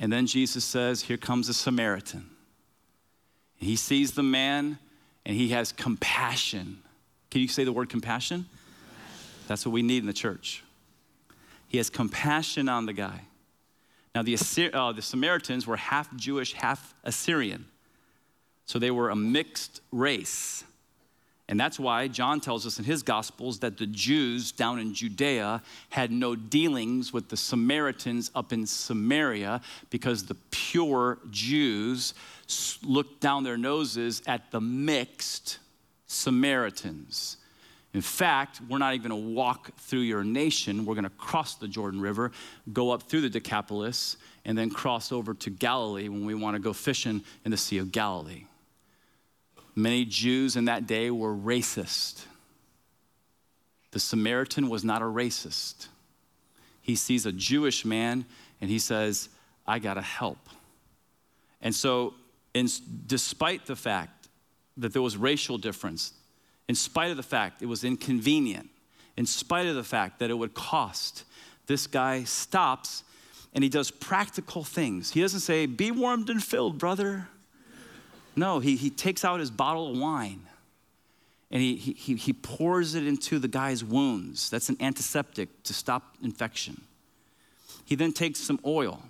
And 0.00 0.12
then 0.12 0.26
Jesus 0.26 0.64
says, 0.64 1.02
Here 1.02 1.16
comes 1.16 1.48
a 1.48 1.54
Samaritan. 1.54 2.28
He 3.56 3.76
sees 3.76 4.12
the 4.12 4.24
man 4.24 4.80
and 5.24 5.36
he 5.36 5.48
has 5.48 5.72
compassion. 5.72 6.82
Can 7.30 7.40
you 7.40 7.48
say 7.48 7.64
the 7.64 7.72
word 7.72 7.88
compassion? 7.88 8.46
That's 9.48 9.64
what 9.64 9.72
we 9.72 9.82
need 9.82 9.98
in 9.98 10.06
the 10.06 10.12
church. 10.12 10.62
He 11.68 11.78
has 11.78 11.90
compassion 11.90 12.68
on 12.68 12.86
the 12.86 12.92
guy. 12.92 13.22
Now, 14.14 14.22
the, 14.22 14.34
Assyri- 14.34 14.74
uh, 14.74 14.92
the 14.92 15.02
Samaritans 15.02 15.66
were 15.66 15.76
half 15.76 16.14
Jewish, 16.16 16.52
half 16.52 16.94
Assyrian. 17.02 17.66
So 18.66 18.78
they 18.78 18.90
were 18.90 19.10
a 19.10 19.16
mixed 19.16 19.80
race. 19.90 20.64
And 21.52 21.60
that's 21.60 21.78
why 21.78 22.08
John 22.08 22.40
tells 22.40 22.64
us 22.64 22.78
in 22.78 22.86
his 22.86 23.02
Gospels 23.02 23.58
that 23.58 23.76
the 23.76 23.86
Jews 23.86 24.52
down 24.52 24.78
in 24.78 24.94
Judea 24.94 25.60
had 25.90 26.10
no 26.10 26.34
dealings 26.34 27.12
with 27.12 27.28
the 27.28 27.36
Samaritans 27.36 28.30
up 28.34 28.54
in 28.54 28.66
Samaria 28.66 29.60
because 29.90 30.24
the 30.24 30.34
pure 30.50 31.18
Jews 31.30 32.14
looked 32.82 33.20
down 33.20 33.44
their 33.44 33.58
noses 33.58 34.22
at 34.26 34.50
the 34.50 34.62
mixed 34.62 35.58
Samaritans. 36.06 37.36
In 37.92 38.00
fact, 38.00 38.62
we're 38.66 38.78
not 38.78 38.94
even 38.94 39.10
going 39.10 39.22
to 39.22 39.28
walk 39.34 39.76
through 39.76 40.00
your 40.00 40.24
nation. 40.24 40.86
We're 40.86 40.94
going 40.94 41.04
to 41.04 41.10
cross 41.10 41.56
the 41.56 41.68
Jordan 41.68 42.00
River, 42.00 42.32
go 42.72 42.92
up 42.92 43.02
through 43.02 43.20
the 43.20 43.28
Decapolis, 43.28 44.16
and 44.46 44.56
then 44.56 44.70
cross 44.70 45.12
over 45.12 45.34
to 45.34 45.50
Galilee 45.50 46.08
when 46.08 46.24
we 46.24 46.34
want 46.34 46.54
to 46.56 46.60
go 46.60 46.72
fishing 46.72 47.22
in 47.44 47.50
the 47.50 47.58
Sea 47.58 47.76
of 47.76 47.92
Galilee. 47.92 48.46
Many 49.74 50.04
Jews 50.04 50.56
in 50.56 50.66
that 50.66 50.86
day 50.86 51.10
were 51.10 51.34
racist. 51.34 52.24
The 53.92 54.00
Samaritan 54.00 54.68
was 54.68 54.84
not 54.84 55.02
a 55.02 55.06
racist. 55.06 55.88
He 56.80 56.96
sees 56.96 57.26
a 57.26 57.32
Jewish 57.32 57.84
man 57.84 58.24
and 58.60 58.70
he 58.70 58.78
says, 58.78 59.28
I 59.66 59.78
got 59.78 59.94
to 59.94 60.02
help. 60.02 60.38
And 61.60 61.74
so, 61.74 62.14
in, 62.54 62.68
despite 63.06 63.66
the 63.66 63.76
fact 63.76 64.28
that 64.76 64.92
there 64.92 65.02
was 65.02 65.16
racial 65.16 65.58
difference, 65.58 66.12
in 66.68 66.74
spite 66.74 67.10
of 67.10 67.16
the 67.16 67.22
fact 67.22 67.62
it 67.62 67.66
was 67.66 67.84
inconvenient, 67.84 68.68
in 69.16 69.26
spite 69.26 69.66
of 69.66 69.76
the 69.76 69.84
fact 69.84 70.18
that 70.18 70.30
it 70.30 70.34
would 70.34 70.54
cost, 70.54 71.24
this 71.66 71.86
guy 71.86 72.24
stops 72.24 73.04
and 73.54 73.62
he 73.62 73.70
does 73.70 73.90
practical 73.90 74.64
things. 74.64 75.10
He 75.12 75.20
doesn't 75.20 75.40
say, 75.40 75.66
Be 75.66 75.90
warmed 75.90 76.30
and 76.30 76.42
filled, 76.42 76.78
brother. 76.78 77.28
No, 78.34 78.60
he, 78.60 78.76
he 78.76 78.90
takes 78.90 79.24
out 79.24 79.40
his 79.40 79.50
bottle 79.50 79.90
of 79.90 79.98
wine 79.98 80.40
and 81.50 81.60
he, 81.60 81.76
he, 81.76 82.14
he 82.14 82.32
pours 82.32 82.94
it 82.94 83.06
into 83.06 83.38
the 83.38 83.46
guy's 83.46 83.84
wounds. 83.84 84.48
That's 84.48 84.70
an 84.70 84.78
antiseptic 84.80 85.62
to 85.64 85.74
stop 85.74 86.16
infection. 86.22 86.80
He 87.84 87.94
then 87.94 88.12
takes 88.12 88.40
some 88.40 88.58
oil, 88.64 89.02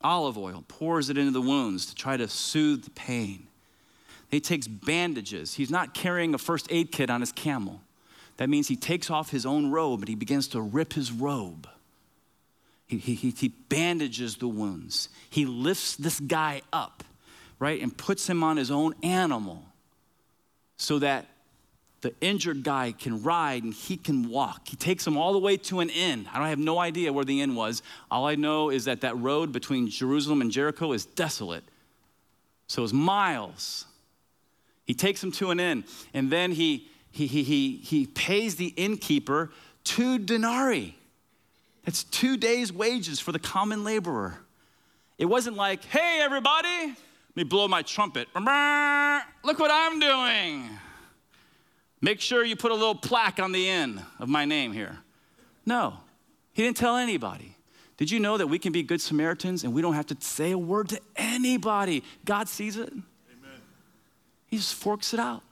olive 0.00 0.38
oil, 0.38 0.64
pours 0.68 1.10
it 1.10 1.18
into 1.18 1.32
the 1.32 1.40
wounds 1.40 1.86
to 1.86 1.94
try 1.96 2.16
to 2.16 2.28
soothe 2.28 2.84
the 2.84 2.90
pain. 2.90 3.48
He 4.30 4.40
takes 4.40 4.68
bandages. 4.68 5.54
He's 5.54 5.70
not 5.70 5.92
carrying 5.92 6.32
a 6.32 6.38
first 6.38 6.68
aid 6.70 6.92
kit 6.92 7.10
on 7.10 7.20
his 7.20 7.32
camel. 7.32 7.80
That 8.36 8.48
means 8.48 8.68
he 8.68 8.76
takes 8.76 9.10
off 9.10 9.30
his 9.30 9.44
own 9.44 9.72
robe 9.72 10.00
and 10.00 10.08
he 10.08 10.14
begins 10.14 10.46
to 10.48 10.60
rip 10.60 10.92
his 10.92 11.10
robe. 11.10 11.68
He, 12.86 12.98
he, 12.98 13.30
he 13.30 13.48
bandages 13.48 14.36
the 14.36 14.48
wounds. 14.48 15.08
He 15.28 15.44
lifts 15.44 15.96
this 15.96 16.20
guy 16.20 16.62
up 16.72 17.02
right, 17.60 17.80
and 17.80 17.96
puts 17.96 18.28
him 18.28 18.42
on 18.42 18.56
his 18.56 18.72
own 18.72 18.94
animal 19.04 19.62
so 20.76 20.98
that 20.98 21.26
the 22.00 22.14
injured 22.22 22.62
guy 22.64 22.92
can 22.98 23.22
ride 23.22 23.62
and 23.62 23.74
he 23.74 23.96
can 23.96 24.30
walk. 24.30 24.68
He 24.68 24.76
takes 24.76 25.06
him 25.06 25.16
all 25.16 25.32
the 25.32 25.38
way 25.38 25.58
to 25.58 25.80
an 25.80 25.90
inn. 25.90 26.26
I 26.32 26.38
don't 26.38 26.48
have 26.48 26.58
no 26.58 26.78
idea 26.78 27.12
where 27.12 27.26
the 27.26 27.42
inn 27.42 27.54
was. 27.54 27.82
All 28.10 28.26
I 28.26 28.34
know 28.34 28.70
is 28.70 28.86
that 28.86 29.02
that 29.02 29.16
road 29.18 29.52
between 29.52 29.88
Jerusalem 29.88 30.40
and 30.40 30.50
Jericho 30.50 30.92
is 30.92 31.04
desolate. 31.04 31.64
So 32.66 32.82
it's 32.82 32.94
miles. 32.94 33.84
He 34.86 34.94
takes 34.94 35.22
him 35.22 35.30
to 35.32 35.50
an 35.50 35.60
inn 35.60 35.84
and 36.14 36.30
then 36.30 36.52
he, 36.52 36.88
he, 37.10 37.26
he, 37.26 37.42
he, 37.42 37.76
he 37.76 38.06
pays 38.06 38.56
the 38.56 38.68
innkeeper 38.68 39.50
two 39.84 40.18
denarii. 40.18 40.96
That's 41.84 42.04
two 42.04 42.36
days' 42.36 42.72
wages 42.72 43.20
for 43.20 43.32
the 43.32 43.38
common 43.38 43.84
laborer. 43.84 44.38
It 45.18 45.26
wasn't 45.26 45.56
like, 45.56 45.84
hey, 45.84 46.20
everybody, 46.22 46.94
me 47.40 47.44
blow 47.44 47.66
my 47.66 47.80
trumpet. 47.80 48.28
Look 48.34 49.58
what 49.58 49.70
I'm 49.72 49.98
doing. 49.98 50.68
Make 52.02 52.20
sure 52.20 52.44
you 52.44 52.54
put 52.54 52.70
a 52.70 52.74
little 52.74 52.94
plaque 52.94 53.40
on 53.40 53.52
the 53.52 53.68
end 53.68 54.02
of 54.18 54.28
my 54.28 54.44
name 54.44 54.72
here. 54.72 54.98
No, 55.64 55.96
he 56.52 56.62
didn't 56.62 56.76
tell 56.76 56.96
anybody. 56.96 57.56
Did 57.96 58.10
you 58.10 58.20
know 58.20 58.36
that 58.36 58.46
we 58.46 58.58
can 58.58 58.72
be 58.72 58.82
good 58.82 59.00
Samaritans 59.00 59.64
and 59.64 59.74
we 59.74 59.80
don't 59.80 59.94
have 59.94 60.06
to 60.06 60.16
say 60.20 60.50
a 60.50 60.58
word 60.58 60.90
to 60.90 61.00
anybody? 61.16 62.02
God 62.24 62.48
sees 62.48 62.76
it. 62.76 62.90
Amen. 62.90 63.60
He 64.46 64.56
just 64.56 64.74
forks 64.74 65.14
it 65.14 65.20
out. 65.20 65.42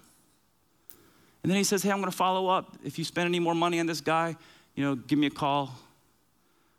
And 1.42 1.50
then 1.50 1.56
he 1.56 1.64
says, 1.64 1.82
Hey, 1.82 1.90
I'm 1.90 1.98
going 1.98 2.10
to 2.10 2.16
follow 2.16 2.48
up. 2.48 2.76
If 2.84 2.98
you 2.98 3.04
spend 3.04 3.26
any 3.26 3.38
more 3.38 3.54
money 3.54 3.80
on 3.80 3.86
this 3.86 4.00
guy, 4.00 4.36
you 4.74 4.84
know, 4.84 4.94
give 4.94 5.18
me 5.18 5.26
a 5.26 5.30
call. 5.30 5.74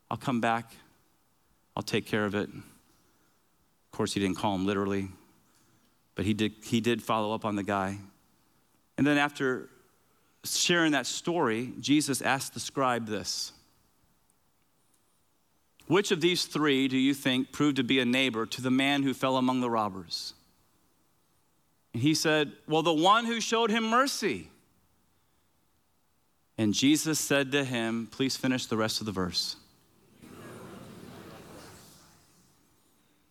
I'll 0.09 0.17
come 0.17 0.41
back. 0.41 0.71
I'll 1.75 1.83
take 1.83 2.05
care 2.05 2.25
of 2.25 2.35
it 2.35 2.49
course, 3.91 4.13
he 4.13 4.19
didn't 4.19 4.37
call 4.37 4.55
him 4.55 4.65
literally, 4.65 5.09
but 6.15 6.25
he 6.25 6.33
did, 6.33 6.53
he 6.63 6.81
did 6.81 7.01
follow 7.01 7.33
up 7.33 7.45
on 7.45 7.55
the 7.55 7.63
guy. 7.63 7.97
And 8.97 9.07
then 9.07 9.17
after 9.17 9.69
sharing 10.43 10.91
that 10.93 11.05
story, 11.05 11.73
Jesus 11.79 12.21
asked 12.21 12.53
the 12.53 12.59
scribe 12.59 13.07
this 13.07 13.53
Which 15.87 16.11
of 16.11 16.21
these 16.21 16.45
three 16.45 16.87
do 16.87 16.97
you 16.97 17.13
think 17.13 17.51
proved 17.51 17.77
to 17.77 17.83
be 17.83 17.99
a 17.99 18.05
neighbor 18.05 18.45
to 18.45 18.61
the 18.61 18.71
man 18.71 19.03
who 19.03 19.13
fell 19.13 19.37
among 19.37 19.61
the 19.61 19.69
robbers? 19.69 20.33
And 21.93 22.01
he 22.03 22.13
said, 22.13 22.51
Well, 22.67 22.83
the 22.83 22.93
one 22.93 23.25
who 23.25 23.41
showed 23.41 23.71
him 23.71 23.83
mercy. 23.89 24.49
And 26.57 26.73
Jesus 26.73 27.19
said 27.19 27.53
to 27.53 27.63
him, 27.63 28.07
Please 28.11 28.35
finish 28.35 28.65
the 28.65 28.75
rest 28.77 28.99
of 28.99 29.05
the 29.05 29.13
verse. 29.13 29.55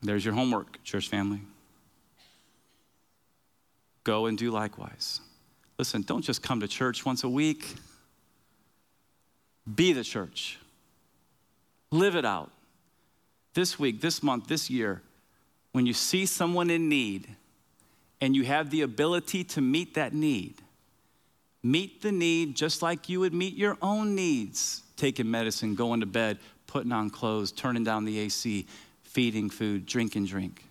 There's 0.03 0.24
your 0.24 0.34
homework, 0.34 0.82
church 0.84 1.09
family. 1.09 1.40
Go 4.05 4.26
and 4.26 4.38
do 4.38 4.51
likewise. 4.51 5.20
Listen, 5.78 6.03
don't 6.03 6.22
just 6.22 6.42
come 6.42 6.61
to 6.61 6.68
church 6.68 7.05
once 7.05 7.24
a 7.24 7.28
week. 7.28 7.74
Be 9.74 9.92
the 9.92 10.05
church. 10.05 10.59
Live 11.90 12.16
it 12.16 12.24
out. 12.24 12.51
This 13.55 13.78
week, 13.78 14.01
this 14.01 14.22
month, 14.22 14.46
this 14.46 14.70
year, 14.70 15.03
when 15.72 15.84
you 15.86 15.92
see 15.92 16.26
someone 16.26 16.70
in 16.70 16.88
need 16.88 17.28
and 18.20 18.34
you 18.34 18.44
have 18.44 18.70
the 18.70 18.82
ability 18.82 19.44
to 19.44 19.61
meet 19.61 19.94
that 19.94 20.14
need, 20.14 20.57
meet 21.62 22.03
the 22.03 22.12
need 22.12 22.55
just 22.55 22.82
like 22.82 23.09
you 23.09 23.20
would 23.20 23.34
meet 23.34 23.55
your 23.55 23.76
own 23.82 24.14
needs 24.14 24.82
taking 24.99 25.30
medicine, 25.30 25.74
going 25.74 26.01
to 26.01 26.07
bed, 26.07 26.38
putting 26.66 26.92
on 26.92 27.09
clothes, 27.09 27.53
turning 27.53 27.84
down 27.84 28.05
the 28.05 28.18
AC, 28.18 28.66
feeding 29.09 29.51
food, 29.51 29.87
drinking 29.87 30.27
drink. 30.27 30.65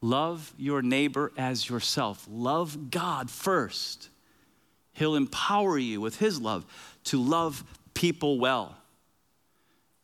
Love 0.00 0.52
your 0.58 0.82
neighbor 0.82 1.32
as 1.36 1.68
yourself. 1.68 2.26
Love 2.30 2.90
God 2.90 3.30
first. 3.30 4.10
He'll 4.92 5.14
empower 5.14 5.78
you 5.78 6.00
with 6.00 6.18
His 6.18 6.40
love 6.40 6.66
to 7.04 7.20
love 7.20 7.64
people 7.94 8.38
well, 8.38 8.76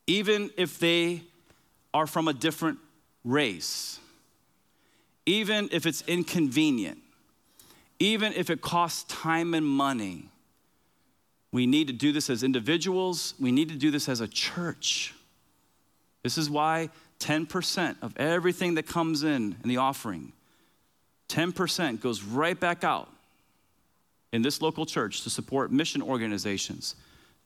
even 0.07 0.49
if 0.57 0.79
they 0.79 1.21
are 1.93 2.07
from 2.07 2.27
a 2.27 2.33
different 2.33 2.79
race, 3.23 3.99
even 5.25 5.69
if 5.71 5.85
it's 5.85 6.01
inconvenient, 6.07 6.99
even 7.99 8.33
if 8.33 8.49
it 8.49 8.61
costs 8.61 9.03
time 9.03 9.53
and 9.53 9.65
money. 9.65 10.29
We 11.51 11.67
need 11.67 11.87
to 11.87 11.93
do 11.93 12.11
this 12.13 12.29
as 12.29 12.43
individuals, 12.43 13.33
we 13.39 13.51
need 13.51 13.69
to 13.69 13.75
do 13.75 13.91
this 13.91 14.07
as 14.07 14.21
a 14.21 14.27
church. 14.27 15.13
This 16.23 16.37
is 16.37 16.49
why 16.49 16.89
10% 17.19 17.95
of 18.01 18.15
everything 18.17 18.75
that 18.75 18.87
comes 18.87 19.23
in 19.23 19.55
in 19.63 19.69
the 19.69 19.77
offering, 19.77 20.33
10% 21.29 22.01
goes 22.01 22.23
right 22.23 22.59
back 22.59 22.83
out 22.83 23.09
in 24.31 24.41
this 24.41 24.61
local 24.61 24.85
church 24.85 25.23
to 25.23 25.29
support 25.29 25.71
mission 25.71 26.01
organizations, 26.01 26.95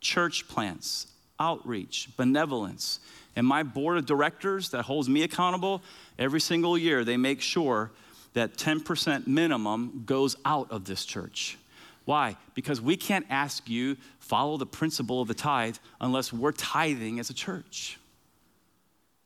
church 0.02 0.48
plants, 0.48 1.08
outreach, 1.40 2.10
benevolence. 2.18 3.00
And 3.36 3.46
my 3.46 3.64
board 3.64 3.98
of 3.98 4.06
directors 4.06 4.70
that 4.70 4.84
holds 4.84 5.10
me 5.10 5.24
accountable, 5.24 5.82
every 6.18 6.40
single 6.40 6.78
year 6.78 7.04
they 7.04 7.18
make 7.18 7.42
sure 7.42 7.92
that 8.34 8.58
10% 8.58 9.28
minimum 9.28 10.04
goes 10.06 10.36
out 10.46 10.70
of 10.72 10.86
this 10.86 11.06
church. 11.06 11.58
Why? 12.06 12.38
Because 12.54 12.82
we 12.82 12.96
can't 12.96 13.26
ask 13.30 13.68
you 13.70 13.98
follow 14.20 14.58
the 14.58 14.66
principle 14.66 15.22
of 15.22 15.28
the 15.28 15.34
tithe 15.34 15.78
unless 16.00 16.32
we're 16.32 16.52
tithing 16.52 17.20
as 17.20 17.30
a 17.30 17.34
church. 17.34 17.98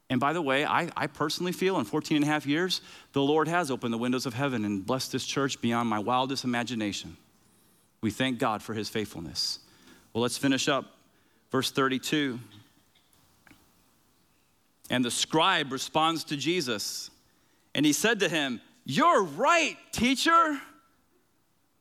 And 0.09 0.19
by 0.19 0.33
the 0.33 0.41
way, 0.41 0.65
I, 0.65 0.89
I, 0.97 1.05
personally 1.05 1.51
feel 1.51 1.77
in 1.77 1.85
14 1.85 2.17
and 2.17 2.25
a 2.25 2.27
half 2.27 2.47
years, 2.47 2.81
the 3.13 3.21
Lord 3.21 3.47
has 3.47 3.69
opened 3.69 3.93
the 3.93 3.97
windows 3.97 4.25
of 4.25 4.33
heaven 4.33 4.65
and 4.65 4.83
blessed 4.83 5.11
this 5.11 5.23
church 5.23 5.61
beyond 5.61 5.87
my 5.87 5.99
wildest 5.99 6.43
imagination. 6.43 7.15
We 8.01 8.09
thank 8.09 8.39
God 8.39 8.63
for 8.63 8.73
his 8.73 8.89
faithfulness. 8.89 9.59
Well, 10.13 10.23
let's 10.23 10.37
finish 10.37 10.67
up. 10.67 10.85
Verse 11.51 11.71
32. 11.71 12.39
And 14.89 15.05
the 15.05 15.11
scribe 15.11 15.71
responds 15.71 16.23
to 16.25 16.37
Jesus, 16.37 17.11
and 17.75 17.85
he 17.85 17.93
said 17.93 18.21
to 18.21 18.29
him, 18.29 18.59
You're 18.85 19.23
right, 19.23 19.77
teacher. 19.91 20.59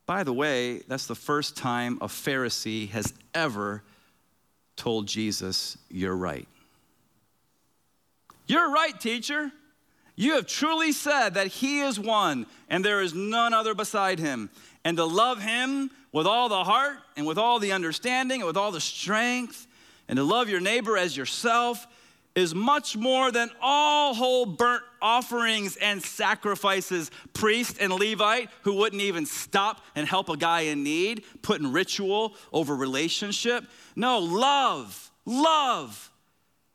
By 0.05 0.25
the 0.25 0.33
way, 0.33 0.79
that's 0.89 1.07
the 1.07 1.15
first 1.15 1.57
time 1.57 1.99
a 2.03 2.07
Pharisee 2.07 2.91
has 2.91 3.15
ever 3.35 3.83
told 4.77 5.07
Jesus, 5.07 5.79
You're 5.89 6.17
right. 6.17 6.47
You're 8.49 8.71
right, 8.71 8.99
teacher. 8.99 9.53
You 10.17 10.35
have 10.35 10.47
truly 10.47 10.91
said 10.91 11.35
that 11.35 11.47
He 11.49 11.81
is 11.81 12.01
one 12.01 12.47
and 12.69 12.85
there 12.85 13.03
is 13.03 13.15
none 13.15 13.55
other 13.55 13.75
beside 13.75 14.19
Him. 14.19 14.51
And 14.85 14.97
to 14.97 15.05
love 15.05 15.41
Him 15.41 15.91
with 16.13 16.27
all 16.27 16.49
the 16.49 16.65
heart 16.65 16.97
and 17.17 17.27
with 17.27 17.39
all 17.39 17.61
the 17.61 17.73
understanding 17.73 18.41
and 18.41 18.47
with 18.47 18.57
all 18.57 18.73
the 18.73 18.81
strength, 18.81 19.67
and 20.09 20.17
to 20.17 20.25
love 20.25 20.49
your 20.49 20.61
neighbor 20.61 20.97
as 20.97 21.15
yourself 21.15 21.87
is 22.35 22.55
much 22.55 22.97
more 22.97 23.31
than 23.31 23.51
all 23.61 24.15
whole 24.15 24.47
burnt 24.47 24.83
offerings 25.03 25.77
and 25.77 26.03
sacrifices. 26.03 27.11
Priest 27.35 27.77
and 27.81 27.93
Levite 27.93 28.49
who 28.63 28.75
wouldn't 28.75 29.03
even 29.03 29.27
stop 29.27 29.85
and 29.95 30.09
help 30.09 30.31
a 30.31 30.37
guy 30.37 30.63
in 30.63 30.83
need, 30.83 31.25
putting 31.43 31.71
ritual 31.71 32.35
over 32.53 32.75
relationship. 32.75 33.65
No, 33.95 34.19
love, 34.19 35.11
love 35.27 36.11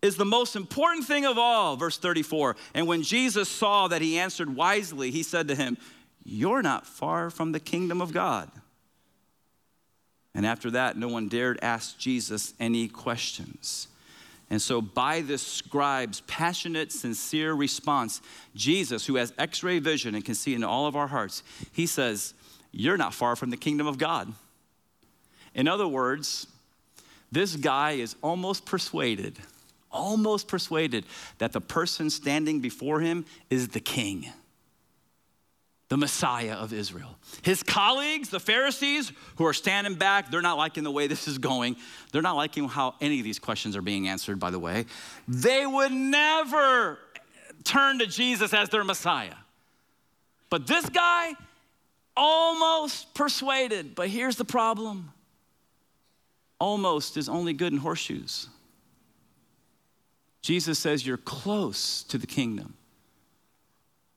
is 0.03 0.17
the 0.17 0.25
most 0.25 0.55
important 0.55 1.07
thing 1.07 1.25
of 1.25 1.39
all. 1.39 1.77
Verse 1.77 1.97
34. 1.97 2.55
And 2.75 2.85
when 2.85 3.01
Jesus 3.01 3.49
saw 3.49 3.87
that 3.87 4.01
he 4.01 4.19
answered 4.19 4.53
wisely, 4.53 5.09
he 5.09 5.23
said 5.23 5.47
to 5.47 5.55
him, 5.55 5.77
You're 6.23 6.61
not 6.61 6.85
far 6.85 7.31
from 7.31 7.53
the 7.53 7.59
kingdom 7.59 8.01
of 8.01 8.13
God. 8.13 8.51
And 10.35 10.45
after 10.45 10.69
that, 10.71 10.97
no 10.97 11.07
one 11.07 11.29
dared 11.29 11.57
ask 11.61 11.97
Jesus 11.97 12.53
any 12.59 12.87
questions. 12.87 13.87
And 14.49 14.61
so, 14.61 14.81
by 14.81 15.21
this 15.21 15.41
scribe's 15.41 16.21
passionate, 16.21 16.91
sincere 16.91 17.53
response, 17.53 18.21
Jesus, 18.55 19.05
who 19.05 19.15
has 19.15 19.33
x 19.37 19.63
ray 19.63 19.79
vision 19.79 20.15
and 20.15 20.25
can 20.25 20.35
see 20.35 20.53
into 20.53 20.67
all 20.67 20.85
of 20.85 20.95
our 20.95 21.07
hearts, 21.07 21.43
he 21.71 21.87
says, 21.87 22.33
You're 22.71 22.97
not 22.97 23.13
far 23.13 23.35
from 23.35 23.51
the 23.51 23.57
kingdom 23.57 23.87
of 23.87 23.97
God. 23.97 24.33
In 25.55 25.67
other 25.67 25.87
words, 25.87 26.47
this 27.31 27.55
guy 27.55 27.93
is 27.93 28.15
almost 28.21 28.65
persuaded, 28.65 29.39
almost 29.93 30.47
persuaded 30.47 31.05
that 31.37 31.53
the 31.53 31.61
person 31.61 32.09
standing 32.09 32.59
before 32.59 32.99
him 32.99 33.25
is 33.49 33.69
the 33.69 33.79
king 33.79 34.27
the 35.93 35.97
Messiah 35.97 36.53
of 36.53 36.73
Israel. 36.73 37.19
His 37.43 37.61
colleagues, 37.61 38.29
the 38.29 38.39
Pharisees, 38.39 39.11
who 39.35 39.45
are 39.45 39.53
standing 39.53 39.93
back, 39.93 40.31
they're 40.31 40.41
not 40.41 40.57
liking 40.57 40.83
the 40.83 40.89
way 40.89 41.05
this 41.05 41.27
is 41.27 41.37
going. 41.37 41.75
They're 42.11 42.23
not 42.23 42.35
liking 42.35 42.67
how 42.67 42.95
any 42.99 43.19
of 43.19 43.23
these 43.23 43.37
questions 43.37 43.77
are 43.77 43.81
being 43.83 44.07
answered, 44.07 44.39
by 44.39 44.49
the 44.49 44.57
way. 44.57 44.87
They 45.27 45.67
would 45.67 45.91
never 45.91 46.97
turn 47.63 47.99
to 47.99 48.07
Jesus 48.07 48.55
as 48.55 48.69
their 48.69 48.83
Messiah. 48.83 49.35
But 50.49 50.65
this 50.65 50.89
guy, 50.89 51.33
almost 52.17 53.13
persuaded. 53.13 53.93
But 53.93 54.09
here's 54.09 54.35
the 54.35 54.45
problem 54.45 55.11
almost 56.59 57.17
is 57.17 57.29
only 57.29 57.53
good 57.53 57.71
in 57.71 57.77
horseshoes. 57.77 58.47
Jesus 60.43 60.77
says, 60.77 61.07
You're 61.07 61.17
close 61.17 62.03
to 62.03 62.19
the 62.19 62.27
kingdom. 62.27 62.75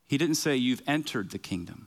He 0.08 0.18
didn't 0.18 0.34
say, 0.34 0.56
You've 0.56 0.82
entered 0.86 1.30
the 1.30 1.38
kingdom. 1.38 1.86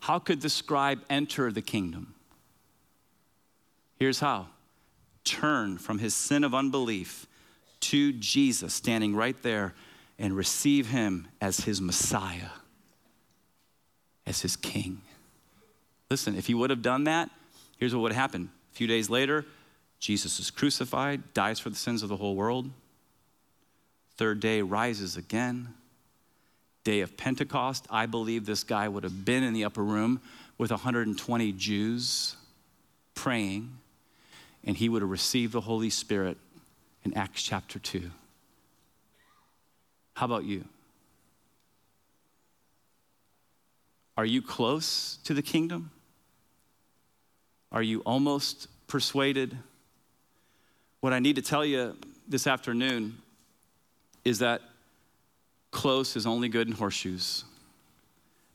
How 0.00 0.18
could 0.18 0.42
the 0.42 0.50
scribe 0.50 1.00
enter 1.08 1.50
the 1.50 1.62
kingdom? 1.62 2.14
Here's 3.96 4.20
how 4.20 4.48
turn 5.24 5.78
from 5.78 6.00
his 6.00 6.14
sin 6.14 6.42
of 6.42 6.52
unbelief 6.52 7.28
to 7.78 8.12
Jesus, 8.12 8.74
standing 8.74 9.14
right 9.14 9.40
there, 9.42 9.74
and 10.18 10.36
receive 10.36 10.88
him 10.88 11.28
as 11.40 11.60
his 11.60 11.80
Messiah, 11.80 12.50
as 14.26 14.42
his 14.42 14.56
king. 14.56 15.00
Listen, 16.10 16.36
if 16.36 16.48
he 16.48 16.54
would 16.54 16.70
have 16.70 16.82
done 16.82 17.04
that, 17.04 17.30
here's 17.78 17.94
what 17.94 18.02
would 18.02 18.12
happen. 18.12 18.50
A 18.72 18.74
few 18.74 18.88
days 18.88 19.08
later, 19.08 19.46
Jesus 20.02 20.40
is 20.40 20.50
crucified, 20.50 21.32
dies 21.32 21.60
for 21.60 21.70
the 21.70 21.76
sins 21.76 22.02
of 22.02 22.08
the 22.08 22.16
whole 22.16 22.34
world. 22.34 22.68
Third 24.16 24.40
day, 24.40 24.60
rises 24.60 25.16
again 25.16 25.68
day 26.84 27.00
of 27.00 27.16
Pentecost, 27.16 27.86
I 27.88 28.06
believe 28.06 28.44
this 28.44 28.64
guy 28.64 28.88
would 28.88 29.04
have 29.04 29.24
been 29.24 29.44
in 29.44 29.52
the 29.52 29.64
upper 29.64 29.84
room 29.84 30.20
with 30.58 30.72
120 30.72 31.52
Jews 31.52 32.34
praying, 33.14 33.78
and 34.64 34.76
he 34.76 34.88
would 34.88 35.02
have 35.02 35.10
received 35.10 35.52
the 35.52 35.60
Holy 35.60 35.90
Spirit 35.90 36.36
in 37.04 37.14
Acts 37.14 37.44
chapter 37.44 37.78
2. 37.78 38.10
How 40.14 40.26
about 40.26 40.44
you? 40.44 40.64
Are 44.16 44.26
you 44.26 44.42
close 44.42 45.18
to 45.22 45.34
the 45.34 45.42
kingdom? 45.42 45.92
Are 47.70 47.82
you 47.82 48.00
almost 48.00 48.66
persuaded? 48.88 49.56
What 51.02 51.12
I 51.12 51.18
need 51.18 51.34
to 51.34 51.42
tell 51.42 51.64
you 51.64 51.96
this 52.28 52.46
afternoon 52.46 53.18
is 54.24 54.38
that 54.38 54.62
Close 55.72 56.14
is 56.16 56.26
only 56.26 56.48
good 56.48 56.68
in 56.68 56.74
horseshoes. 56.74 57.44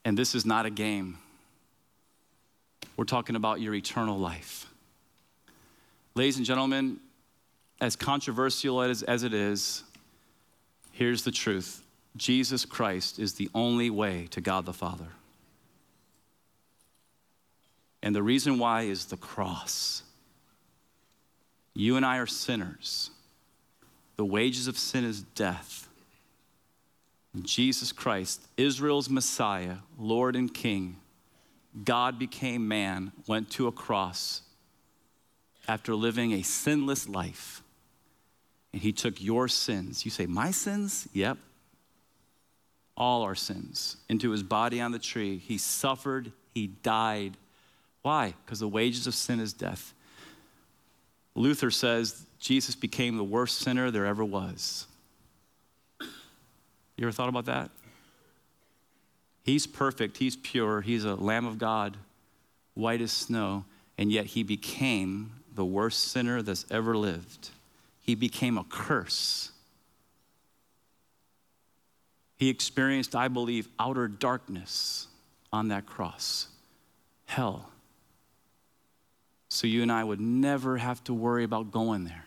And 0.05 0.17
this 0.17 0.33
is 0.33 0.45
not 0.45 0.65
a 0.65 0.69
game. 0.69 1.17
We're 2.95 3.03
talking 3.03 3.35
about 3.35 3.59
your 3.59 3.73
eternal 3.73 4.17
life. 4.17 4.67
Ladies 6.15 6.37
and 6.37 6.45
gentlemen, 6.45 7.01
as 7.81 7.97
controversial 7.97 8.81
as, 8.81 9.03
as 9.03 9.23
it 9.23 9.33
is, 9.33 9.83
here's 10.93 11.23
the 11.23 11.31
truth 11.31 11.83
Jesus 12.15 12.63
Christ 12.63 13.19
is 13.19 13.33
the 13.33 13.49
only 13.53 13.89
way 13.89 14.27
to 14.31 14.39
God 14.39 14.65
the 14.65 14.73
Father. 14.73 15.09
And 18.01 18.15
the 18.15 18.23
reason 18.23 18.57
why 18.57 18.83
is 18.83 19.07
the 19.07 19.17
cross. 19.17 20.03
You 21.78 21.95
and 21.95 22.03
I 22.03 22.17
are 22.17 22.25
sinners. 22.25 23.11
The 24.15 24.25
wages 24.25 24.67
of 24.67 24.80
sin 24.80 25.05
is 25.05 25.21
death. 25.21 25.88
Jesus 27.43 27.91
Christ, 27.91 28.41
Israel's 28.57 29.11
Messiah, 29.11 29.75
Lord 29.99 30.36
and 30.36 30.51
King, 30.51 30.97
God 31.84 32.17
became 32.17 32.67
man, 32.67 33.11
went 33.28 33.51
to 33.51 33.67
a 33.67 33.71
cross 33.71 34.41
after 35.67 35.93
living 35.93 36.32
a 36.32 36.41
sinless 36.41 37.07
life. 37.07 37.61
And 38.73 38.82
he 38.82 38.91
took 38.91 39.21
your 39.21 39.47
sins. 39.47 40.03
You 40.03 40.09
say, 40.09 40.25
My 40.25 40.49
sins? 40.49 41.07
Yep. 41.13 41.38
All 42.95 43.21
our 43.21 43.36
sins 43.36 43.97
into 44.09 44.32
his 44.32 44.41
body 44.41 44.82
on 44.82 44.93
the 44.93 44.99
tree. 44.99 45.38
He 45.38 45.59
suffered, 45.59 46.32
he 46.55 46.65
died. 46.65 47.38
Why? 48.01 48.34
Because 48.43 48.61
the 48.61 48.67
wages 48.67 49.05
of 49.05 49.13
sin 49.13 49.39
is 49.39 49.53
death. 49.53 49.93
Luther 51.38 51.69
says 51.69 52.25
Jesus 52.39 52.75
became 52.75 53.15
the 53.17 53.23
worst 53.23 53.59
sinner 53.59 53.91
there 53.91 54.05
ever 54.05 54.25
was. 54.25 54.88
You 55.99 57.03
ever 57.03 57.11
thought 57.11 57.29
about 57.29 57.45
that? 57.45 57.69
He's 59.43 59.67
perfect, 59.67 60.17
he's 60.17 60.35
pure, 60.35 60.81
he's 60.81 61.05
a 61.05 61.15
Lamb 61.15 61.45
of 61.45 61.57
God, 61.57 61.95
white 62.73 63.01
as 63.01 63.11
snow, 63.11 63.65
and 63.97 64.11
yet 64.11 64.25
he 64.25 64.43
became 64.43 65.31
the 65.53 65.63
worst 65.63 66.05
sinner 66.11 66.41
that's 66.41 66.65
ever 66.71 66.97
lived. 66.97 67.51
He 68.01 68.15
became 68.15 68.57
a 68.57 68.63
curse. 68.63 69.51
He 72.35 72.49
experienced, 72.49 73.15
I 73.15 73.27
believe, 73.27 73.67
outer 73.79 74.07
darkness 74.07 75.07
on 75.53 75.69
that 75.69 75.85
cross, 75.85 76.47
hell. 77.25 77.69
So 79.57 79.65
you 79.65 79.81
and 79.81 79.91
I 79.91 80.03
would 80.03 80.21
never 80.21 80.77
have 80.77 81.03
to 81.05 81.15
worry 81.15 81.43
about 81.43 81.71
going 81.71 82.03
there. 82.03 82.25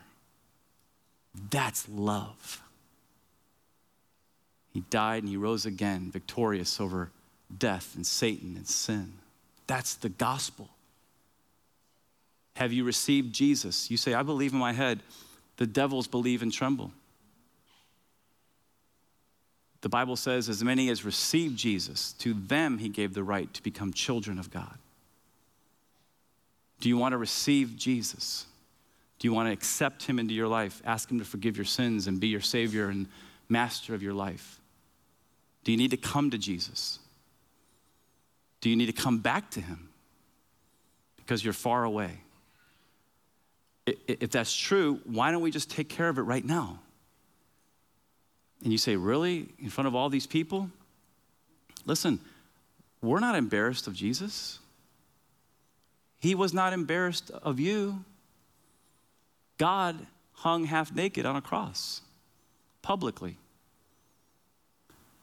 That's 1.49 1.89
love. 1.89 2.61
He 4.75 4.81
died 4.91 5.23
and 5.23 5.31
he 5.31 5.37
rose 5.37 5.65
again, 5.65 6.11
victorious 6.11 6.81
over 6.81 7.13
death 7.57 7.95
and 7.95 8.05
Satan 8.05 8.57
and 8.57 8.67
sin. 8.67 9.13
That's 9.69 9.95
the 9.95 10.09
gospel. 10.09 10.71
Have 12.57 12.73
you 12.73 12.83
received 12.83 13.33
Jesus? 13.33 13.93
You 13.93 13.97
say, 13.97 14.13
I 14.13 14.25
believe 14.25 14.53
in 14.53 14.59
my 14.59 14.73
head. 14.73 14.99
The 15.57 15.69
devils 15.69 16.09
believe 16.09 16.43
and 16.43 16.53
tremble. 16.53 16.91
The 19.83 19.89
Bible 19.89 20.17
says, 20.17 20.49
as 20.49 20.65
many 20.65 20.89
as 20.89 21.05
received 21.05 21.57
Jesus, 21.57 22.13
to 22.15 22.35
them 22.35 22.79
he 22.79 22.89
gave 22.89 23.15
the 23.15 23.23
right 23.23 23.55
to 23.55 23.63
become 23.63 23.93
children 23.93 24.37
of 24.37 24.51
God. 24.51 24.79
Do 26.81 26.89
you 26.89 26.97
want 26.97 27.13
to 27.13 27.19
receive 27.19 27.77
Jesus? 27.77 28.47
Do 29.19 29.29
you 29.29 29.35
want 29.35 29.49
to 29.49 29.53
accept 29.53 30.05
him 30.05 30.19
into 30.19 30.35
your 30.35 30.49
life? 30.49 30.81
Ask 30.85 31.11
him 31.11 31.19
to 31.19 31.25
forgive 31.25 31.57
your 31.57 31.67
sins 31.67 32.07
and 32.07 32.19
be 32.19 32.29
your 32.29 32.41
Savior 32.41 32.89
and 32.89 33.07
master 33.49 33.95
of 33.95 34.03
your 34.03 34.15
life? 34.15 34.61
Do 35.63 35.73
you 35.73 35.79
need 35.79 35.91
to 35.91 35.99
come 35.99 36.31
to 36.31 36.39
Jesus? 36.39 36.99
Do 38.63 38.71
you 38.71 38.77
need 38.77 38.87
to 38.87 38.93
come 38.93 39.19
back 39.19 39.51
to 39.53 39.61
Him? 39.61 39.91
because 41.31 41.45
you're 41.45 41.53
far 41.53 41.85
away. 41.85 42.11
If 43.87 44.31
that's 44.31 44.53
true, 44.53 44.99
why 45.05 45.31
don't 45.31 45.43
we 45.43 45.53
just 45.53 45.71
take 45.71 45.89
care 45.89 46.09
of 46.09 46.19
it 46.19 46.23
right 46.23 46.45
now? 46.45 46.81
And 48.65 48.73
you 48.73 48.79
say, 48.79 48.97
Really? 48.97 49.49
In 49.61 49.71
front 49.71 49.87
of 49.87 49.95
all 49.95 50.09
these 50.09 50.27
people? 50.27 50.69
Listen, 51.87 52.19
we're 53.01 53.21
not 53.21 53.37
embarrassed 53.37 53.87
of 53.87 53.95
Jesus. 53.95 54.59
He 56.21 56.35
was 56.35 56.55
not 56.55 56.73
embarrassed 56.73 57.31
of 57.31 57.59
you. 57.59 58.05
God 59.59 60.07
hung 60.35 60.65
half 60.65 60.95
naked 60.95 61.27
on 61.27 61.35
a 61.35 61.41
cross 61.41 62.03
publicly. 62.83 63.37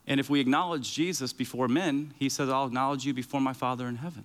And 0.06 0.20
if 0.20 0.30
we 0.30 0.40
acknowledge 0.40 0.94
Jesus 0.94 1.34
before 1.34 1.68
men, 1.68 2.14
he 2.18 2.30
says, 2.30 2.50
I'll 2.50 2.66
acknowledge 2.66 3.06
you 3.06 3.14
before 3.14 3.42
my 3.42 3.54
Father 3.54 3.88
in 3.88 3.98
heaven. 3.98 4.24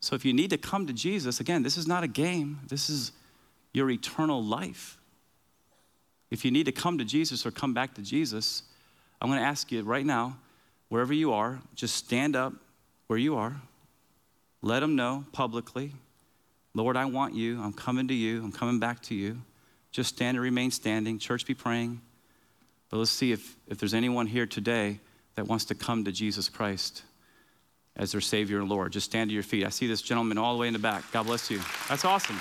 So 0.00 0.14
if 0.14 0.24
you 0.24 0.32
need 0.32 0.50
to 0.50 0.58
come 0.58 0.86
to 0.86 0.92
Jesus, 0.92 1.40
again, 1.40 1.62
this 1.62 1.76
is 1.76 1.86
not 1.86 2.04
a 2.04 2.08
game, 2.08 2.60
this 2.68 2.90
is 2.90 3.12
your 3.72 3.90
eternal 3.90 4.42
life. 4.42 4.98
If 6.30 6.44
you 6.44 6.50
need 6.50 6.66
to 6.66 6.72
come 6.72 6.98
to 6.98 7.04
Jesus 7.04 7.46
or 7.46 7.50
come 7.50 7.74
back 7.74 7.94
to 7.94 8.02
Jesus, 8.02 8.62
I'm 9.20 9.28
going 9.28 9.40
to 9.40 9.46
ask 9.46 9.70
you 9.70 9.82
right 9.82 10.04
now, 10.04 10.38
wherever 10.88 11.12
you 11.12 11.32
are, 11.32 11.60
just 11.74 11.96
stand 11.96 12.34
up 12.34 12.52
where 13.06 13.18
you 13.18 13.36
are. 13.36 13.60
Let 14.64 14.80
them 14.80 14.96
know 14.96 15.26
publicly, 15.32 15.92
Lord, 16.72 16.96
I 16.96 17.04
want 17.04 17.34
you. 17.34 17.62
I'm 17.62 17.74
coming 17.74 18.08
to 18.08 18.14
you. 18.14 18.42
I'm 18.42 18.50
coming 18.50 18.80
back 18.80 19.02
to 19.02 19.14
you. 19.14 19.42
Just 19.92 20.14
stand 20.14 20.38
and 20.38 20.42
remain 20.42 20.70
standing. 20.70 21.18
Church, 21.18 21.44
be 21.44 21.52
praying. 21.52 22.00
But 22.88 22.96
let's 22.96 23.10
see 23.10 23.30
if, 23.30 23.56
if 23.68 23.76
there's 23.76 23.92
anyone 23.92 24.26
here 24.26 24.46
today 24.46 25.00
that 25.34 25.46
wants 25.46 25.66
to 25.66 25.74
come 25.74 26.02
to 26.06 26.12
Jesus 26.12 26.48
Christ 26.48 27.02
as 27.94 28.12
their 28.12 28.22
Savior 28.22 28.58
and 28.58 28.70
Lord. 28.70 28.90
Just 28.90 29.04
stand 29.04 29.28
to 29.28 29.34
your 29.34 29.42
feet. 29.42 29.66
I 29.66 29.68
see 29.68 29.86
this 29.86 30.00
gentleman 30.00 30.38
all 30.38 30.54
the 30.54 30.60
way 30.60 30.66
in 30.66 30.72
the 30.72 30.78
back. 30.78 31.04
God 31.12 31.26
bless 31.26 31.50
you. 31.50 31.60
That's 31.90 32.06
awesome. 32.06 32.40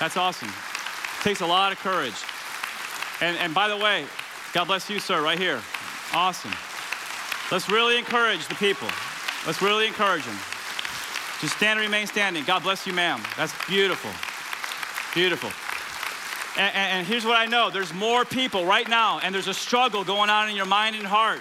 That's 0.00 0.16
awesome. 0.16 0.48
It 0.48 1.24
takes 1.24 1.42
a 1.42 1.46
lot 1.46 1.72
of 1.72 1.78
courage. 1.80 2.16
And, 3.20 3.36
and 3.36 3.52
by 3.52 3.68
the 3.68 3.76
way, 3.76 4.06
God 4.54 4.64
bless 4.64 4.88
you, 4.88 4.98
sir, 4.98 5.20
right 5.20 5.38
here. 5.38 5.60
Awesome. 6.14 6.54
Let's 7.52 7.68
really 7.68 7.98
encourage 7.98 8.48
the 8.48 8.54
people. 8.54 8.88
Let's 9.46 9.60
really 9.60 9.86
encourage 9.86 10.24
them. 10.24 10.38
Just 11.40 11.56
stand 11.56 11.78
and 11.78 11.86
remain 11.86 12.06
standing. 12.08 12.42
God 12.44 12.64
bless 12.64 12.84
you, 12.86 12.92
ma'am. 12.92 13.22
That's 13.36 13.54
beautiful. 13.68 14.10
Beautiful. 15.14 15.50
And, 16.60 16.74
and, 16.74 17.06
here's 17.06 17.24
what 17.24 17.36
I 17.36 17.46
know 17.46 17.70
there's 17.70 17.94
more 17.94 18.24
people 18.24 18.66
right 18.66 18.88
now, 18.88 19.20
and 19.20 19.32
there's 19.32 19.46
a 19.46 19.54
struggle 19.54 20.02
going 20.02 20.30
on 20.30 20.48
in 20.48 20.56
your 20.56 20.66
mind 20.66 20.96
and 20.96 21.06
heart. 21.06 21.40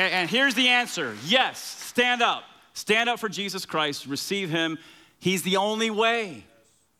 And, 0.00 0.12
and 0.12 0.30
here's 0.30 0.54
the 0.54 0.68
answer 0.68 1.16
yes, 1.24 1.60
stand 1.60 2.20
up. 2.20 2.44
Stand 2.74 3.08
up 3.08 3.20
for 3.20 3.28
Jesus 3.28 3.64
Christ, 3.64 4.06
receive 4.06 4.50
Him. 4.50 4.78
He's 5.20 5.42
the 5.42 5.56
only 5.56 5.90
way. 5.90 6.44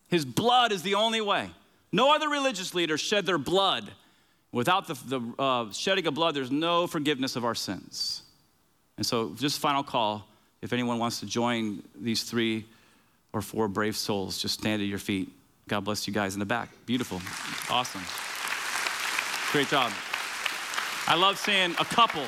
His 0.06 0.24
blood 0.24 0.70
is 0.70 0.82
the 0.82 0.94
only 0.94 1.20
way. 1.20 1.50
No 1.90 2.14
other 2.14 2.28
religious 2.28 2.74
leader 2.74 2.96
shed 2.96 3.26
their 3.26 3.38
blood. 3.38 3.90
Without 4.52 4.86
the, 4.86 4.94
the 4.94 5.42
uh, 5.42 5.72
shedding 5.72 6.06
of 6.06 6.14
blood, 6.14 6.34
there's 6.34 6.50
no 6.50 6.86
forgiveness 6.86 7.36
of 7.36 7.44
our 7.44 7.54
sins. 7.54 8.22
And 8.96 9.04
so, 9.04 9.34
just 9.36 9.58
final 9.58 9.82
call 9.82 10.27
if 10.62 10.72
anyone 10.72 10.98
wants 10.98 11.20
to 11.20 11.26
join 11.26 11.82
these 12.00 12.22
three 12.22 12.66
or 13.32 13.42
four 13.42 13.68
brave 13.68 13.96
souls, 13.96 14.38
just 14.38 14.54
stand 14.60 14.82
at 14.82 14.88
your 14.88 14.98
feet. 14.98 15.30
God 15.68 15.80
bless 15.80 16.06
you 16.06 16.12
guys 16.12 16.34
in 16.34 16.40
the 16.40 16.46
back. 16.46 16.70
Beautiful. 16.86 17.20
Awesome. 17.70 18.02
Great 19.52 19.68
job. 19.68 19.92
I 21.06 21.14
love 21.14 21.38
seeing 21.38 21.72
a 21.72 21.84
couple, 21.84 22.24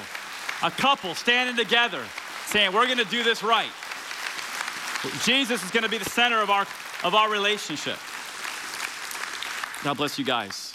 a 0.62 0.70
couple 0.70 1.14
standing 1.14 1.56
together 1.56 2.02
saying, 2.46 2.72
We're 2.72 2.86
going 2.86 2.98
to 2.98 3.04
do 3.04 3.22
this 3.22 3.42
right. 3.42 3.70
Jesus 5.24 5.64
is 5.64 5.70
going 5.70 5.82
to 5.82 5.88
be 5.88 5.98
the 5.98 6.08
center 6.08 6.40
of 6.40 6.50
our, 6.50 6.66
of 7.04 7.14
our 7.14 7.30
relationship. 7.30 7.96
God 9.82 9.96
bless 9.96 10.18
you 10.18 10.24
guys. 10.26 10.74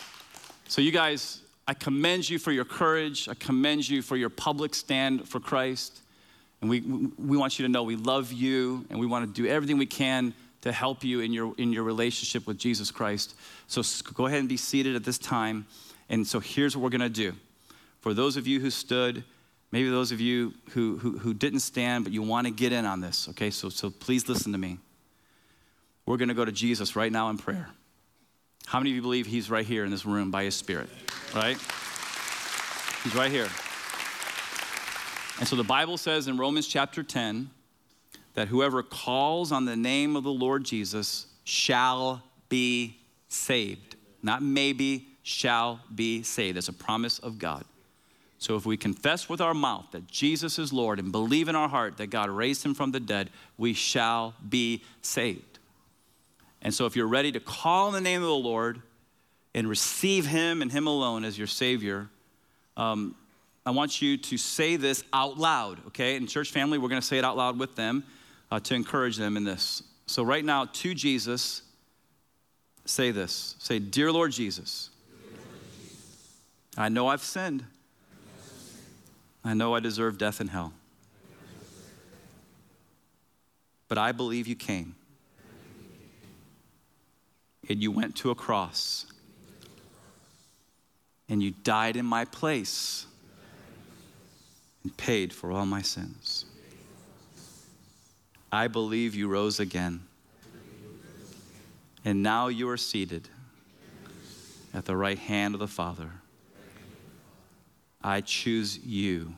So, 0.68 0.82
you 0.82 0.92
guys, 0.92 1.42
I 1.68 1.76
commend 1.76 2.28
you 2.28 2.40
for 2.40 2.52
your 2.52 2.66
courage. 2.66 3.30
I 3.30 3.36
commend 3.36 3.88
you 3.88 4.02
for 4.02 4.18
your 4.18 4.30
public 4.30 4.74
stand 4.74 5.28
for 5.28 5.40
Christ. 5.40 6.02
And 6.66 6.70
we, 6.72 6.82
we 7.20 7.38
want 7.38 7.60
you 7.60 7.66
to 7.68 7.72
know 7.72 7.84
we 7.84 7.96
love 7.96 8.34
you 8.34 8.88
and 8.90 9.00
we 9.00 9.06
want 9.06 9.24
to 9.28 9.42
do 9.42 9.48
everything 9.48 9.78
we 9.78 9.86
can 9.86 10.34
to 10.62 10.72
help 10.72 11.04
you 11.04 11.20
in 11.20 11.32
your, 11.32 11.54
in 11.60 11.72
your 11.72 11.84
relationship 11.84 12.48
with 12.48 12.58
Jesus 12.58 12.90
Christ. 12.90 13.36
So 13.68 13.84
go 14.16 14.26
ahead 14.26 14.40
and 14.40 14.50
be 14.50 14.58
seated 14.58 14.96
at 14.96 15.04
this 15.04 15.20
time. 15.20 15.68
And 16.10 16.26
so 16.26 16.40
here's 16.40 16.76
what 16.76 16.82
we're 16.82 16.90
going 16.90 17.02
to 17.02 17.10
do. 17.10 17.34
For 18.02 18.16
those 18.16 18.36
of 18.36 18.48
you 18.48 18.60
who 18.60 18.72
stood, 18.72 19.24
maybe 19.72 19.90
those 19.90 20.12
of 20.12 20.20
you 20.20 20.56
who, 20.72 20.98
who, 20.98 21.20
who 21.20 21.36
didn't 21.36 21.60
stand, 21.60 22.04
but 22.04 22.12
you 22.12 22.24
want 22.24 22.48
to 22.48 22.52
get 22.52 22.72
in 22.72 22.84
on 22.84 23.00
this, 23.00 23.30
okay? 23.30 23.52
So, 23.52 23.70
so 23.70 23.92
please 23.92 24.28
listen 24.28 24.52
to 24.52 24.58
me. 24.58 24.80
We're 26.08 26.18
going 26.18 26.30
to 26.30 26.34
go 26.34 26.46
to 26.46 26.52
Jesus 26.52 26.96
right 26.96 27.12
now 27.12 27.30
in 27.30 27.38
prayer. 27.38 27.70
How 28.66 28.80
many 28.80 28.90
of 28.90 28.96
you 28.96 29.04
believe 29.04 29.28
he's 29.28 29.52
right 29.52 29.68
here 29.68 29.86
in 29.86 29.92
this 29.92 30.04
room 30.04 30.32
by 30.32 30.46
his 30.46 30.56
spirit, 30.56 30.90
right? 31.36 31.60
He's 33.04 33.14
right 33.14 33.30
here. 33.30 33.50
And 35.40 35.48
so 35.48 35.56
the 35.56 35.64
Bible 35.64 35.98
says 35.98 36.28
in 36.28 36.38
Romans 36.38 36.68
chapter 36.68 37.04
10, 37.04 37.50
that 38.36 38.50
whoever 38.50 38.84
calls 38.84 39.52
on 39.52 39.66
the 39.66 39.76
name 39.76 40.16
of 40.16 40.24
the 40.24 40.32
Lord 40.32 40.64
Jesus 40.64 41.26
shall 41.44 42.22
be 42.50 42.98
saved. 43.28 43.96
Not 44.22 44.44
maybe, 44.44 45.08
shall 45.24 45.80
be 45.94 46.22
saved. 46.22 46.58
That's 46.58 46.68
a 46.68 46.74
promise 46.74 47.18
of 47.20 47.40
God. 47.40 47.66
So 48.38 48.56
if 48.58 48.66
we 48.66 48.78
confess 48.78 49.28
with 49.30 49.42
our 49.42 49.54
mouth 49.54 49.86
that 49.92 50.08
Jesus 50.08 50.60
is 50.60 50.72
Lord 50.74 51.00
and 51.00 51.12
believe 51.12 51.48
in 51.48 51.56
our 51.56 51.70
heart 51.70 51.98
that 51.98 52.08
God 52.08 52.30
raised 52.30 52.64
him 52.64 52.74
from 52.74 52.92
the 52.92 53.00
dead, 53.00 53.30
we 53.58 53.74
shall 53.74 54.36
be 54.48 54.84
saved. 55.02 55.60
And 56.62 56.74
so 56.74 56.86
if 56.86 56.96
you're 56.96 57.08
ready 57.08 57.32
to 57.32 57.40
call 57.40 57.88
on 57.88 57.94
the 57.94 58.02
name 58.02 58.22
of 58.22 58.28
the 58.28 58.36
Lord 58.36 58.82
and 59.54 59.70
receive 59.70 60.26
him 60.26 60.62
and 60.62 60.72
him 60.72 60.88
alone 60.88 61.24
as 61.24 61.38
your 61.38 61.48
Savior, 61.48 62.10
um, 62.76 63.16
I 63.66 63.72
want 63.72 64.02
you 64.02 64.18
to 64.18 64.38
say 64.38 64.76
this 64.76 65.04
out 65.12 65.38
loud, 65.38 65.80
okay? 65.88 66.16
In 66.16 66.28
church 66.28 66.52
family, 66.52 66.78
we're 66.78 66.90
gonna 66.90 67.02
say 67.02 67.18
it 67.18 67.26
out 67.26 67.36
loud 67.36 67.58
with 67.58 67.76
them 67.76 68.04
uh, 68.52 68.60
to 68.60 68.76
encourage 68.76 69.18
them 69.18 69.38
in 69.38 69.44
this. 69.44 69.82
So, 70.06 70.22
right 70.24 70.46
now, 70.46 70.66
to 70.66 70.94
Jesus, 70.94 71.64
say 72.86 73.10
this 73.10 73.56
say, 73.58 73.80
Dear 73.80 74.12
Lord 74.12 74.32
Jesus, 74.32 74.92
I 76.78 76.90
know 76.90 77.08
I've 77.08 77.24
sinned. 77.24 77.66
I 79.44 79.54
know 79.54 79.76
I 79.76 79.80
deserve 79.80 80.18
death 80.18 80.40
and 80.40 80.50
hell. 80.50 80.74
But 83.88 83.98
I 83.98 84.12
believe 84.12 84.48
you 84.48 84.56
came. 84.56 84.96
And 87.70 87.82
you 87.82 87.92
went 87.92 88.16
to 88.18 88.32
a 88.32 88.36
cross. 88.36 89.06
And 91.30 91.42
you 91.42 91.52
died 91.64 91.96
in 91.96 92.06
my 92.06 92.26
place 92.26 93.06
and 94.86 94.96
paid 94.98 95.34
for 95.34 95.52
all 95.52 95.66
my 95.66 95.82
sins. 95.82 96.46
I 98.52 98.68
believe 98.68 99.16
you 99.16 99.28
rose 99.28 99.60
again. 99.60 100.02
And 102.06 102.22
now 102.22 102.50
you 102.50 102.70
are 102.70 102.78
seated 102.78 103.28
at 104.76 104.86
the 104.86 104.96
right 104.96 105.18
hand 105.18 105.56
of 105.56 105.60
the 105.60 105.68
Father. 105.68 106.12
I 108.04 108.22
choose 108.22 108.78
you. 108.86 109.34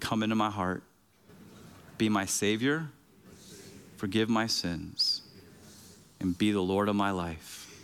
Come 0.00 0.22
into 0.22 0.36
my 0.36 0.50
heart. 0.50 0.82
Be 1.96 2.10
my 2.10 2.26
Savior. 2.26 2.88
Forgive 3.96 4.28
my 4.28 4.46
sins. 4.46 5.22
And 6.20 6.36
be 6.36 6.52
the 6.52 6.60
Lord 6.60 6.90
of 6.90 6.94
my 6.94 7.10
life. 7.10 7.74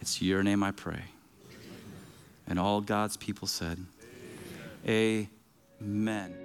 It's 0.00 0.22
your 0.22 0.42
name 0.42 0.62
I 0.62 0.70
pray. 0.70 1.02
And 2.48 2.58
all 2.58 2.80
God's 2.80 3.18
people 3.18 3.46
said, 3.46 3.84
Amen. 4.88 5.28
Amen. 5.84 6.43